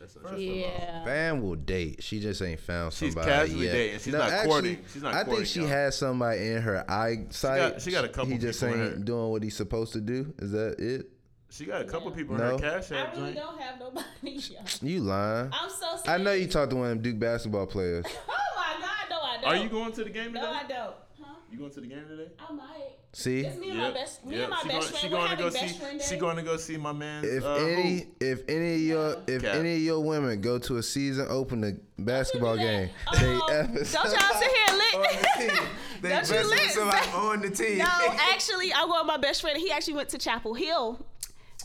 You. 0.02 0.08
That's 0.08 0.16
not 0.16 0.24
First 0.24 0.36
true. 0.36 0.52
of 0.52 0.56
all, 0.56 0.60
Yeah. 0.60 1.06
Van 1.06 1.42
will 1.42 1.56
date. 1.56 2.04
She 2.04 2.20
just 2.20 2.42
ain't 2.42 2.60
found 2.60 2.94
somebody. 2.94 3.28
She's 3.28 3.34
casually 3.34 3.66
yet. 3.66 3.72
dating. 3.74 4.00
She's 4.00 4.14
not 4.14 4.44
courting. 4.46 4.78
She's 4.92 5.02
not 5.04 5.14
I 5.14 5.24
think 5.24 5.46
she 5.46 5.60
y'all. 5.60 5.70
has 5.70 5.98
somebody 5.98 6.48
in 6.48 6.62
her 6.62 6.86
eyesight. 6.90 7.82
she 7.82 7.92
got 7.92 8.06
a 8.06 8.10
couple 8.10 8.26
people. 8.26 8.40
He 8.40 8.46
just 8.48 8.60
people 8.62 8.76
in 8.76 8.82
ain't 8.86 8.94
her- 8.98 9.04
doing 9.04 9.30
what 9.32 9.44
he's 9.44 9.56
supposed 9.56 9.94
to 9.94 10.02
do. 10.02 10.34
Is 10.40 10.52
that 10.52 10.80
it? 10.80 11.08
She 11.50 11.66
got 11.66 11.82
a 11.82 11.86
couple 11.86 12.10
Yeah. 12.12 12.16
people 12.16 12.36
in 12.36 12.42
No. 12.42 12.58
her 12.58 12.80
cash 12.80 12.92
I 12.94 13.12
really 13.12 13.34
joint. 13.34 13.36
don't 13.36 13.60
have 13.62 13.80
nobody. 13.80 14.06
y'all. 14.24 14.64
You 14.82 15.02
lying? 15.02 15.50
I'm 15.52 15.70
so. 15.70 15.76
Serious. 15.98 16.04
I 16.08 16.18
know 16.18 16.32
you 16.32 16.48
talked 16.48 16.70
to 16.72 16.76
one 16.78 16.86
of 16.86 16.90
them 16.92 17.02
Duke 17.02 17.20
basketball 17.20 17.68
players. 17.68 18.06
Oh 18.30 18.64
my 18.78 18.86
God, 18.88 19.10
no, 19.10 19.22
I 19.22 19.36
don't. 19.42 19.46
Are 19.46 19.64
you 19.64 19.70
going 19.70 19.92
to 19.94 20.04
the 20.04 20.10
game 20.10 20.32
No. 20.34 20.50
I 20.50 20.64
don't. 20.64 20.96
Huh? 21.32 21.38
You 21.50 21.58
going 21.60 21.72
to 21.72 21.82
the 21.82 21.88
game 21.88 22.06
today? 22.08 22.28
I 22.40 22.52
might. 22.54 22.68
See, 23.14 23.42
It's 23.42 23.58
me 23.58 23.70
and 23.72 23.80
my 23.80 23.92
best. 23.92 24.26
Me 24.26 24.42
and 24.42 24.50
my 24.50 24.60
she 24.62 24.68
best 24.70 24.92
going, 24.92 24.92
friend. 24.92 25.02
She 25.02 25.10
going 25.10 25.30
to 25.30 25.36
go 25.38 25.50
best 25.52 25.60
see. 25.74 25.80
friend 25.80 26.00
day. 26.00 26.06
She 26.06 26.16
going 26.18 26.36
to 26.38 26.44
go 26.44 26.58
see 26.58 26.78
my 26.78 26.92
man. 26.94 27.24
if 27.26 27.44
uh, 27.44 27.54
any, 27.56 28.00
who? 28.00 28.06
if 28.22 28.42
any 28.50 28.76
of 28.76 28.82
your, 28.82 29.18
if 29.28 29.42
Cap. 29.44 29.56
any 29.56 29.76
of 29.76 29.82
your 29.82 30.00
women 30.02 30.42
go 30.42 30.60
to 30.60 30.78
a 30.78 30.84
season 30.84 31.28
opener 31.30 31.78
basketball 32.00 32.58
game, 32.58 32.90
Oh, 33.08 33.18
they 33.18 33.24
don't 33.64 33.76
y'all 33.84 33.84
sit 33.84 34.52
here 34.52 34.78
lit. 34.78 35.60
They 36.02 36.10
Don't 36.10 36.30
you 36.32 36.50
lit? 36.50 36.72
somebody 36.72 37.08
on 37.10 37.42
the 37.42 37.52
team. 37.52 37.78
No, 37.78 37.86
actually, 38.34 38.74
I 38.74 38.82
go 38.88 38.98
with 39.00 39.06
my 39.06 39.18
best 39.18 39.42
friend. 39.42 39.56
He 39.58 39.72
actually 39.72 39.94
went 39.94 40.10
to 40.10 40.18
Chapel 40.18 40.56
Hill, 40.56 41.06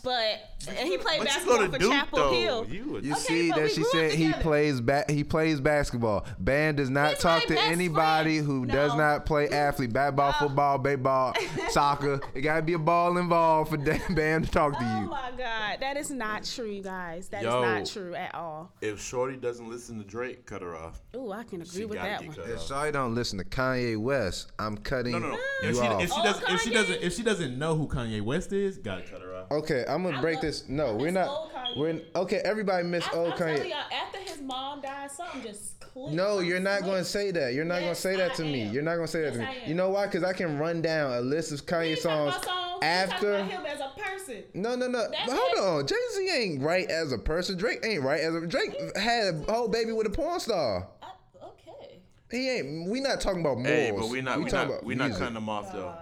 but 0.07 0.69
and 0.69 0.89
he 0.89 0.97
played 0.99 1.19
What 1.19 1.27
basketball 1.29 1.57
go 1.59 1.67
to 1.67 1.73
for 1.73 1.79
Duke 1.79 1.93
Chapel 1.93 2.19
though? 2.19 2.31
Hill. 2.33 2.67
You, 2.69 2.99
You 3.03 3.13
Okay, 3.13 3.21
see 3.21 3.51
that 3.51 3.71
she 3.71 3.83
grew 3.83 3.85
up 3.85 3.93
said 3.93 4.13
he 4.13 4.33
plays 4.33 4.81
ba- 4.81 5.05
he 5.09 5.23
plays 5.25 5.61
basketball. 5.61 6.25
Band 6.39 6.77
does 6.79 6.91
not 6.91 7.11
He's 7.11 7.19
talk 7.19 7.45
to 7.47 7.59
anybody 7.61 8.37
friend. 8.39 8.47
who 8.47 8.67
No. 8.67 8.73
does 8.75 8.95
not 8.95 9.27
play 9.27 9.49
athlete, 9.49 9.93
basketball, 9.93 10.33
No. 10.41 10.47
football, 10.49 10.79
baseball, 10.79 11.35
soccer. 11.71 12.21
It 12.35 12.41
gotta 12.43 12.63
be 12.63 12.73
a 12.73 12.79
ball 12.79 13.19
involved 13.19 13.71
for 13.71 13.77
Dan- 13.77 14.01
Band 14.15 14.47
to 14.47 14.51
talk 14.51 14.79
to 14.79 14.85
you. 14.85 14.91
Oh 14.91 15.11
my 15.11 15.31
God, 15.37 15.81
that 15.81 15.97
is 15.97 16.11
not 16.11 16.45
true, 16.45 16.67
you 16.71 16.83
guys. 16.83 17.29
That 17.29 17.43
is 17.43 17.45
Yo. 17.45 17.63
not 17.63 17.87
true 17.87 18.15
at 18.15 18.35
all. 18.35 18.73
if 18.81 19.01
Shorty 19.03 19.37
doesn't 19.37 19.69
listen 19.69 19.99
to 19.99 20.05
Drake, 20.05 20.47
cut 20.47 20.63
her 20.63 20.77
off. 20.77 21.01
Ooh, 21.17 21.33
I 21.33 21.43
can 21.45 21.61
agree 21.63 21.81
She 21.81 21.85
with 21.85 21.99
that 21.99 22.25
one. 22.27 22.37
If 22.49 22.63
Shorty 22.63 22.93
don't 22.93 23.15
listen 23.15 23.39
to 23.39 23.45
Kanye 23.45 23.97
West, 23.99 24.53
I'm 24.59 24.77
cutting 24.79 25.13
No, 25.13 25.19
no, 25.19 25.29
no. 25.31 25.35
you 25.35 25.69
If 25.71 25.75
she, 25.77 25.81
off. 25.83 26.03
if 26.03 26.09
she 26.13 26.17
Oh, 26.21 26.23
doesn't, 26.25 26.51
if 26.51 26.61
she 26.63 26.71
doesn't, 26.71 27.03
if 27.03 27.13
she 27.15 27.23
doesn't 27.23 27.59
know 27.59 27.75
who 27.75 27.87
Kanye 27.89 28.23
West 28.23 28.53
is, 28.53 28.79
gotta 28.79 29.03
cut 29.03 29.21
her 29.21 29.35
off. 29.35 29.51
Okay, 29.51 29.85
I'm 29.89 29.96
gonna 30.03 30.19
I 30.19 30.21
break 30.21 30.37
love- 30.37 30.43
this. 30.45 30.69
No, 30.69 30.95
we're 30.95 31.11
not. 31.11 31.51
We're 31.77 32.01
okay. 32.15 32.39
Everybody 32.45 32.87
miss 32.87 33.07
I, 33.09 33.17
old 33.17 33.33
I'm 33.33 33.39
telling 33.39 33.57
Kanye. 33.59 33.69
y'all, 33.71 33.93
after 33.93 34.19
his 34.19 34.41
mom 34.41 34.81
died, 34.81 35.11
something 35.11 35.43
just 35.43 35.79
clicked. 35.81 36.15
No, 36.15 36.39
you're 36.39 36.61
not 36.61 36.83
going 36.83 36.99
to 36.99 37.05
say 37.05 37.31
that. 37.33 37.53
You're 37.55 37.65
not 37.67 37.81
going 37.81 37.95
to 37.95 38.01
say 38.01 38.17
that 38.17 38.31
I 38.33 38.35
to 38.35 38.43
me. 38.45 38.63
am. 38.63 38.73
You're 38.73 38.83
not 38.83 38.95
going 38.95 39.07
to 39.07 39.13
say 39.13 39.21
that 39.23 39.35
Yes, 39.35 39.37
to 39.37 39.53
me. 39.55 39.63
Am. 39.63 39.69
You 39.69 39.75
know 39.75 39.91
why? 39.91 40.07
Because 40.07 40.23
I 40.25 40.33
can 40.33 40.59
run 40.59 40.81
down 40.81 41.13
a 41.13 41.21
list 41.21 41.53
of 41.53 41.61
We 41.61 41.67
Kanye 41.67 41.99
songs 41.99 42.35
songs. 42.43 42.79
After. 42.83 43.45
him 43.45 43.67
as 43.67 43.81
a 43.81 43.93
person. 44.01 44.45
No, 44.55 44.75
no, 44.77 44.87
no. 44.89 45.07
That's 45.11 45.31
hold 45.33 45.53
it. 45.53 45.59
on. 45.61 45.87
Jay 45.87 45.95
Z 46.15 46.31
ain't 46.31 46.63
right 46.63 46.89
as 46.89 47.13
a 47.13 47.19
person. 47.19 47.57
Drake 47.59 47.81
ain't 47.85 48.03
right 48.03 48.21
as 48.21 48.35
a. 48.35 48.47
Drake 48.47 48.75
had 48.97 49.35
a 49.47 49.53
whole 49.53 49.69
baby 49.69 49.93
with 49.93 50.07
a 50.07 50.11
porn 50.11 50.41
star. 50.41 50.87
I, 51.03 51.09
okay. 51.43 52.01
He 52.31 52.49
ain't. 52.51 52.89
We 52.89 53.01
not 53.01 53.21
talking 53.21 53.41
about 53.41 53.59
morals. 53.59 53.67
Hey, 53.69 53.93
but 53.95 54.09
we 54.09 54.21
not, 54.23 54.39
we, 54.39 54.45
talking 54.49 54.69
not, 54.69 54.75
about 54.79 54.85
we 54.85 54.95
not 54.95 55.11
cutting 55.13 55.35
them 55.35 55.49
off 55.49 55.73
though. 55.73 55.89
Uh, 55.89 55.97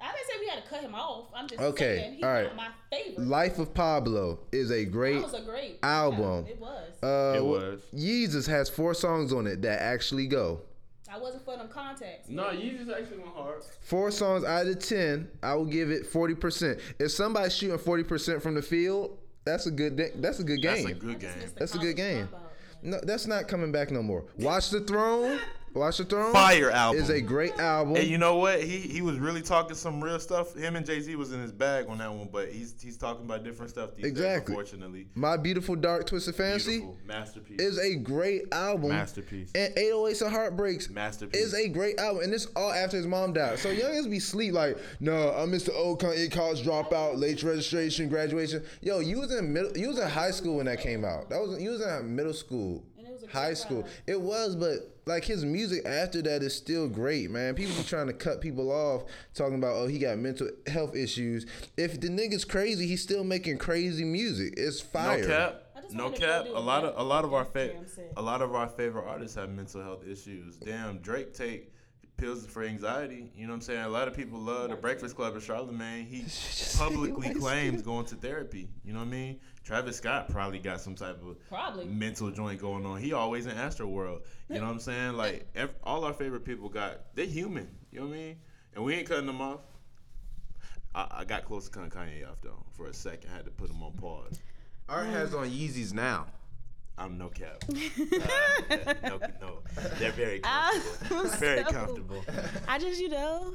I 0.00 0.12
didn't 0.12 0.26
say 0.28 0.34
we 0.40 0.46
had 0.48 0.62
to 0.62 0.63
cut 0.74 0.82
him 0.84 0.94
off. 0.94 1.26
I'm 1.34 1.48
just 1.48 1.60
Okay, 1.60 1.96
saying 1.96 2.14
he's 2.14 2.24
all 2.24 2.30
right. 2.32 2.44
not 2.46 2.56
my 2.56 2.68
favorite. 2.90 3.26
Life 3.26 3.58
of 3.58 3.72
Pablo 3.74 4.38
is 4.52 4.70
a 4.70 4.84
that 4.84 4.90
great. 4.90 5.22
was 5.22 5.34
a 5.34 5.42
great 5.42 5.78
album. 5.82 6.44
Yeah, 6.46 6.52
it 6.52 6.60
was. 6.60 7.02
Uh, 7.02 7.34
It 7.38 7.44
was. 7.44 7.82
Yeezus 7.94 8.46
has 8.48 8.68
four 8.68 8.94
songs 8.94 9.32
on 9.32 9.46
it 9.46 9.62
that 9.62 9.80
actually 9.80 10.26
go. 10.26 10.60
I 11.10 11.18
wasn't 11.18 11.44
for 11.44 11.56
them 11.56 11.68
contacts. 11.68 12.28
No, 12.28 12.50
you 12.50 12.76
just 12.76 12.90
actually 12.90 13.18
went 13.18 13.34
hard. 13.34 13.62
Four 13.82 14.10
songs 14.10 14.42
out 14.44 14.66
of 14.66 14.78
ten, 14.80 15.28
I 15.44 15.54
will 15.54 15.64
give 15.64 15.90
it 15.90 16.06
forty 16.06 16.34
percent. 16.34 16.80
If 16.98 17.12
somebody's 17.12 17.54
shooting 17.54 17.78
forty 17.78 18.02
percent 18.02 18.42
from 18.42 18.54
the 18.54 18.62
field, 18.62 19.16
that's 19.44 19.66
a 19.66 19.70
good. 19.70 19.96
That's 20.16 20.40
a 20.40 20.44
good 20.44 20.60
game. 20.60 20.84
That's 20.86 20.90
a 20.90 20.94
good 21.06 21.20
game. 21.20 21.30
That's 21.56 21.74
a 21.74 21.78
good 21.78 21.96
game. 21.96 22.28
No, 22.82 22.98
that's 23.02 23.26
not 23.28 23.46
coming 23.48 23.70
back 23.70 23.90
no 23.92 24.02
more. 24.02 24.24
Watch 24.38 24.70
the 24.70 24.80
Throne. 24.80 25.38
Watch 25.74 25.98
the 25.98 26.04
Throne. 26.04 26.32
Fire 26.32 26.70
album. 26.70 27.02
is 27.02 27.10
a 27.10 27.20
great 27.20 27.58
album. 27.58 27.96
And 27.96 28.06
you 28.06 28.16
know 28.18 28.36
what? 28.36 28.62
He 28.62 28.78
he 28.78 29.02
was 29.02 29.18
really 29.18 29.42
talking 29.42 29.74
some 29.74 30.02
real 30.02 30.20
stuff. 30.20 30.54
Him 30.54 30.76
and 30.76 30.86
Jay 30.86 31.00
Z 31.00 31.14
was 31.16 31.32
in 31.32 31.40
his 31.40 31.50
bag 31.52 31.86
on 31.88 31.98
that 31.98 32.12
one, 32.12 32.28
but 32.32 32.48
he's 32.50 32.74
he's 32.80 32.96
talking 32.96 33.24
about 33.24 33.42
different 33.44 33.70
stuff 33.70 33.96
these 33.96 34.06
Exactly. 34.06 34.54
days. 34.54 34.62
Unfortunately, 34.72 35.08
My 35.14 35.36
Beautiful 35.36 35.74
Dark 35.76 36.06
Twisted 36.06 36.36
Fantasy 36.36 36.78
beautiful 36.78 36.98
masterpiece. 37.06 37.60
is 37.60 37.78
a 37.78 37.96
great 37.96 38.42
album. 38.52 38.90
Masterpiece. 38.90 39.50
And 39.54 39.74
808s 39.74 40.22
and 40.22 40.30
Heartbreaks 40.32 40.90
Masterpiece. 40.90 41.40
is 41.42 41.54
a 41.54 41.68
great 41.68 41.98
album. 41.98 42.22
And 42.22 42.32
this 42.32 42.46
all 42.54 42.72
after 42.72 42.96
his 42.96 43.06
mom 43.06 43.32
died. 43.32 43.58
So 43.58 43.70
Young 43.70 43.90
youngins 43.92 44.10
be 44.10 44.20
sleep 44.20 44.54
like, 44.54 44.78
no, 45.00 45.34
I 45.36 45.44
missed 45.46 45.66
the 45.66 45.72
old 45.74 46.00
Kanye 46.00 46.30
college 46.30 46.62
dropout, 46.64 47.18
late 47.18 47.42
registration, 47.42 48.08
graduation. 48.08 48.62
Yo, 48.80 49.00
you 49.00 49.18
was 49.18 49.34
in 49.34 49.52
middle, 49.52 49.76
you 49.76 49.88
was 49.88 49.98
in 49.98 50.08
high 50.08 50.30
school 50.30 50.56
when 50.58 50.66
that 50.66 50.80
came 50.80 51.04
out. 51.04 51.28
That 51.30 51.40
was 51.40 51.60
you 51.60 51.70
was 51.70 51.80
in 51.80 52.14
middle 52.14 52.32
school, 52.32 52.84
And 52.96 53.08
it 53.08 53.12
was 53.12 53.24
a 53.24 53.28
high 53.28 53.54
school. 53.54 53.82
ride. 53.82 53.90
It 54.06 54.20
was, 54.20 54.54
but 54.56 54.93
like 55.06 55.24
his 55.24 55.44
music 55.44 55.84
after 55.86 56.22
that 56.22 56.42
is 56.42 56.54
still 56.54 56.88
great, 56.88 57.30
man. 57.30 57.54
People 57.54 57.74
be 57.76 57.82
trying 57.82 58.06
to 58.06 58.12
cut 58.12 58.40
people 58.40 58.70
off, 58.70 59.04
talking 59.34 59.56
about 59.56 59.76
oh 59.76 59.86
he 59.86 59.98
got 59.98 60.18
mental 60.18 60.48
health 60.66 60.96
issues. 60.96 61.46
If 61.76 62.00
the 62.00 62.08
nigga's 62.08 62.44
crazy, 62.44 62.86
he's 62.86 63.02
still 63.02 63.24
making 63.24 63.58
crazy 63.58 64.04
music. 64.04 64.54
It's 64.56 64.80
fire. 64.80 65.20
No 65.20 65.26
cap. 65.26 65.60
No 65.90 66.04
wanted 66.04 66.16
to 66.16 66.20
go 66.22 66.26
cap. 66.26 66.46
A 66.54 66.60
lot 66.60 66.84
of 66.84 66.98
a 66.98 67.02
lot 67.02 67.24
of 67.24 67.34
our 67.34 67.44
fa- 67.44 67.70
what 67.72 67.76
I'm 67.76 67.86
saying. 67.86 68.08
a 68.16 68.22
lot 68.22 68.42
of 68.42 68.54
our 68.54 68.68
favorite 68.68 69.06
artists 69.06 69.36
have 69.36 69.50
mental 69.50 69.82
health 69.82 70.06
issues. 70.06 70.56
Damn, 70.56 70.98
Drake 70.98 71.34
take 71.34 71.70
pills 72.16 72.46
for 72.46 72.62
anxiety. 72.62 73.30
You 73.36 73.46
know 73.46 73.52
what 73.52 73.56
I'm 73.56 73.60
saying? 73.62 73.80
A 73.80 73.88
lot 73.88 74.08
of 74.08 74.14
people 74.14 74.38
love 74.38 74.70
the 74.70 74.76
Breakfast 74.76 75.16
Club 75.16 75.34
and 75.34 75.42
Charlamagne. 75.42 76.06
He 76.06 76.24
publicly 76.78 77.34
claims 77.40 77.82
going 77.82 78.06
to 78.06 78.14
therapy. 78.14 78.68
You 78.84 78.92
know 78.92 79.00
what 79.00 79.08
I 79.08 79.10
mean? 79.10 79.40
Travis 79.64 79.96
Scott 79.96 80.28
probably 80.28 80.58
got 80.58 80.80
some 80.80 80.94
type 80.94 81.20
of 81.26 81.36
Probably. 81.48 81.86
mental 81.86 82.30
joint 82.30 82.60
going 82.60 82.84
on. 82.84 83.00
He 83.00 83.12
always 83.14 83.46
in 83.46 83.52
Astro 83.56 83.86
World. 83.86 84.22
You 84.50 84.56
know 84.56 84.66
what 84.66 84.72
I'm 84.72 84.80
saying? 84.80 85.14
Like 85.14 85.46
ev- 85.54 85.74
all 85.82 86.04
our 86.04 86.12
favorite 86.12 86.44
people 86.44 86.68
got 86.68 87.00
they're 87.14 87.24
human. 87.26 87.68
You 87.90 88.00
know 88.00 88.06
what 88.06 88.14
I 88.14 88.18
mean? 88.18 88.36
And 88.74 88.84
we 88.84 88.94
ain't 88.94 89.08
cutting 89.08 89.26
them 89.26 89.40
off. 89.40 89.60
I, 90.94 91.06
I 91.10 91.24
got 91.24 91.44
close 91.46 91.64
to 91.64 91.70
cutting 91.70 91.90
Kanye 91.90 92.28
off 92.28 92.36
though 92.42 92.62
for 92.72 92.86
a 92.88 92.94
second. 92.94 93.30
I 93.32 93.36
had 93.36 93.44
to 93.46 93.50
put 93.50 93.70
him 93.70 93.82
on 93.82 93.92
pause. 94.00 94.38
Art 94.88 95.06
has 95.06 95.34
on 95.34 95.48
Yeezys 95.50 95.92
now. 95.94 96.26
I'm 96.98 97.16
no 97.18 97.28
cap. 97.28 97.64
Uh, 98.70 98.94
no, 99.02 99.18
no, 99.40 99.58
they're 99.98 100.12
very 100.12 100.40
comfortable. 100.40 101.20
I'm 101.20 101.38
very 101.38 101.64
so- 101.64 101.70
comfortable. 101.70 102.24
I 102.68 102.78
just, 102.78 103.00
you 103.00 103.08
know, 103.08 103.52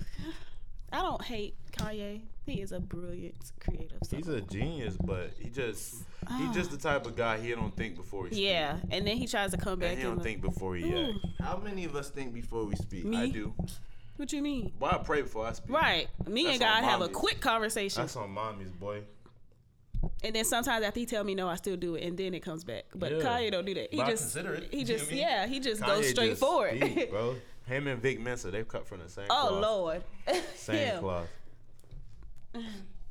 I 0.92 1.02
don't 1.02 1.22
hate 1.24 1.56
Kanye. 1.72 2.22
He 2.46 2.62
is 2.62 2.72
a 2.72 2.80
brilliant 2.80 3.36
creative. 3.60 4.00
so- 4.04 4.18
He's 4.18 4.28
a 4.28 4.42
genius, 4.42 4.98
but 4.98 5.32
he 5.40 5.50
just 5.50 5.94
he's 5.94 6.02
ah. 6.28 6.52
just 6.54 6.72
the 6.72 6.78
type 6.78 7.06
of 7.06 7.16
guy 7.16 7.38
he 7.40 7.52
don't 7.52 7.76
think 7.76 7.96
before 7.96 8.26
he 8.26 8.32
speak. 8.34 8.46
yeah, 8.46 8.78
and 8.90 9.06
then 9.06 9.18
he 9.18 9.28
tries 9.28 9.52
to 9.52 9.58
come 9.58 9.74
And 9.74 9.82
back 9.82 9.98
he 9.98 10.04
don't 10.04 10.20
uh, 10.20 10.24
think 10.24 10.42
before 10.42 10.76
he 10.76 10.92
Ooh. 10.92 11.10
act. 11.10 11.20
How 11.42 11.58
many 11.58 11.86
of 11.86 11.96
us 11.96 12.10
think 12.10 12.34
before 12.34 12.66
we 12.66 12.76
speak? 12.76 13.06
Me? 13.06 13.18
I 13.18 13.28
do. 13.30 13.54
What 14.18 14.34
you 14.34 14.42
mean? 14.42 14.74
Why 14.80 14.92
I 14.92 14.98
pray 14.98 15.22
before 15.22 15.46
I 15.48 15.54
speak? 15.54 15.74
Right. 15.76 16.08
Me 16.28 16.44
That's 16.44 16.54
and 16.56 16.62
God 16.62 16.84
have 16.84 17.02
a 17.02 17.08
quick 17.08 17.40
conversation. 17.40 18.02
That's 18.02 18.16
on 18.18 18.32
mommy's 18.32 18.72
boy. 18.72 19.04
And 20.24 20.36
then 20.36 20.44
sometimes 20.46 20.84
after 20.84 21.00
he 21.00 21.06
tell 21.06 21.24
me 21.24 21.36
no, 21.36 21.48
I 21.48 21.56
still 21.56 21.78
do 21.78 21.96
it, 21.96 22.04
and 22.06 22.18
then 22.18 22.34
it 22.34 22.40
comes 22.42 22.64
back. 22.64 22.86
But 22.96 23.12
Yeah. 23.12 23.18
Kanye 23.20 23.52
don't 23.52 23.66
do 23.66 23.74
that. 23.76 23.92
He 23.92 23.98
But 23.98 24.08
I 24.08 24.10
just 24.12 24.24
consider 24.24 24.54
it. 24.56 24.70
he 24.72 24.80
You 24.80 24.84
know 24.84 24.88
just 24.88 25.04
what 25.06 25.12
I 25.12 25.16
mean? 25.16 25.22
yeah 25.22 25.48
he 25.48 25.60
just 25.60 25.82
Kanye 25.82 25.88
goes 25.88 26.10
straight 26.10 26.30
just 26.32 26.40
forward. 26.42 26.78
speak, 26.78 27.10
bro. 27.12 27.36
Him 27.70 27.88
and 27.88 28.02
Vic 28.02 28.20
Mensa, 28.20 28.52
they 28.52 28.64
cut 28.64 28.88
from 28.88 29.00
the 29.00 29.08
same 29.10 29.26
oh 29.30 29.48
cloth. 29.50 29.62
lord, 29.62 30.04
Same 30.56 30.76
Him. 30.76 31.00
cloth. 31.00 31.28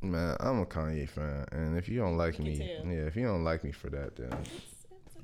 Man, 0.02 0.36
I'm 0.40 0.60
a 0.60 0.66
Kanye 0.66 1.08
fan, 1.08 1.46
and 1.52 1.76
if 1.78 1.88
you 1.88 1.98
don't 1.98 2.16
like 2.16 2.34
can 2.34 2.44
me, 2.44 2.56
tell. 2.58 2.86
yeah, 2.86 3.02
if 3.06 3.16
you 3.16 3.24
don't 3.24 3.42
like 3.44 3.64
me 3.64 3.72
for 3.72 3.88
that, 3.90 4.14
then 4.16 4.32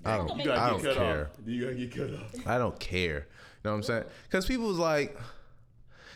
I 0.05 0.17
don't, 0.19 0.37
You 0.39 0.45
gotta 0.47 0.61
I 0.61 0.71
don't 0.71 0.83
care. 0.83 1.31
You 1.47 1.61
gotta 1.63 1.75
get 1.75 1.95
cut 1.95 2.11
off. 2.15 2.47
I 2.47 2.59
don't 2.59 2.79
care. 2.81 3.15
You 3.19 3.21
know 3.65 3.71
what 3.73 3.77
I'm 3.79 3.83
saying? 3.85 4.05
Because 4.25 4.47
people 4.47 4.67
was 4.67 4.79
like, 4.79 5.17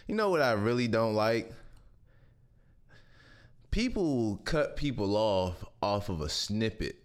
you 0.07 0.15
know 0.15 0.29
what 0.31 0.43
I 0.43 0.53
really 0.53 0.89
don't 0.89 1.15
like? 1.15 1.53
People 3.71 4.41
cut 4.45 4.77
people 4.77 5.17
off 5.17 5.65
off 5.83 6.09
of 6.09 6.21
a 6.21 6.29
snippet 6.29 6.97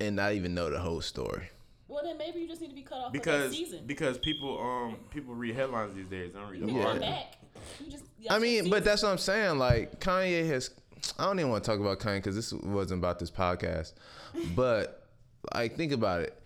and 0.00 0.16
not 0.16 0.32
even 0.32 0.54
know 0.54 0.70
the 0.70 0.78
whole 0.78 1.00
story. 1.02 1.50
well 1.88 2.02
then 2.02 2.16
maybe 2.16 2.40
you 2.40 2.48
just 2.48 2.60
need 2.62 2.68
to 2.70 2.71
be 2.71 2.71
cut 2.92 2.98
off 3.00 3.06
for 3.06 3.12
Because 3.12 3.52
season. 3.56 3.80
because 3.86 4.18
people 4.18 4.58
um 4.60 4.96
people 5.10 5.34
read 5.34 5.54
headlines 5.54 5.94
these 5.94 6.06
days. 6.06 6.32
They 6.32 6.38
don't 6.40 6.50
read 6.50 6.62
the 6.62 6.66
you 6.72 6.78
Yeah. 6.78 6.98
back. 6.98 7.34
You 7.84 7.90
just 7.90 8.04
I 8.30 8.38
mean, 8.38 8.70
but 8.70 8.84
that's 8.84 9.02
what 9.02 9.10
I'm 9.10 9.18
saying. 9.18 9.58
Like 9.58 10.00
Kanye 10.00 10.46
has, 10.48 10.70
I 11.18 11.24
don't 11.24 11.38
even 11.38 11.50
want 11.50 11.64
to 11.64 11.70
talk 11.70 11.80
about 11.80 11.98
Kanye 11.98 12.16
because 12.18 12.36
this 12.36 12.52
wasn't 12.52 13.00
about 13.00 13.18
this 13.18 13.30
podcast. 13.30 13.92
But 14.54 15.06
like, 15.54 15.76
think 15.76 15.92
about 15.92 16.20
it. 16.22 16.38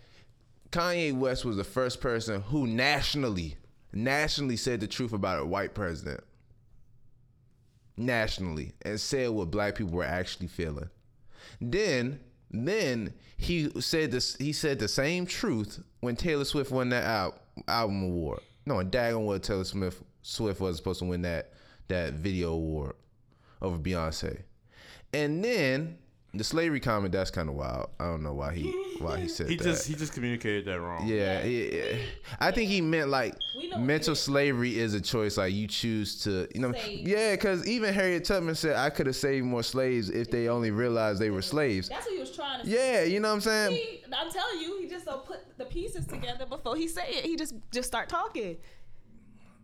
Kanye 0.70 1.12
West 1.16 1.44
was 1.44 1.56
the 1.56 1.64
first 1.64 2.00
person 2.00 2.40
who 2.42 2.66
nationally, 2.66 3.56
nationally 3.92 4.56
said 4.56 4.80
the 4.80 4.86
truth 4.86 5.12
about 5.12 5.40
a 5.42 5.46
white 5.46 5.74
president. 5.74 6.22
Nationally, 7.98 8.72
and 8.82 9.00
said 9.00 9.30
what 9.30 9.50
black 9.50 9.74
people 9.74 9.94
were 9.94 10.04
actually 10.04 10.48
feeling. 10.48 10.90
Then, 11.62 12.20
then 12.50 13.12
he 13.36 13.70
said 13.80 14.10
this. 14.10 14.36
He 14.36 14.52
said 14.52 14.78
the 14.78 14.88
same 14.88 15.26
truth 15.26 15.82
when 16.00 16.16
Taylor 16.16 16.44
Swift 16.44 16.70
won 16.70 16.90
that 16.90 17.04
al- 17.04 17.38
album 17.68 18.02
award. 18.04 18.40
No, 18.64 18.78
and 18.80 18.92
what 19.26 19.42
Taylor 19.42 19.64
Swift 19.64 20.02
Swift 20.22 20.60
was 20.60 20.76
supposed 20.76 21.00
to 21.00 21.06
win 21.06 21.22
that 21.22 21.52
that 21.88 22.14
video 22.14 22.52
award 22.52 22.94
over 23.62 23.78
Beyonce. 23.78 24.42
And 25.12 25.44
then 25.44 25.98
the 26.38 26.44
slavery 26.44 26.80
comment. 26.80 27.12
That's 27.12 27.30
kind 27.30 27.48
of 27.48 27.54
wild. 27.54 27.90
I 28.00 28.04
don't 28.04 28.22
know 28.22 28.32
why 28.34 28.54
he 28.54 28.70
why 28.98 29.18
he 29.20 29.28
said 29.28 29.48
He 29.50 29.56
that. 29.56 29.64
just 29.64 29.86
he 29.86 29.94
just 29.94 30.12
communicated 30.12 30.64
that 30.66 30.80
wrong. 30.80 31.06
Yeah, 31.06 31.44
yeah, 31.44 31.74
yeah. 31.92 31.96
I 32.40 32.50
think 32.50 32.70
he 32.70 32.80
meant 32.80 33.08
like 33.10 33.34
We 33.56 33.68
know 33.68 33.76
what 33.76 33.84
mental 33.86 34.14
slavery 34.14 34.78
is 34.78 34.94
a 34.94 35.00
choice. 35.00 35.36
Like 35.36 35.52
you 35.54 35.66
choose 35.66 36.22
to, 36.24 36.48
you 36.54 36.60
know, 36.60 36.72
Save. 36.72 37.06
yeah. 37.08 37.32
Because 37.32 37.66
even 37.66 37.92
Harriet 37.94 38.24
Tubman 38.24 38.54
said 38.54 38.76
I 38.76 38.90
could 38.90 39.06
have 39.06 39.16
saved 39.16 39.46
more 39.46 39.62
slaves 39.62 40.10
if 40.10 40.30
they 40.30 40.48
only 40.48 40.70
realized 40.70 41.20
they 41.20 41.30
were 41.30 41.42
slaves. 41.42 41.88
that's 41.88 42.06
what 42.06 42.14
he 42.14 42.20
was 42.20 42.32
trying 42.34 42.62
to. 42.62 42.68
Yeah, 42.68 43.02
you 43.04 43.20
know 43.20 43.28
what 43.28 43.34
I'm 43.34 43.40
saying. 43.40 43.72
He, 43.72 44.02
I'm 44.12 44.30
telling 44.30 44.60
you, 44.60 44.78
he 44.80 44.88
just 44.88 45.04
don't 45.04 45.24
put 45.26 45.38
the 45.58 45.64
pieces 45.64 46.06
together 46.06 46.46
before 46.46 46.76
he 46.76 46.88
say 46.88 47.04
it. 47.08 47.24
He 47.24 47.36
just 47.36 47.54
just 47.72 47.88
start 47.88 48.08
talking. 48.08 48.56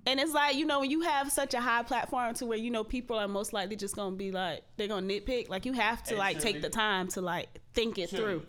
And 0.06 0.18
it's 0.18 0.32
like, 0.32 0.56
you 0.56 0.66
know, 0.66 0.80
when 0.80 0.90
you 0.90 1.02
have 1.02 1.30
such 1.30 1.54
a 1.54 1.60
high 1.60 1.82
platform 1.84 2.34
to 2.34 2.46
where, 2.46 2.58
you 2.58 2.70
know, 2.70 2.82
people 2.82 3.16
are 3.18 3.28
most 3.28 3.52
likely 3.52 3.76
just 3.76 3.94
gonna 3.94 4.16
be 4.16 4.32
like, 4.32 4.62
they're 4.76 4.88
gonna 4.88 5.06
nitpick. 5.06 5.48
Like 5.48 5.64
you 5.64 5.72
have 5.74 6.02
to 6.04 6.16
like 6.16 6.40
take 6.40 6.60
the 6.60 6.70
time 6.70 7.08
to 7.08 7.20
like 7.20 7.48
think 7.74 7.98
it 7.98 8.10
through. 8.10 8.44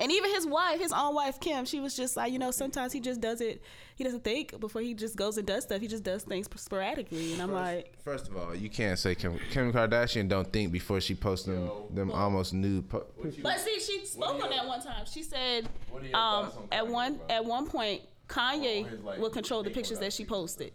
And 0.00 0.12
even 0.12 0.30
his 0.30 0.46
wife, 0.46 0.80
his 0.80 0.92
own 0.92 1.12
wife, 1.12 1.40
Kim, 1.40 1.64
she 1.64 1.80
was 1.80 1.96
just 1.96 2.16
like, 2.16 2.32
you 2.32 2.38
know, 2.38 2.52
sometimes 2.52 2.92
he 2.92 3.00
just 3.00 3.20
does 3.20 3.40
it, 3.40 3.60
he 3.96 4.04
doesn't 4.04 4.22
think 4.22 4.58
before 4.60 4.80
he 4.80 4.94
just 4.94 5.16
goes 5.16 5.36
and 5.38 5.46
does 5.46 5.64
stuff. 5.64 5.80
He 5.80 5.88
just 5.88 6.04
does 6.04 6.22
things 6.22 6.46
sporadically. 6.54 7.32
And 7.32 7.42
I'm 7.42 7.50
like, 7.52 7.94
First 8.04 8.28
of 8.28 8.36
all, 8.36 8.54
you 8.54 8.70
can't 8.70 8.96
say 8.96 9.16
Kim, 9.16 9.40
Kim 9.50 9.72
Kardashian 9.72 10.28
don't 10.28 10.50
think 10.52 10.70
before 10.70 11.00
she 11.00 11.16
posts 11.16 11.46
them 11.46 11.64
Yo. 11.66 11.88
them 11.92 12.12
almost 12.12 12.54
nude. 12.54 12.88
Po- 12.88 13.06
But 13.42 13.58
see, 13.58 13.80
she 13.80 14.06
spoke 14.06 14.38
are 14.40 14.44
on 14.44 14.50
that 14.50 14.66
one 14.68 14.80
time. 14.80 15.04
She 15.04 15.24
said, 15.24 15.68
what 15.90 16.04
are 16.04 16.06
your 16.06 16.16
um, 16.16 16.44
on 16.44 16.68
at 16.70 16.86
one 16.86 17.18
at 17.28 17.44
one 17.44 17.66
point, 17.66 18.02
Kanye 18.28 18.88
his, 18.88 19.00
like, 19.00 19.18
will 19.18 19.30
control 19.30 19.62
the 19.62 19.70
pictures 19.70 19.98
that 19.98 20.06
that 20.06 20.12
she 20.12 20.24
posted. 20.24 20.72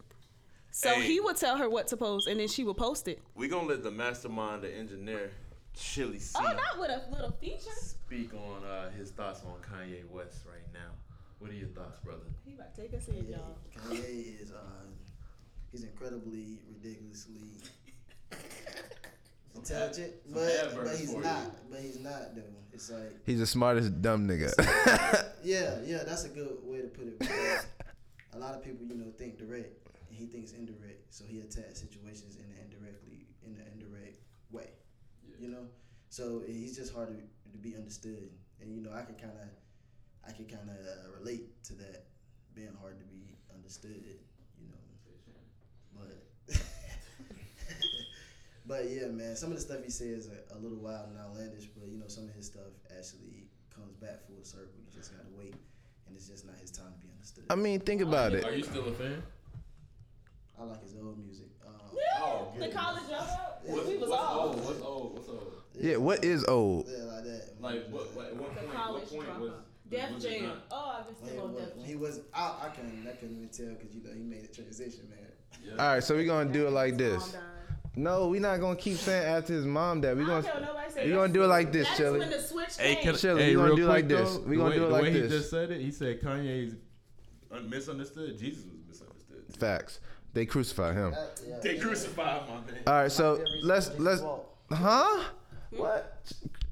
So 0.72 0.90
Hey. 0.96 1.08
he 1.08 1.20
would 1.20 1.38
tell 1.38 1.58
her 1.58 1.70
what 1.70 1.88
to 1.90 1.98
post, 1.98 2.28
and 2.28 2.40
then 2.40 2.48
she 2.48 2.64
would 2.64 2.78
post 2.78 3.08
it. 3.08 3.20
We 3.36 3.48
gonna 3.48 3.68
let 3.68 3.84
the 3.84 3.92
mastermind, 3.92 4.64
the 4.64 4.76
engineer, 4.76 5.32
Chili 5.76 6.20
C, 6.20 6.36
Oh, 6.40 6.42
not 6.44 6.80
with 6.80 6.90
a 6.90 7.10
little 7.12 7.32
feature. 7.40 7.70
speak 7.80 8.34
on 8.34 8.64
uh, 8.66 8.90
his 8.92 9.12
thoughts 9.12 9.42
on 9.44 9.56
Kanye 9.62 10.08
West 10.10 10.46
right 10.48 10.66
now. 10.74 10.92
What 11.40 11.52
are 11.52 11.56
your 11.56 11.68
thoughts, 11.70 12.00
brother? 12.04 12.26
He 12.46 12.54
about 12.54 12.74
to 12.76 12.82
take 12.82 12.94
us 12.94 13.08
in, 13.08 13.28
y'all. 13.28 13.58
Kanye 13.76 14.42
is 14.42 14.52
uh, 14.52 14.58
he's 15.72 15.84
incredibly 15.84 16.60
ridiculously 16.68 17.42
intelligent, 19.56 20.14
some 20.26 20.34
but 20.34 20.52
adverbs 20.52 20.90
but 20.90 21.00
he's 21.00 21.12
for 21.12 21.18
you. 21.18 21.24
not. 21.24 21.70
But 21.70 21.80
he's 21.82 22.00
not 22.00 22.36
though. 22.36 22.42
It's 22.72 22.90
like 22.90 23.26
He's 23.26 23.40
the 23.40 23.46
smartest 23.46 24.02
dumb 24.02 24.28
nigga. 24.28 24.52
yeah, 25.44 25.78
yeah. 25.86 26.04
That's 26.04 26.26
a 26.26 26.30
good 26.30 26.58
way 26.64 26.82
to 26.82 26.88
put 26.88 27.08
it. 27.08 27.66
A 28.34 28.38
lot 28.40 28.56
of 28.56 28.64
people, 28.64 28.86
you 28.88 28.96
know, 28.96 29.12
think 29.18 29.38
direct, 29.38 29.88
and 30.10 30.18
he 30.18 30.26
thinks 30.26 30.54
indirect. 30.54 31.14
So 31.14 31.24
he 31.28 31.40
attacks 31.40 31.80
situations 31.82 32.36
in 32.38 32.46
an 32.46 32.58
indirectly 32.66 33.28
in 33.46 33.54
an 33.54 33.66
indirect 33.74 34.18
way. 34.52 34.70
You 35.40 35.50
know, 35.50 35.68
so 36.10 36.42
he's 36.48 36.76
just 36.76 36.94
hard 36.94 37.10
to, 37.10 37.52
to 37.52 37.58
be 37.60 37.76
understood. 37.76 38.32
And 38.60 38.74
you 38.76 38.82
know, 38.82 38.92
I 38.92 39.04
can 39.04 39.16
kind 39.16 39.34
of 39.40 39.50
I 40.28 40.32
can 40.32 40.46
kind 40.46 40.70
of 40.70 40.76
uh, 40.78 41.20
relate 41.20 41.64
to 41.66 41.74
that 41.74 42.06
being 42.56 42.74
hard 42.82 42.98
to 42.98 43.06
be 43.06 43.38
understood. 43.54 44.02
You 44.58 44.68
know, 44.68 44.82
but 45.94 46.56
but 48.66 48.90
yeah, 48.90 49.08
man, 49.08 49.36
some 49.36 49.50
of 49.52 49.56
the 49.56 49.62
stuff 49.62 49.84
he 49.84 49.92
says 49.92 50.28
are 50.28 50.56
a 50.56 50.60
little 50.60 50.78
wild 50.78 51.10
and 51.10 51.18
outlandish, 51.20 51.66
but 51.78 51.88
you 51.90 51.98
know, 51.98 52.08
some 52.08 52.26
of 52.26 52.34
his 52.36 52.46
stuff 52.48 52.72
actually 52.98 53.48
comes 53.74 53.94
back 53.96 54.26
full 54.28 54.44
circle. 54.44 54.70
You 54.86 54.92
just 54.96 55.12
gotta 55.12 55.30
wait, 55.38 55.56
and 56.08 56.16
it's 56.16 56.28
just 56.28 56.46
not 56.46 56.56
his 56.62 56.72
time 56.72 56.94
to 56.94 57.00
be 57.06 57.12
understood. 57.14 57.44
I 57.50 57.56
mean, 57.56 57.80
think 57.80 58.02
about 58.02 58.34
it. 58.34 58.44
Are 58.46 58.54
you 58.56 58.64
still 58.64 58.88
a 58.88 58.92
fan? 58.94 59.22
I 60.60 60.64
like 60.66 60.82
his 60.84 60.94
old 60.96 61.18
music. 61.20 61.48
Um, 61.66 61.74
Oh, 62.26 62.54
the 62.58 62.70
college 62.70 63.04
dropout. 63.04 63.64
What's- 63.66 63.88
we 63.88 63.98
was 63.98 64.10
What's 64.10 64.22
all. 64.22 64.40
old? 64.40 64.66
What's 64.66 64.82
old? 64.82 65.14
What's 65.16 65.30
old? 65.30 65.54
Yeah, 65.80 65.98
what 65.98 66.24
is 66.24 66.46
old? 66.46 66.88
Yeah, 66.88 67.04
like 67.06 67.24
that. 67.26 67.62
Like 67.62 67.88
what? 67.90 68.14
what 68.16 68.26
at 68.28 68.36
what 68.36 68.54
The 68.56 68.62
point? 68.62 68.74
college 68.74 69.04
What 69.12 69.26
point 69.28 69.40
was? 69.42 69.50
dropout. 69.52 69.60
Def 69.90 70.12
was 70.14 70.26
it 70.26 70.40
Jam. 70.40 70.52
Oh, 70.72 70.96
I've 71.00 71.06
been 71.06 71.16
When, 71.16 71.30
still 71.32 71.46
on 71.46 71.56
Def 71.56 71.76
Jam. 71.76 71.84
he 71.86 71.96
was, 71.96 72.20
I, 72.34 72.56
I 72.64 72.70
couldn't, 72.70 73.08
I 73.08 73.12
couldn't 73.14 73.36
even 73.38 73.50
tell 73.50 73.66
because 73.76 73.94
you 73.96 74.04
know 74.04 74.14
he 74.14 74.22
made 74.24 74.44
the 74.44 74.48
transition, 74.54 75.10
man. 75.10 75.20
Yeah. 75.64 75.72
All 75.84 75.94
right, 75.94 76.04
so 76.04 76.16
we're 76.16 76.26
gonna 76.26 76.52
do 76.52 76.68
it 76.68 76.72
like 76.72 76.92
Mom 76.94 76.98
this. 76.98 77.36
Died. 77.96 78.02
No, 78.04 78.28
we're 78.28 78.42
not 78.42 78.60
gonna 78.60 78.76
keep 78.76 78.98
saying 78.98 79.26
after 79.26 79.54
his 79.54 79.66
mom 79.66 80.02
that. 80.02 80.16
We're 80.16 80.24
I 80.24 80.28
gonna 80.28 80.44
care 80.44 80.54
what 80.54 80.62
nobody 80.64 80.92
say. 80.92 81.06
we 81.08 81.12
gonna 81.14 81.34
do 81.34 81.44
it 81.44 81.48
like 81.48 81.72
this, 81.72 81.88
That's 81.88 81.98
Chili. 82.00 82.20
when 82.20 82.30
the 82.30 82.40
switch 82.42 82.78
Hey, 82.78 82.96
came. 82.96 83.04
can- 83.04 83.16
Chili, 83.16 83.42
Hey, 83.44 83.50
we 83.56 83.62
gonna 83.62 83.76
do 83.76 83.84
it 83.84 83.88
like 83.88 84.08
quick, 84.08 84.18
this. 84.20 84.38
We 84.38 84.50
the 84.52 84.56
gonna 84.58 84.70
way- 84.70 84.76
do 84.76 84.84
it 84.84 84.88
the 84.88 84.94
like 84.94 85.04
way 85.04 85.12
he 85.14 85.20
this. 85.22 85.32
just 85.32 85.50
said 85.50 85.72
it, 85.72 85.82
he 85.82 85.92
said 85.92 86.22
Kanye's 86.22 86.76
un- 87.52 87.70
misunderstood. 87.70 88.38
Jesus 88.38 88.64
was 88.66 88.74
misunderstood. 88.88 89.44
Facts. 89.60 90.00
They 90.34 90.46
crucified 90.46 90.96
him. 90.96 91.12
That- 91.12 91.42
yeah. 91.48 91.60
They 91.62 91.78
crucified 91.78 92.42
my 92.50 92.56
man. 92.56 92.82
All 92.88 92.94
right, 92.94 93.12
so 93.12 93.44
let's 93.62 93.92
let's 94.00 94.22
huh? 94.72 95.24
What? 95.72 96.22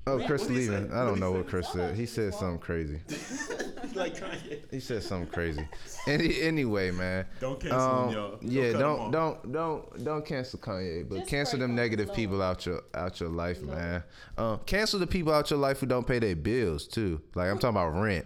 Oh, 0.08 0.18
Chris 0.26 0.42
What'd 0.42 0.58
he 0.58 0.66
say? 0.66 0.72
leaving. 0.72 0.92
I 0.94 1.06
don't 1.06 1.20
know 1.20 1.32
what 1.32 1.48
Chris 1.48 1.68
said. 1.72 1.96
He 1.96 2.08
said 2.08 2.34
something 2.34 2.58
crazy. 2.60 3.02
like 3.96 4.16
Kanye. 4.16 4.60
He 4.72 4.80
said 4.80 5.04
something 5.04 5.30
crazy. 5.32 5.68
Any, 6.08 6.42
anyway, 6.42 6.92
man. 6.92 7.26
Don't 7.40 7.60
cancel 7.60 7.80
Um, 7.80 8.08
him, 8.10 8.14
y'all. 8.16 8.38
yeah, 8.42 8.72
don't 8.74 9.12
don't 9.12 9.52
don't 9.52 10.04
don't 10.04 10.26
cancel 10.26 10.60
Kanye, 10.60 11.08
but 11.08 11.20
Just 11.20 11.30
cancel 11.30 11.60
them 11.60 11.76
negative 11.76 12.08
Lord. 12.08 12.16
people 12.16 12.42
out 12.42 12.66
your 12.66 12.82
out 12.94 13.20
your 13.20 13.30
life, 13.30 13.62
man. 13.62 14.04
Um, 14.38 14.60
cancel 14.66 15.00
the 15.00 15.08
people 15.08 15.34
out 15.34 15.50
your 15.50 15.60
life 15.60 15.80
who 15.80 15.86
don't 15.86 16.08
pay 16.08 16.20
their 16.20 16.36
bills 16.36 16.88
too. 16.88 17.22
Like 17.36 17.50
I'm 17.50 17.58
talking 17.60 17.78
about 17.78 17.90
rent. 18.00 18.26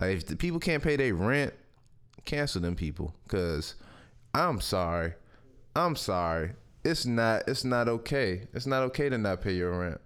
Like 0.00 0.16
if 0.16 0.26
the 0.26 0.36
people 0.36 0.58
can't 0.60 0.82
pay 0.82 0.96
their 0.96 1.14
rent, 1.14 1.52
cancel 2.24 2.60
them 2.60 2.74
people. 2.76 3.14
Cause 3.28 3.74
I'm 4.34 4.60
sorry, 4.60 5.14
I'm 5.76 5.96
sorry. 5.96 6.52
It's 6.84 7.06
not 7.06 7.44
it's 7.48 7.64
not 7.64 7.88
okay. 7.88 8.48
It's 8.52 8.66
not 8.66 8.82
okay 8.84 9.08
to 9.08 9.16
not 9.18 9.40
pay 9.40 9.52
your 9.54 9.78
rent. 9.78 10.00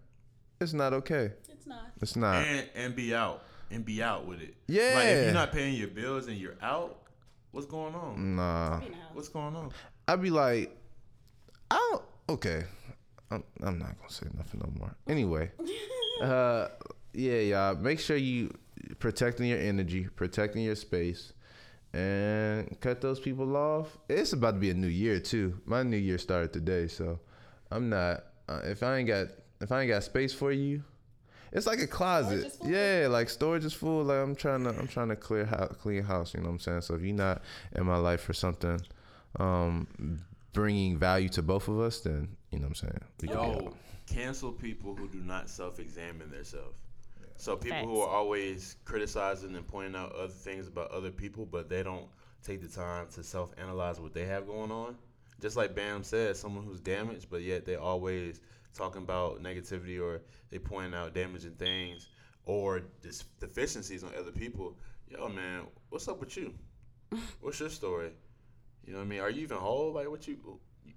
It's 0.61 0.73
not 0.73 0.93
okay. 0.93 1.33
It's 1.49 1.67
not. 1.67 1.91
It's 2.03 2.17
not. 2.17 2.45
and 2.45 2.69
and 2.75 2.95
be 2.97 3.15
out 3.15 3.43
and 3.71 3.85
be 3.85 4.03
out 4.03 4.27
with 4.27 4.41
it. 4.41 4.55
Yeah. 4.67 4.93
Like 4.95 5.07
if 5.07 5.25
you're 5.25 5.35
not 5.35 5.53
paying 5.53 5.75
your 5.75 5.89
bills 5.89 6.27
and 6.27 6.37
you're 6.37 6.57
out, 6.63 6.99
what's 7.53 7.67
going 7.67 7.95
on? 7.95 8.37
Nah. 8.37 8.79
Be 8.79 8.87
in 8.87 8.93
the 8.93 8.99
house. 8.99 9.11
What's 9.13 9.29
going 9.29 9.57
on? 9.57 9.71
I'd 10.07 10.23
be 10.23 10.31
like, 10.31 10.77
I 11.71 11.77
don't. 11.93 12.03
Okay, 12.31 12.65
I'm, 13.31 13.43
I'm 13.63 13.79
not 13.79 13.97
gonna 13.99 14.11
say 14.11 14.27
nothing 14.37 14.61
no 14.61 14.71
more. 14.79 14.95
Anyway, 15.07 15.51
uh, 16.23 16.69
yeah, 17.13 17.39
y'all. 17.41 17.75
Make 17.77 18.01
sure 18.01 18.17
you 18.17 18.55
protecting 18.99 19.47
your 19.47 19.59
energy, 19.59 20.09
protecting 20.15 20.63
your 20.63 20.77
space, 20.77 21.33
and 21.93 22.79
cut 22.81 23.01
those 23.01 23.19
people 23.19 23.57
off. 23.57 23.97
It's 24.09 24.33
about 24.33 24.53
to 24.55 24.61
be 24.61 24.71
a 24.71 24.75
new 24.75 24.89
year 24.89 25.21
too. 25.21 25.61
My 25.65 25.83
new 25.83 25.97
year 25.97 26.19
started 26.19 26.53
today, 26.53 26.89
so 26.89 27.19
I'm 27.71 27.89
not. 27.89 28.25
Uh, 28.49 28.61
if 28.65 28.83
I 28.83 28.97
ain't 28.99 29.09
got 29.09 29.29
if 29.61 29.73
I 29.73 29.83
ain't 29.83 29.91
got 29.91 30.03
space 30.05 30.33
for 30.33 30.53
you. 30.53 30.83
It's 31.53 31.67
like 31.67 31.81
a 31.81 31.87
closet, 31.87 32.57
yeah. 32.65 33.07
Like 33.09 33.31
storage 33.31 33.65
is 33.65 33.73
full. 33.73 34.05
Like 34.05 34.19
I'm 34.19 34.35
trying 34.35 34.65
to, 34.65 34.71
I'm 34.71 34.89
trying 34.89 35.09
to 35.09 35.17
clear 35.17 35.45
house, 35.47 35.75
clean 35.81 36.03
house. 36.03 36.35
You 36.35 36.41
know 36.41 36.47
what 36.47 36.53
I'm 36.55 36.59
saying? 36.61 36.81
So 36.83 36.95
if 36.95 37.03
you're 37.03 37.15
not 37.15 37.43
in 37.75 37.87
my 37.87 37.97
life 37.97 38.21
for 38.21 38.33
something, 38.33 38.81
um, 39.39 39.87
bringing 40.53 40.99
value 40.99 41.29
to 41.31 41.43
both 41.43 41.69
of 41.69 41.81
us, 41.81 42.01
then 42.01 42.29
You 42.51 42.59
know 42.59 42.69
what 42.69 42.83
I'm 42.83 42.89
saying? 42.89 43.01
We 43.23 43.29
Yo, 43.29 43.75
cancel 44.07 44.53
people 44.53 44.95
who 44.95 45.09
do 45.09 45.19
not 45.19 45.49
self-examine 45.49 46.31
themselves. 46.31 46.77
So 47.37 47.57
people 47.57 47.87
who 47.87 48.01
are 48.01 48.09
always 48.09 48.77
criticizing 48.85 49.55
and 49.55 49.67
pointing 49.67 49.95
out 49.95 50.13
other 50.13 50.33
things 50.33 50.67
about 50.67 50.91
other 50.91 51.11
people, 51.11 51.47
but 51.47 51.69
they 51.69 51.83
don't 51.83 52.07
take 52.43 52.61
the 52.61 52.69
time 52.69 53.07
to 53.15 53.23
self-analyze 53.23 54.01
what 54.01 54.13
they 54.13 54.25
have 54.25 54.47
going 54.47 54.73
on. 54.73 54.97
Just 55.41 55.57
like 55.57 55.75
Bam 55.75 56.03
said, 56.03 56.37
someone 56.37 56.65
who's 56.65 56.81
damaged, 56.81 57.29
but 57.31 57.43
yet 57.43 57.65
they 57.65 57.77
always 57.77 58.41
talking 58.75 59.03
about 59.03 59.43
negativity 59.43 60.01
or 60.01 60.21
they 60.51 60.59
point 60.59 60.95
out 60.95 61.15
damaging 61.15 61.53
things 61.53 62.09
or 62.47 62.81
dis- 63.03 63.25
deficiencies 63.41 64.05
on 64.05 64.11
other 64.19 64.33
people. 64.33 64.77
Yo, 65.09 65.29
man, 65.29 65.63
what's 65.91 66.09
up 66.09 66.21
with 66.21 66.37
you? 66.37 66.53
What's 67.41 67.59
your 67.61 67.71
story? 67.71 68.11
You 68.85 68.93
know 68.93 68.99
what 68.99 69.05
I 69.07 69.09
mean? 69.09 69.21
Are 69.21 69.31
you 69.31 69.43
even 69.43 69.57
whole? 69.57 69.93
Like, 69.93 70.11
what 70.11 70.29
you 70.29 70.37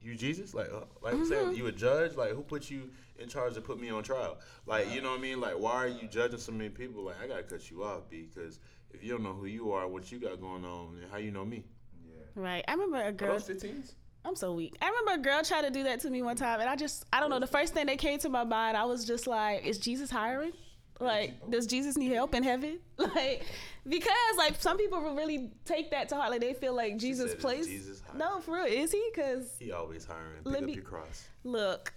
you 0.02 0.16
Jesus? 0.16 0.54
Like, 0.54 0.68
uh, 0.74 0.82
like 1.02 1.14
I'm 1.14 1.26
saying, 1.26 1.56
you 1.56 1.68
a 1.68 1.72
judge? 1.72 2.16
Like, 2.16 2.32
who 2.32 2.42
put 2.42 2.70
you 2.70 2.90
in 3.20 3.30
charge 3.30 3.54
to 3.54 3.62
put 3.62 3.80
me 3.80 3.90
on 3.90 4.04
trial? 4.04 4.38
Like, 4.66 4.92
you 4.94 5.02
know 5.02 5.12
what 5.12 5.20
I 5.20 5.22
mean? 5.22 5.40
Like, 5.40 5.58
why 5.58 5.74
are 5.74 5.88
you 5.88 6.08
judging 6.08 6.40
so 6.40 6.52
many 6.52 6.70
people? 6.70 7.04
Like, 7.04 7.16
I 7.24 7.28
gotta 7.28 7.44
cut 7.44 7.70
you 7.72 7.84
off 7.84 8.10
because 8.10 8.60
if 8.94 9.04
you 9.04 9.12
don't 9.12 9.24
know 9.24 9.34
who 9.34 9.46
you 9.46 9.72
are, 9.72 9.88
what 9.88 10.12
you 10.12 10.20
got 10.20 10.42
going 10.42 10.66
on, 10.66 10.98
then 11.00 11.10
how 11.10 11.18
you 11.18 11.32
know 11.32 11.46
me? 11.46 11.64
Yeah. 12.06 12.24
Right. 12.36 12.66
I 12.68 12.74
remember 12.74 12.98
a 12.98 13.08
Are 13.08 13.12
girl. 13.12 13.34
those 13.34 13.48
15s? 13.48 13.94
I'm 14.24 14.36
so 14.36 14.54
weak. 14.54 14.76
I 14.82 14.88
remember 14.90 15.14
a 15.14 15.18
girl 15.24 15.44
tried 15.44 15.64
to 15.64 15.72
do 15.72 15.84
that 15.84 16.00
to 16.02 16.10
me 16.10 16.22
one 16.22 16.36
time, 16.36 16.60
and 16.60 16.70
I 16.70 16.76
just, 16.76 17.06
I 17.12 17.20
don't 17.20 17.30
know. 17.32 17.40
The 17.40 17.48
first 17.48 17.74
thing 17.74 17.88
that 17.88 17.98
came 17.98 18.20
to 18.20 18.30
my 18.30 18.44
mind, 18.44 18.78
I 18.78 18.86
was 18.86 19.04
just 19.06 19.26
like, 19.28 19.66
"Is 19.66 19.78
Jesus 19.80 20.12
hiring? 20.12 20.52
Like, 21.00 21.50
does 21.50 21.66
Jesus 21.66 21.98
need 21.98 22.12
help 22.12 22.36
in 22.36 22.44
heaven? 22.44 22.80
Like, 23.00 23.44
because 23.90 24.12
like 24.38 24.62
some 24.62 24.78
people 24.78 25.02
will 25.02 25.16
really 25.16 25.50
take 25.66 25.90
that 25.90 26.08
to 26.10 26.16
heart. 26.16 26.30
Like 26.30 26.42
they 26.42 26.54
feel 26.54 26.76
like 26.76 26.98
Jesus 26.98 27.32
said, 27.32 27.38
"Is 27.40 27.44
plays. 27.44 27.66
Jesus 27.68 28.02
hiring?" 28.06 28.20
no, 28.20 28.40
for 28.42 28.54
real, 28.54 28.66
is 28.66 28.92
he? 28.92 29.04
Because 29.14 29.56
He 29.58 29.72
always 29.72 30.06
hiring. 30.06 30.42
Let 30.44 30.54
Pick 30.54 30.62
up 30.62 30.68
me- 30.68 30.74
your 30.76 30.84
cross. 30.84 31.28
look 31.44 31.94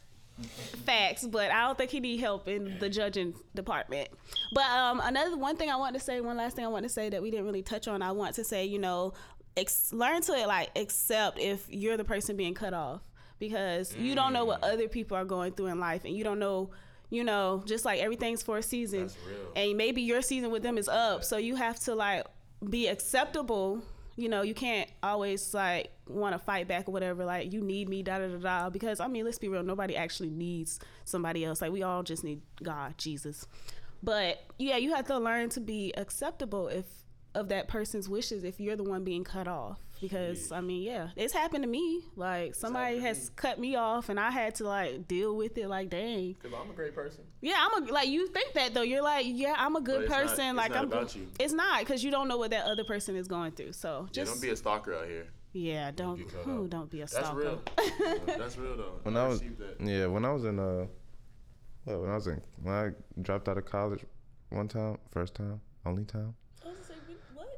facts 0.85 1.25
but 1.25 1.49
i 1.53 1.61
don't 1.65 1.79
think 1.79 1.93
he 1.93 2.01
need 2.01 2.19
help 2.19 2.49
in 2.49 2.77
the 2.81 2.89
judging 2.89 3.33
department 3.55 4.09
but 4.53 4.65
um 4.71 5.01
another 5.05 5.37
one 5.37 5.57
thing 5.57 5.71
i 5.71 5.77
want 5.77 5.95
to 5.95 6.01
say 6.01 6.21
one 6.21 6.37
last 6.37 6.57
thing 6.57 6.65
i 6.65 6.69
want 6.69 6.83
to 6.83 6.89
say 6.89 7.09
that 7.09 7.23
we 7.23 7.31
didn't 7.31 7.47
really 7.47 7.63
touch 7.63 7.87
on 7.87 8.03
i 8.03 8.11
want 8.11 8.35
to 8.35 8.43
say 8.43 8.65
you 8.65 8.81
know 8.81 9.13
ex- 9.57 9.93
learn 9.93 10.21
to 10.23 10.33
like 10.47 10.71
accept 10.77 11.39
if 11.39 11.67
you're 11.71 11.97
the 11.97 12.05
person 12.05 12.37
being 12.37 12.55
cut 12.55 12.75
off 12.75 13.01
because 13.39 13.95
you 13.97 14.15
don't 14.15 14.33
know 14.33 14.45
what 14.45 14.63
Mm. 14.63 14.73
other 14.73 14.89
people 14.89 15.17
are 15.17 15.25
going 15.25 15.53
through 15.53 15.67
in 15.67 15.79
life 15.81 16.05
and 16.05 16.17
you 16.17 16.25
don't 16.25 16.39
know 16.39 16.71
you 17.11 17.23
know 17.25 17.63
just 17.67 17.85
like 17.85 18.01
everything's 18.01 18.43
for 18.43 18.59
a 18.59 18.63
season 18.63 19.11
and 19.57 19.77
maybe 19.77 20.03
your 20.03 20.23
season 20.23 20.51
with 20.51 20.63
them 20.63 20.79
is 20.79 20.89
up. 20.89 21.23
So 21.25 21.37
you 21.37 21.55
have 21.57 21.79
to 21.81 21.95
like 21.95 22.25
be 22.69 22.89
acceptable. 22.89 23.83
You 24.17 24.29
know 24.29 24.43
you 24.43 24.55
can't 24.55 24.89
always 25.03 25.53
like 25.55 25.91
want 26.09 26.35
to 26.35 26.39
fight 26.39 26.69
back 26.69 26.89
or 26.89 26.93
whatever 26.93 27.25
like 27.25 27.53
you 27.53 27.61
need 27.61 27.89
me 27.89 28.03
da 28.03 28.19
da 28.19 28.29
da 28.29 28.37
da 28.39 28.71
because 28.71 29.01
i 29.01 29.09
mean 29.09 29.25
let's 29.25 29.39
be 29.39 29.49
real 29.49 29.63
nobody 29.63 29.97
actually 29.97 30.31
needs 30.31 30.79
somebody 31.05 31.45
else. 31.45 31.61
Like 31.61 31.73
we 31.73 31.83
all 31.83 32.03
just 32.03 32.23
need 32.25 32.41
god 32.63 32.97
jesus. 32.97 33.47
But 34.03 34.43
yeah 34.59 34.77
you 34.77 34.95
have 34.95 35.07
to 35.09 35.19
learn 35.19 35.49
to 35.51 35.61
be 35.61 35.93
acceptable 35.97 36.69
if 36.69 36.85
of 37.35 37.49
that 37.49 37.69
person's 37.69 38.09
wishes 38.09 38.45
if 38.45 38.61
you're 38.61 38.77
the 38.77 38.85
one 38.85 39.03
being 39.05 39.25
cut 39.25 39.49
off 39.49 39.79
because 40.01 40.53
i 40.53 40.61
mean 40.61 40.83
yeah 40.83 41.09
it's 41.17 41.33
happened 41.33 41.63
to 41.65 41.69
me 41.69 42.03
like 42.17 42.55
somebody 42.55 42.97
happened 42.99 43.03
to 43.03 43.21
has 43.21 43.29
cut 43.31 43.59
me 43.59 43.75
off 43.77 44.09
and 44.09 44.21
i 44.21 44.31
had 44.31 44.55
to 44.55 44.65
like 44.65 45.07
deal 45.09 45.35
with 45.37 45.57
it 45.59 45.69
like 45.69 45.89
dang 45.91 46.35
Cause 46.43 46.53
I'm 46.61 46.71
a 46.71 46.75
great 46.75 46.95
person. 46.95 47.25
yeah, 47.41 47.55
I'm 47.59 47.83
a 47.89 47.93
like 47.93 48.09
you 48.09 48.27
think 48.29 48.53
that 48.55 48.75
though. 48.75 48.83
You're 48.83 49.03
like, 49.03 49.27
yeah, 49.29 49.55
I'm 49.57 49.77
a 49.77 49.81
good 49.81 50.03
it's 50.03 50.11
not- 50.11 50.23
person. 50.23 50.47
it's 50.49 50.57
like 50.57 50.71
not 50.73 50.79
I'm 50.79 50.85
about 50.93 51.17
you. 51.17 51.27
It's 51.41 51.53
not 51.53 51.81
because 51.81 52.05
you 52.05 52.11
don't 52.11 52.29
know 52.29 52.37
what 52.39 52.51
that 52.51 52.65
other 52.67 52.85
person 52.85 53.17
is 53.17 53.27
going 53.29 53.53
through. 53.53 53.73
So 53.73 54.03
Yeah, 54.07 54.13
just 54.13 54.33
don't 54.33 54.43
be 54.43 54.51
a 54.51 54.57
stalker 54.57 54.95
out 54.95 55.07
here. 55.07 55.27
yeah, 55.53 55.91
don't 55.91 56.17
get 56.19 56.29
cut 56.33 56.49
ooh, 56.49 56.67
don't 56.69 56.91
be 56.91 57.01
a 57.03 57.07
stalker 57.09 57.59
That's 57.77 58.01
real. 58.01 58.21
That's 58.39 58.59
real 58.59 58.77
though. 58.77 59.01
When 59.03 59.17
I 59.17 59.27
was 59.27 59.41
that. 59.41 59.77
yeah, 59.81 60.07
when 60.07 60.25
I 60.25 60.33
was 60.33 60.45
in 60.45 60.59
uh, 60.59 60.87
well 61.87 62.01
when 62.03 62.11
I 62.11 62.15
was 62.15 62.27
in 62.27 62.41
when 62.63 62.75
I 62.75 62.91
dropped 63.23 63.49
out 63.49 63.59
of 63.59 63.65
college 63.65 64.05
one 64.51 64.69
time, 64.69 64.99
first 65.11 65.35
time, 65.35 65.61
only 65.87 66.05
time. 66.05 66.35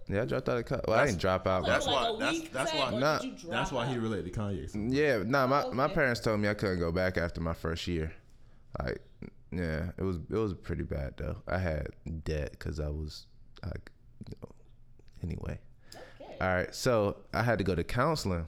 What? 0.07 0.14
Yeah, 0.16 0.23
I 0.23 0.25
dropped 0.27 0.49
out 0.49 0.59
of 0.59 0.64
college. 0.66 0.85
Well, 0.88 0.99
I 0.99 1.07
didn't 1.07 1.21
drop 1.21 1.47
out. 1.47 1.66
That's 1.66 1.87
like 1.87 1.95
why- 1.95 2.09
a 2.11 2.19
that's- 2.19 2.49
that's 2.53 2.73
why- 2.75 2.92
or 2.92 3.01
Nah, 3.01 3.19
did 3.19 3.25
you 3.33 3.38
drop 3.38 3.51
That's 3.53 3.73
why 3.73 3.87
he 3.87 3.99
related 3.99 4.33
to 4.33 4.38
Kanye. 4.40 4.71
So. 4.71 4.79
Yeah, 4.79 5.23
nah, 5.27 5.47
my, 5.47 5.62
Oh, 5.64 5.73
my 5.73 5.88
parents 5.88 6.21
told 6.21 6.40
me 6.40 6.49
I 6.49 6.55
couldn't 6.55 6.79
go 6.79 6.92
back 6.92 7.16
after 7.19 7.40
my 7.40 7.55
first 7.55 7.87
year. 7.87 8.12
Like, 8.83 9.01
yeah, 9.51 9.90
it 9.97 10.03
was 10.03 10.16
it 10.31 10.37
was 10.37 10.55
pretty 10.55 10.83
bad 10.83 11.14
though. 11.16 11.37
I 11.49 11.59
had 11.59 11.88
debt 12.25 12.51
because 12.53 12.79
I 12.81 12.88
was 12.88 13.27
like, 13.64 13.90
you 14.29 14.35
know, 14.42 14.49
anyway. 15.23 15.59
Okay. 16.21 16.37
All 16.40 16.49
right, 16.49 16.75
so 16.75 17.16
I 17.33 17.42
had 17.42 17.59
to 17.59 17.64
go 17.64 17.75
to 17.75 17.85
counseling. 17.85 18.47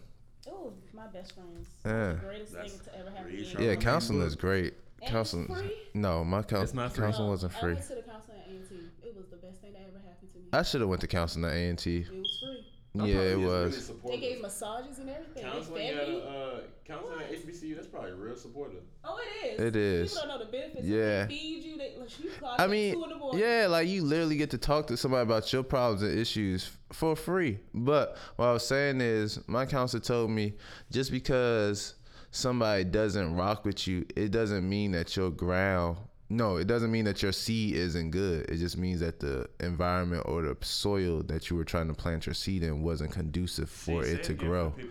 Oh, 0.49 0.73
my 0.92 1.07
best 1.07 1.33
friends. 1.35 1.68
Yeah. 1.87 2.12
The 2.12 2.18
greatest 2.21 2.53
That's 2.53 2.73
thing 2.73 2.81
to 2.92 2.99
ever 2.99 3.11
happen 3.11 3.25
to 3.25 3.31
really 3.33 3.44
me. 3.47 3.53
true. 3.55 3.64
Yeah, 3.64 3.75
counseling 3.77 4.21
is 4.23 4.37
great. 4.37 4.75
And 5.01 5.11
Counseling, 5.12 5.47
it's 5.49 5.61
free? 5.61 5.77
no, 5.94 6.25
my 6.25 6.42
coun- 6.42 6.62
It's 6.64 6.75
not 6.75 6.92
free. 6.92 7.05
counseling 7.05 7.29
wasn't 7.31 7.55
I 7.57 7.61
free. 7.61 7.75
went 7.75 7.87
to 7.87 7.94
the 7.94 8.03
counseling 8.03 8.38
at 8.40 8.49
A&T. 8.51 8.75
It 9.05 9.16
was 9.16 9.27
the 9.29 9.37
best 9.37 9.61
thing 9.61 9.73
that 9.75 9.83
ever 9.88 9.99
happened 10.05 10.29
to 10.33 10.38
me. 10.38 10.38
I 10.52 10.62
should 10.62 10.80
have 10.80 10.88
went 10.88 11.00
to 11.02 11.06
counseling 11.06 11.44
at 11.44 11.52
A 11.52 11.68
and 11.68 11.78
T. 11.78 11.98
it 11.98 12.12
was 12.12 12.38
free. 12.40 12.64
Yeah, 12.94 13.20
it 13.20 13.38
was. 13.38 13.92
They 14.06 14.18
gave 14.18 14.40
massages 14.40 14.98
and 14.98 15.11
everything. 15.11 15.44
Counseling 15.44 15.74
they 15.74 15.88
at 15.88 16.06
fed 16.06 16.22
uh, 16.26 16.61
counseling 16.84 17.20
at 17.20 17.30
HBCU. 17.32 17.74
That's 17.76 17.87
probably 17.87 18.12
real 18.12 18.37
supportive. 18.37 18.80
Oh, 19.04 19.20
it 19.42 19.46
is. 19.46 19.61
It 19.61 19.76
is. 19.76 20.12
People 20.12 20.28
don't 20.28 20.38
know 20.38 20.44
the 20.44 20.50
benefits. 20.50 20.87
Yeah. 20.87 21.26
They 21.26 21.34
feed 21.34 21.64
you. 21.64 21.76
They, 21.76 21.94
like, 21.98 22.18
you 22.18 22.30
call 22.40 22.54
I 22.58 22.66
mean, 22.66 22.94
two 22.94 23.04
in 23.04 23.11
the 23.11 23.16
morning. 23.16 23.40
yeah, 23.40 23.66
like 23.68 23.88
you 23.88 24.02
literally 24.02 24.37
get 24.37 24.50
to 24.50 24.58
talk 24.58 24.87
to 24.88 24.96
somebody 24.96 25.22
about 25.22 25.52
your 25.52 25.62
problems 25.62 26.02
and 26.02 26.18
issues 26.18 26.70
for 26.92 27.14
free. 27.14 27.58
But 27.74 28.16
what 28.37 28.46
I 28.46 28.52
was 28.52 28.66
saying 28.66 29.00
is, 29.00 29.38
my 29.46 29.66
counselor 29.66 30.02
told 30.02 30.30
me 30.30 30.54
just 30.90 31.11
because 31.11 31.94
somebody 32.30 32.84
doesn't 32.84 33.34
rock 33.37 33.64
with 33.64 33.87
you, 33.87 34.06
it 34.16 34.30
doesn't 34.30 34.68
mean 34.68 34.92
that 34.92 35.14
your 35.14 35.30
ground. 35.30 35.98
No, 36.30 36.56
it 36.56 36.66
doesn't 36.66 36.90
mean 36.90 37.06
that 37.06 37.22
your 37.22 37.32
seed 37.32 37.74
isn't 37.74 38.10
good. 38.10 38.50
It 38.50 38.58
just 38.58 38.76
means 38.76 39.00
that 39.00 39.20
the 39.20 39.48
environment 39.60 40.24
or 40.26 40.42
the 40.42 40.56
soil 40.60 41.22
that 41.24 41.48
you 41.48 41.56
were 41.56 41.64
trying 41.64 41.88
to 41.88 41.94
plant 41.94 42.26
your 42.26 42.34
seed 42.34 42.62
in 42.62 42.82
wasn't 42.82 43.12
conducive 43.12 43.70
for 43.70 44.04
it 44.04 44.24
to 44.24 44.34
grow. 44.34 44.74
the 44.76 44.88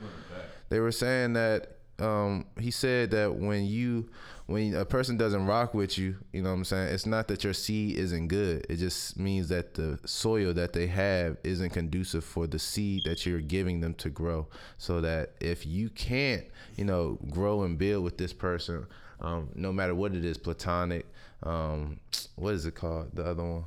they 0.70 0.80
were 0.80 0.92
saying 0.92 1.34
that 1.34 1.78
um, 2.00 2.46
he 2.60 2.72
said 2.72 3.12
that 3.12 3.36
when 3.36 3.66
you 3.66 4.10
when 4.46 4.76
a 4.76 4.86
person 4.86 5.18
doesn't 5.18 5.46
rock 5.46 5.74
with 5.74 5.98
you, 5.98 6.16
you 6.32 6.42
know 6.42 6.50
what 6.50 6.56
I'm 6.56 6.66
saying, 6.66 6.94
it's 6.94 7.06
not 7.06 7.28
that 7.28 7.44
your 7.44 7.54
seed 7.54 7.98
isn't 7.98 8.30
good. 8.30 8.66
It 8.70 8.78
just 8.78 9.20
means 9.20 9.50
that 9.50 9.74
the 9.74 10.00
soil 10.06 10.54
that 10.54 10.72
they 10.72 10.88
have 10.88 11.38
isn't 11.44 11.72
conducive 11.72 12.24
for 12.24 12.48
the 12.48 12.60
seed 12.60 13.04
that 13.06 13.26
you're 13.26 13.42
giving 13.42 13.82
them 13.82 13.94
to 13.96 14.10
grow. 14.10 14.48
So 14.78 15.02
that 15.02 15.34
if 15.42 15.66
you 15.66 15.90
can't, 15.90 16.46
you 16.78 16.86
know, 16.86 17.20
grow 17.30 17.64
and 17.64 17.78
build 17.78 18.06
with 18.06 18.18
this 18.18 18.32
person, 18.32 18.86
um, 19.20 19.50
no 19.54 19.74
matter 19.74 19.94
what 19.94 20.16
it 20.16 20.24
is, 20.24 20.38
platonic, 20.38 21.06
um, 21.44 22.00
what 22.36 22.54
is 22.54 22.66
it 22.66 22.76
called? 22.76 23.12
The 23.14 23.24
other 23.26 23.44
one, 23.44 23.66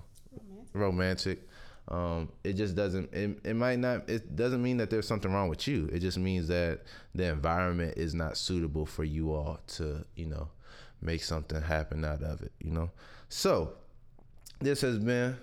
romantic. 0.73 1.47
Um, 1.89 2.31
it 2.45 2.53
just 2.53 2.77
doesn't. 2.77 3.13
It, 3.13 3.39
it 3.45 3.55
might 3.55 3.79
not. 3.79 4.09
It 4.09 4.37
doesn't 4.37 4.63
mean 4.63 4.77
that 4.77 4.91
there's 4.91 5.09
something 5.09 5.33
wrong 5.33 5.49
with 5.49 5.67
you. 5.67 5.89
It 5.93 5.99
just 6.01 6.19
means 6.19 6.47
that 6.49 6.83
the 7.15 7.25
environment 7.25 7.95
is 7.97 8.15
not 8.15 8.37
suitable 8.37 8.87
for 8.87 9.03
you 9.05 9.33
all 9.33 9.59
to, 9.69 10.05
you 10.15 10.27
know, 10.27 10.49
make 11.03 11.23
something 11.23 11.61
happen 11.61 12.05
out 12.05 12.23
of 12.23 12.43
it. 12.43 12.53
You 12.61 12.71
know. 12.71 12.91
So 13.29 13.73
this 14.61 14.83
has 14.83 14.99
been 15.01 15.37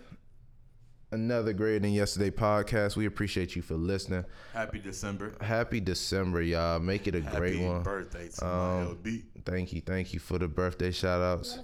another 1.11 1.51
greater 1.51 1.79
than 1.79 1.91
yesterday 1.91 2.31
podcast. 2.31 2.95
We 2.95 3.05
appreciate 3.07 3.55
you 3.57 3.61
for 3.61 3.73
listening. 3.75 4.23
Happy 4.53 4.79
December. 4.79 5.33
Happy 5.41 5.81
December, 5.81 6.41
y'all. 6.41 6.79
Make 6.79 7.07
it 7.07 7.15
a 7.15 7.21
Happy 7.21 7.37
great 7.37 7.59
one. 7.61 7.83
birthday 7.83 8.29
to 8.29 8.45
Um, 8.47 8.85
my 8.85 8.91
LB. 8.93 9.23
Thank 9.45 9.73
you, 9.73 9.81
thank 9.81 10.13
you 10.13 10.19
for 10.21 10.37
the 10.37 10.47
birthday 10.47 10.91
shout 10.91 11.21
outs. 11.21 11.57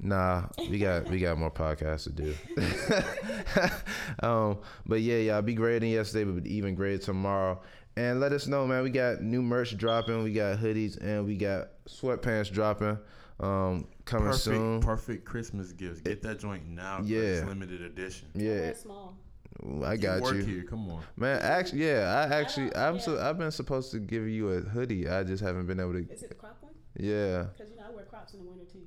Want 0.00 0.12
us 0.12 0.50
to 0.56 0.62
sing? 0.62 0.66
Nah, 0.66 0.70
we 0.70 0.78
got 0.78 1.08
we 1.10 1.18
got 1.18 1.38
more 1.38 1.50
podcasts 1.50 2.04
to 2.04 2.10
do. 2.10 2.34
um, 4.26 4.58
but 4.86 5.00
yeah, 5.00 5.18
y'all 5.18 5.42
be 5.42 5.54
greater 5.54 5.80
than 5.80 5.88
yesterday, 5.90 6.30
but 6.30 6.46
even 6.46 6.74
greater 6.74 7.02
tomorrow. 7.02 7.60
And 7.96 8.20
let 8.20 8.32
us 8.32 8.46
know, 8.46 8.66
man. 8.66 8.82
We 8.82 8.90
got 8.90 9.22
new 9.22 9.40
merch 9.42 9.76
dropping. 9.76 10.22
We 10.22 10.32
got 10.32 10.58
hoodies 10.58 11.02
and 11.02 11.24
we 11.24 11.36
got 11.36 11.68
sweatpants 11.88 12.52
dropping. 12.52 12.98
Um, 13.38 13.86
coming 14.06 14.28
Perfect, 14.28 14.44
soon. 14.44 14.80
perfect 14.80 15.24
Christmas 15.26 15.72
gifts. 15.72 16.00
Get 16.00 16.22
that 16.22 16.38
joint 16.38 16.66
now. 16.66 17.00
Yeah. 17.04 17.18
It's 17.20 17.46
limited 17.46 17.82
edition. 17.82 18.28
Yeah, 18.34 18.52
We're 18.52 18.74
small. 18.74 19.16
I 19.84 19.96
got 19.96 20.20
work 20.20 20.36
you, 20.36 20.42
here. 20.42 20.62
Come 20.64 20.90
on. 20.90 21.02
man. 21.16 21.40
Actually, 21.42 21.86
yeah, 21.86 22.26
I 22.30 22.34
actually, 22.34 22.70
don't- 22.70 22.76
I'm 22.82 23.00
so 23.00 23.14
yeah. 23.16 23.28
I've 23.28 23.38
been 23.38 23.50
supposed 23.50 23.90
to 23.92 23.98
give 23.98 24.28
you 24.28 24.50
a 24.50 24.60
hoodie. 24.60 25.08
I 25.08 25.22
just 25.24 25.42
haven't 25.42 25.66
been 25.66 25.80
able 25.80 25.94
to. 25.94 26.06
Is 26.10 26.22
it 26.22 26.28
the 26.28 26.34
crop 26.34 26.58
one? 26.60 26.72
Yeah. 26.98 27.44
Because 27.56 27.70
you 27.70 27.76
know 27.76 27.84
I 27.90 27.94
wear 27.94 28.04
crops 28.04 28.34
in 28.34 28.40
the 28.40 28.46
winter 28.46 28.64
too. 28.70 28.80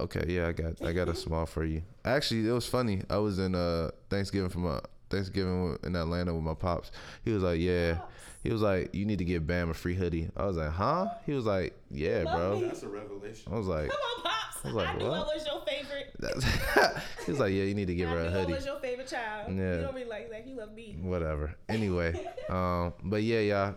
Okay, 0.00 0.24
yeah, 0.28 0.48
I 0.48 0.52
got 0.52 0.82
I 0.82 0.92
got 0.92 1.08
a 1.08 1.14
small 1.14 1.46
for 1.46 1.64
you. 1.64 1.82
Actually, 2.04 2.48
it 2.48 2.52
was 2.52 2.66
funny. 2.66 3.02
I 3.10 3.18
was 3.18 3.38
in 3.38 3.54
uh 3.54 3.90
Thanksgiving 4.10 4.48
for 4.50 4.58
my 4.60 4.80
Thanksgiving 5.10 5.78
in 5.84 5.96
Atlanta 5.96 6.34
with 6.34 6.44
my 6.44 6.54
pops. 6.54 6.90
He 7.24 7.32
was 7.32 7.42
like, 7.42 7.60
"Yeah." 7.60 7.98
He 8.44 8.52
was 8.52 8.62
like, 8.62 8.94
"You 8.94 9.04
need 9.04 9.18
to 9.18 9.24
get 9.24 9.46
Bam 9.46 9.70
a 9.70 9.74
free 9.74 9.94
hoodie." 9.96 10.30
I 10.36 10.46
was 10.46 10.56
like, 10.56 10.70
"Huh?" 10.70 11.08
He 11.26 11.32
was 11.32 11.44
like, 11.44 11.76
"Yeah, 11.90 12.22
bro." 12.22 12.60
That's 12.60 12.82
a 12.84 12.88
revelation. 12.88 13.52
I 13.52 13.58
was 13.58 13.66
like, 13.66 13.90
Come 13.90 13.98
on, 13.98 14.22
pops. 14.22 14.64
I 14.64 14.68
was 14.68 14.74
like, 14.76 14.88
I 14.88 14.94
knew 14.98 15.08
what? 15.08 15.14
I 15.28 15.34
was 15.34 15.46
your 15.46 15.62
favorite. 15.66 16.14
He 17.26 17.30
was 17.32 17.40
like, 17.40 17.52
"Yeah, 17.52 17.64
you 17.64 17.74
need 17.74 17.88
to 17.88 17.94
give 17.94 18.08
I 18.08 18.12
her 18.12 18.18
knew 18.20 18.26
a 18.26 18.28
I 18.28 18.32
hoodie." 18.32 18.52
was 18.54 18.64
your 18.66 18.78
favorite 18.80 19.08
child. 19.08 19.48
Yeah. 19.56 19.74
You 19.74 19.80
don't 19.82 19.94
really 19.94 20.08
like 20.08 20.30
that. 20.30 20.46
You 20.46 20.56
love 20.56 20.72
me. 20.72 20.96
Whatever. 21.02 21.54
Anyway, 21.68 22.14
um, 22.48 22.94
but 23.02 23.22
yeah, 23.22 23.40
y'all 23.40 23.74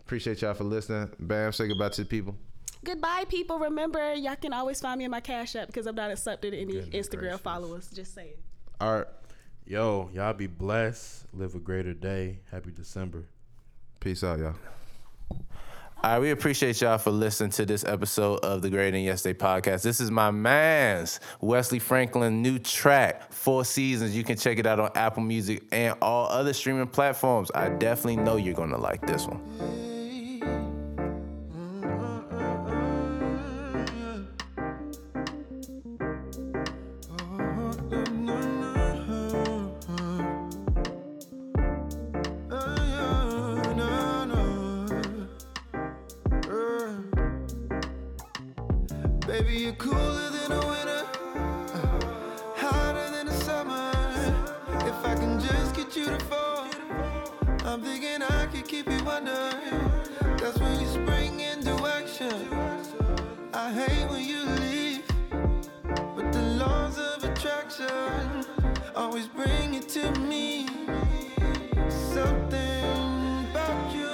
appreciate 0.00 0.40
y'all 0.42 0.54
for 0.54 0.64
listening. 0.64 1.10
Bam, 1.18 1.52
say 1.52 1.66
goodbye 1.68 1.88
to 1.90 2.02
the 2.02 2.08
people. 2.08 2.36
Goodbye, 2.84 3.24
people. 3.28 3.58
Remember, 3.58 4.14
y'all 4.14 4.36
can 4.36 4.52
always 4.52 4.80
find 4.80 4.98
me 4.98 5.04
in 5.04 5.10
my 5.10 5.20
Cash 5.20 5.56
App 5.56 5.68
because 5.68 5.86
I'm 5.86 5.94
not 5.94 6.10
accepted 6.10 6.54
any 6.54 6.74
Goodness 6.74 7.08
Instagram 7.08 7.18
gracious. 7.20 7.40
followers. 7.40 7.90
Just 7.90 8.14
saying. 8.14 8.34
All 8.80 8.98
right. 8.98 9.06
Yo, 9.66 10.10
y'all 10.12 10.34
be 10.34 10.46
blessed. 10.46 11.24
Live 11.32 11.54
a 11.54 11.58
greater 11.58 11.94
day. 11.94 12.40
Happy 12.50 12.70
December. 12.70 13.24
Peace 14.00 14.22
out, 14.22 14.38
y'all. 14.38 14.54
All 16.02 16.10
right, 16.10 16.18
we 16.18 16.32
appreciate 16.32 16.78
y'all 16.82 16.98
for 16.98 17.10
listening 17.10 17.48
to 17.52 17.64
this 17.64 17.82
episode 17.82 18.40
of 18.40 18.60
the 18.60 18.68
Greater 18.68 18.90
Than 18.90 19.00
Yesterday 19.00 19.38
podcast. 19.38 19.80
This 19.80 20.00
is 20.00 20.10
my 20.10 20.30
man's 20.30 21.18
Wesley 21.40 21.78
Franklin 21.78 22.42
new 22.42 22.58
track, 22.58 23.32
Four 23.32 23.64
Seasons. 23.64 24.14
You 24.14 24.22
can 24.22 24.36
check 24.36 24.58
it 24.58 24.66
out 24.66 24.78
on 24.78 24.90
Apple 24.96 25.22
Music 25.22 25.62
and 25.72 25.96
all 26.02 26.28
other 26.28 26.52
streaming 26.52 26.88
platforms. 26.88 27.50
I 27.54 27.70
definitely 27.70 28.16
know 28.16 28.36
you're 28.36 28.52
gonna 28.52 28.76
like 28.76 29.06
this 29.06 29.26
one. 29.26 29.40
I 63.66 63.72
hate 63.72 64.10
when 64.10 64.22
you 64.22 64.44
leave, 64.60 65.02
but 66.14 66.30
the 66.34 66.42
laws 66.58 66.98
of 66.98 67.24
attraction 67.24 68.44
always 68.94 69.26
bring 69.26 69.72
it 69.72 69.88
to 69.88 70.10
me. 70.20 70.68
Something 71.88 72.84
about 73.50 73.94
you 73.94 74.12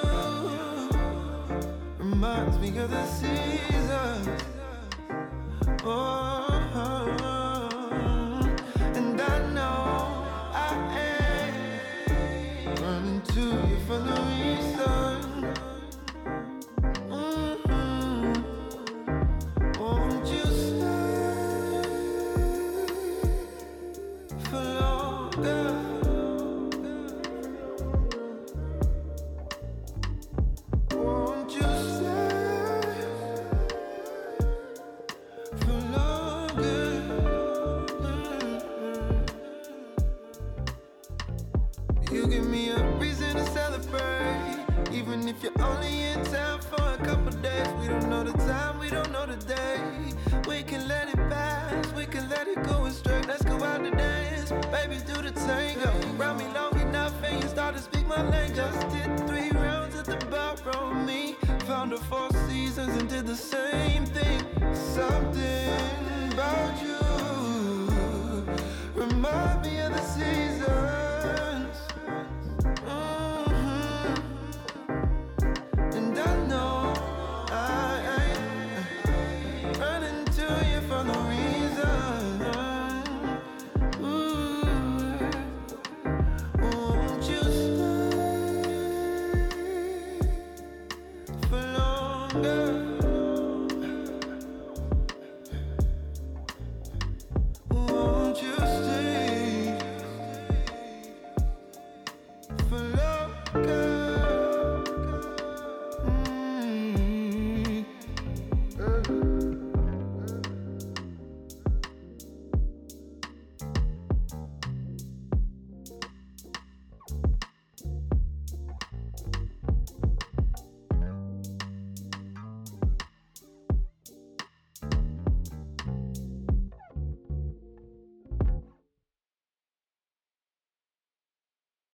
reminds 1.97 2.59
me 2.59 2.77
of 2.77 2.91
the 2.91 3.05
seasons. 3.07 4.41
Oh, 5.83 6.70
me. 61.85 61.89
Found 61.89 61.91
the 61.91 62.05
four 62.05 62.29
seasons 62.47 62.95
and 62.97 63.09
did 63.09 63.25
the 63.25 63.35
same 63.35 64.05
thing. 64.05 64.45
Something 64.73 66.33
about 66.33 66.81
you 66.81 66.90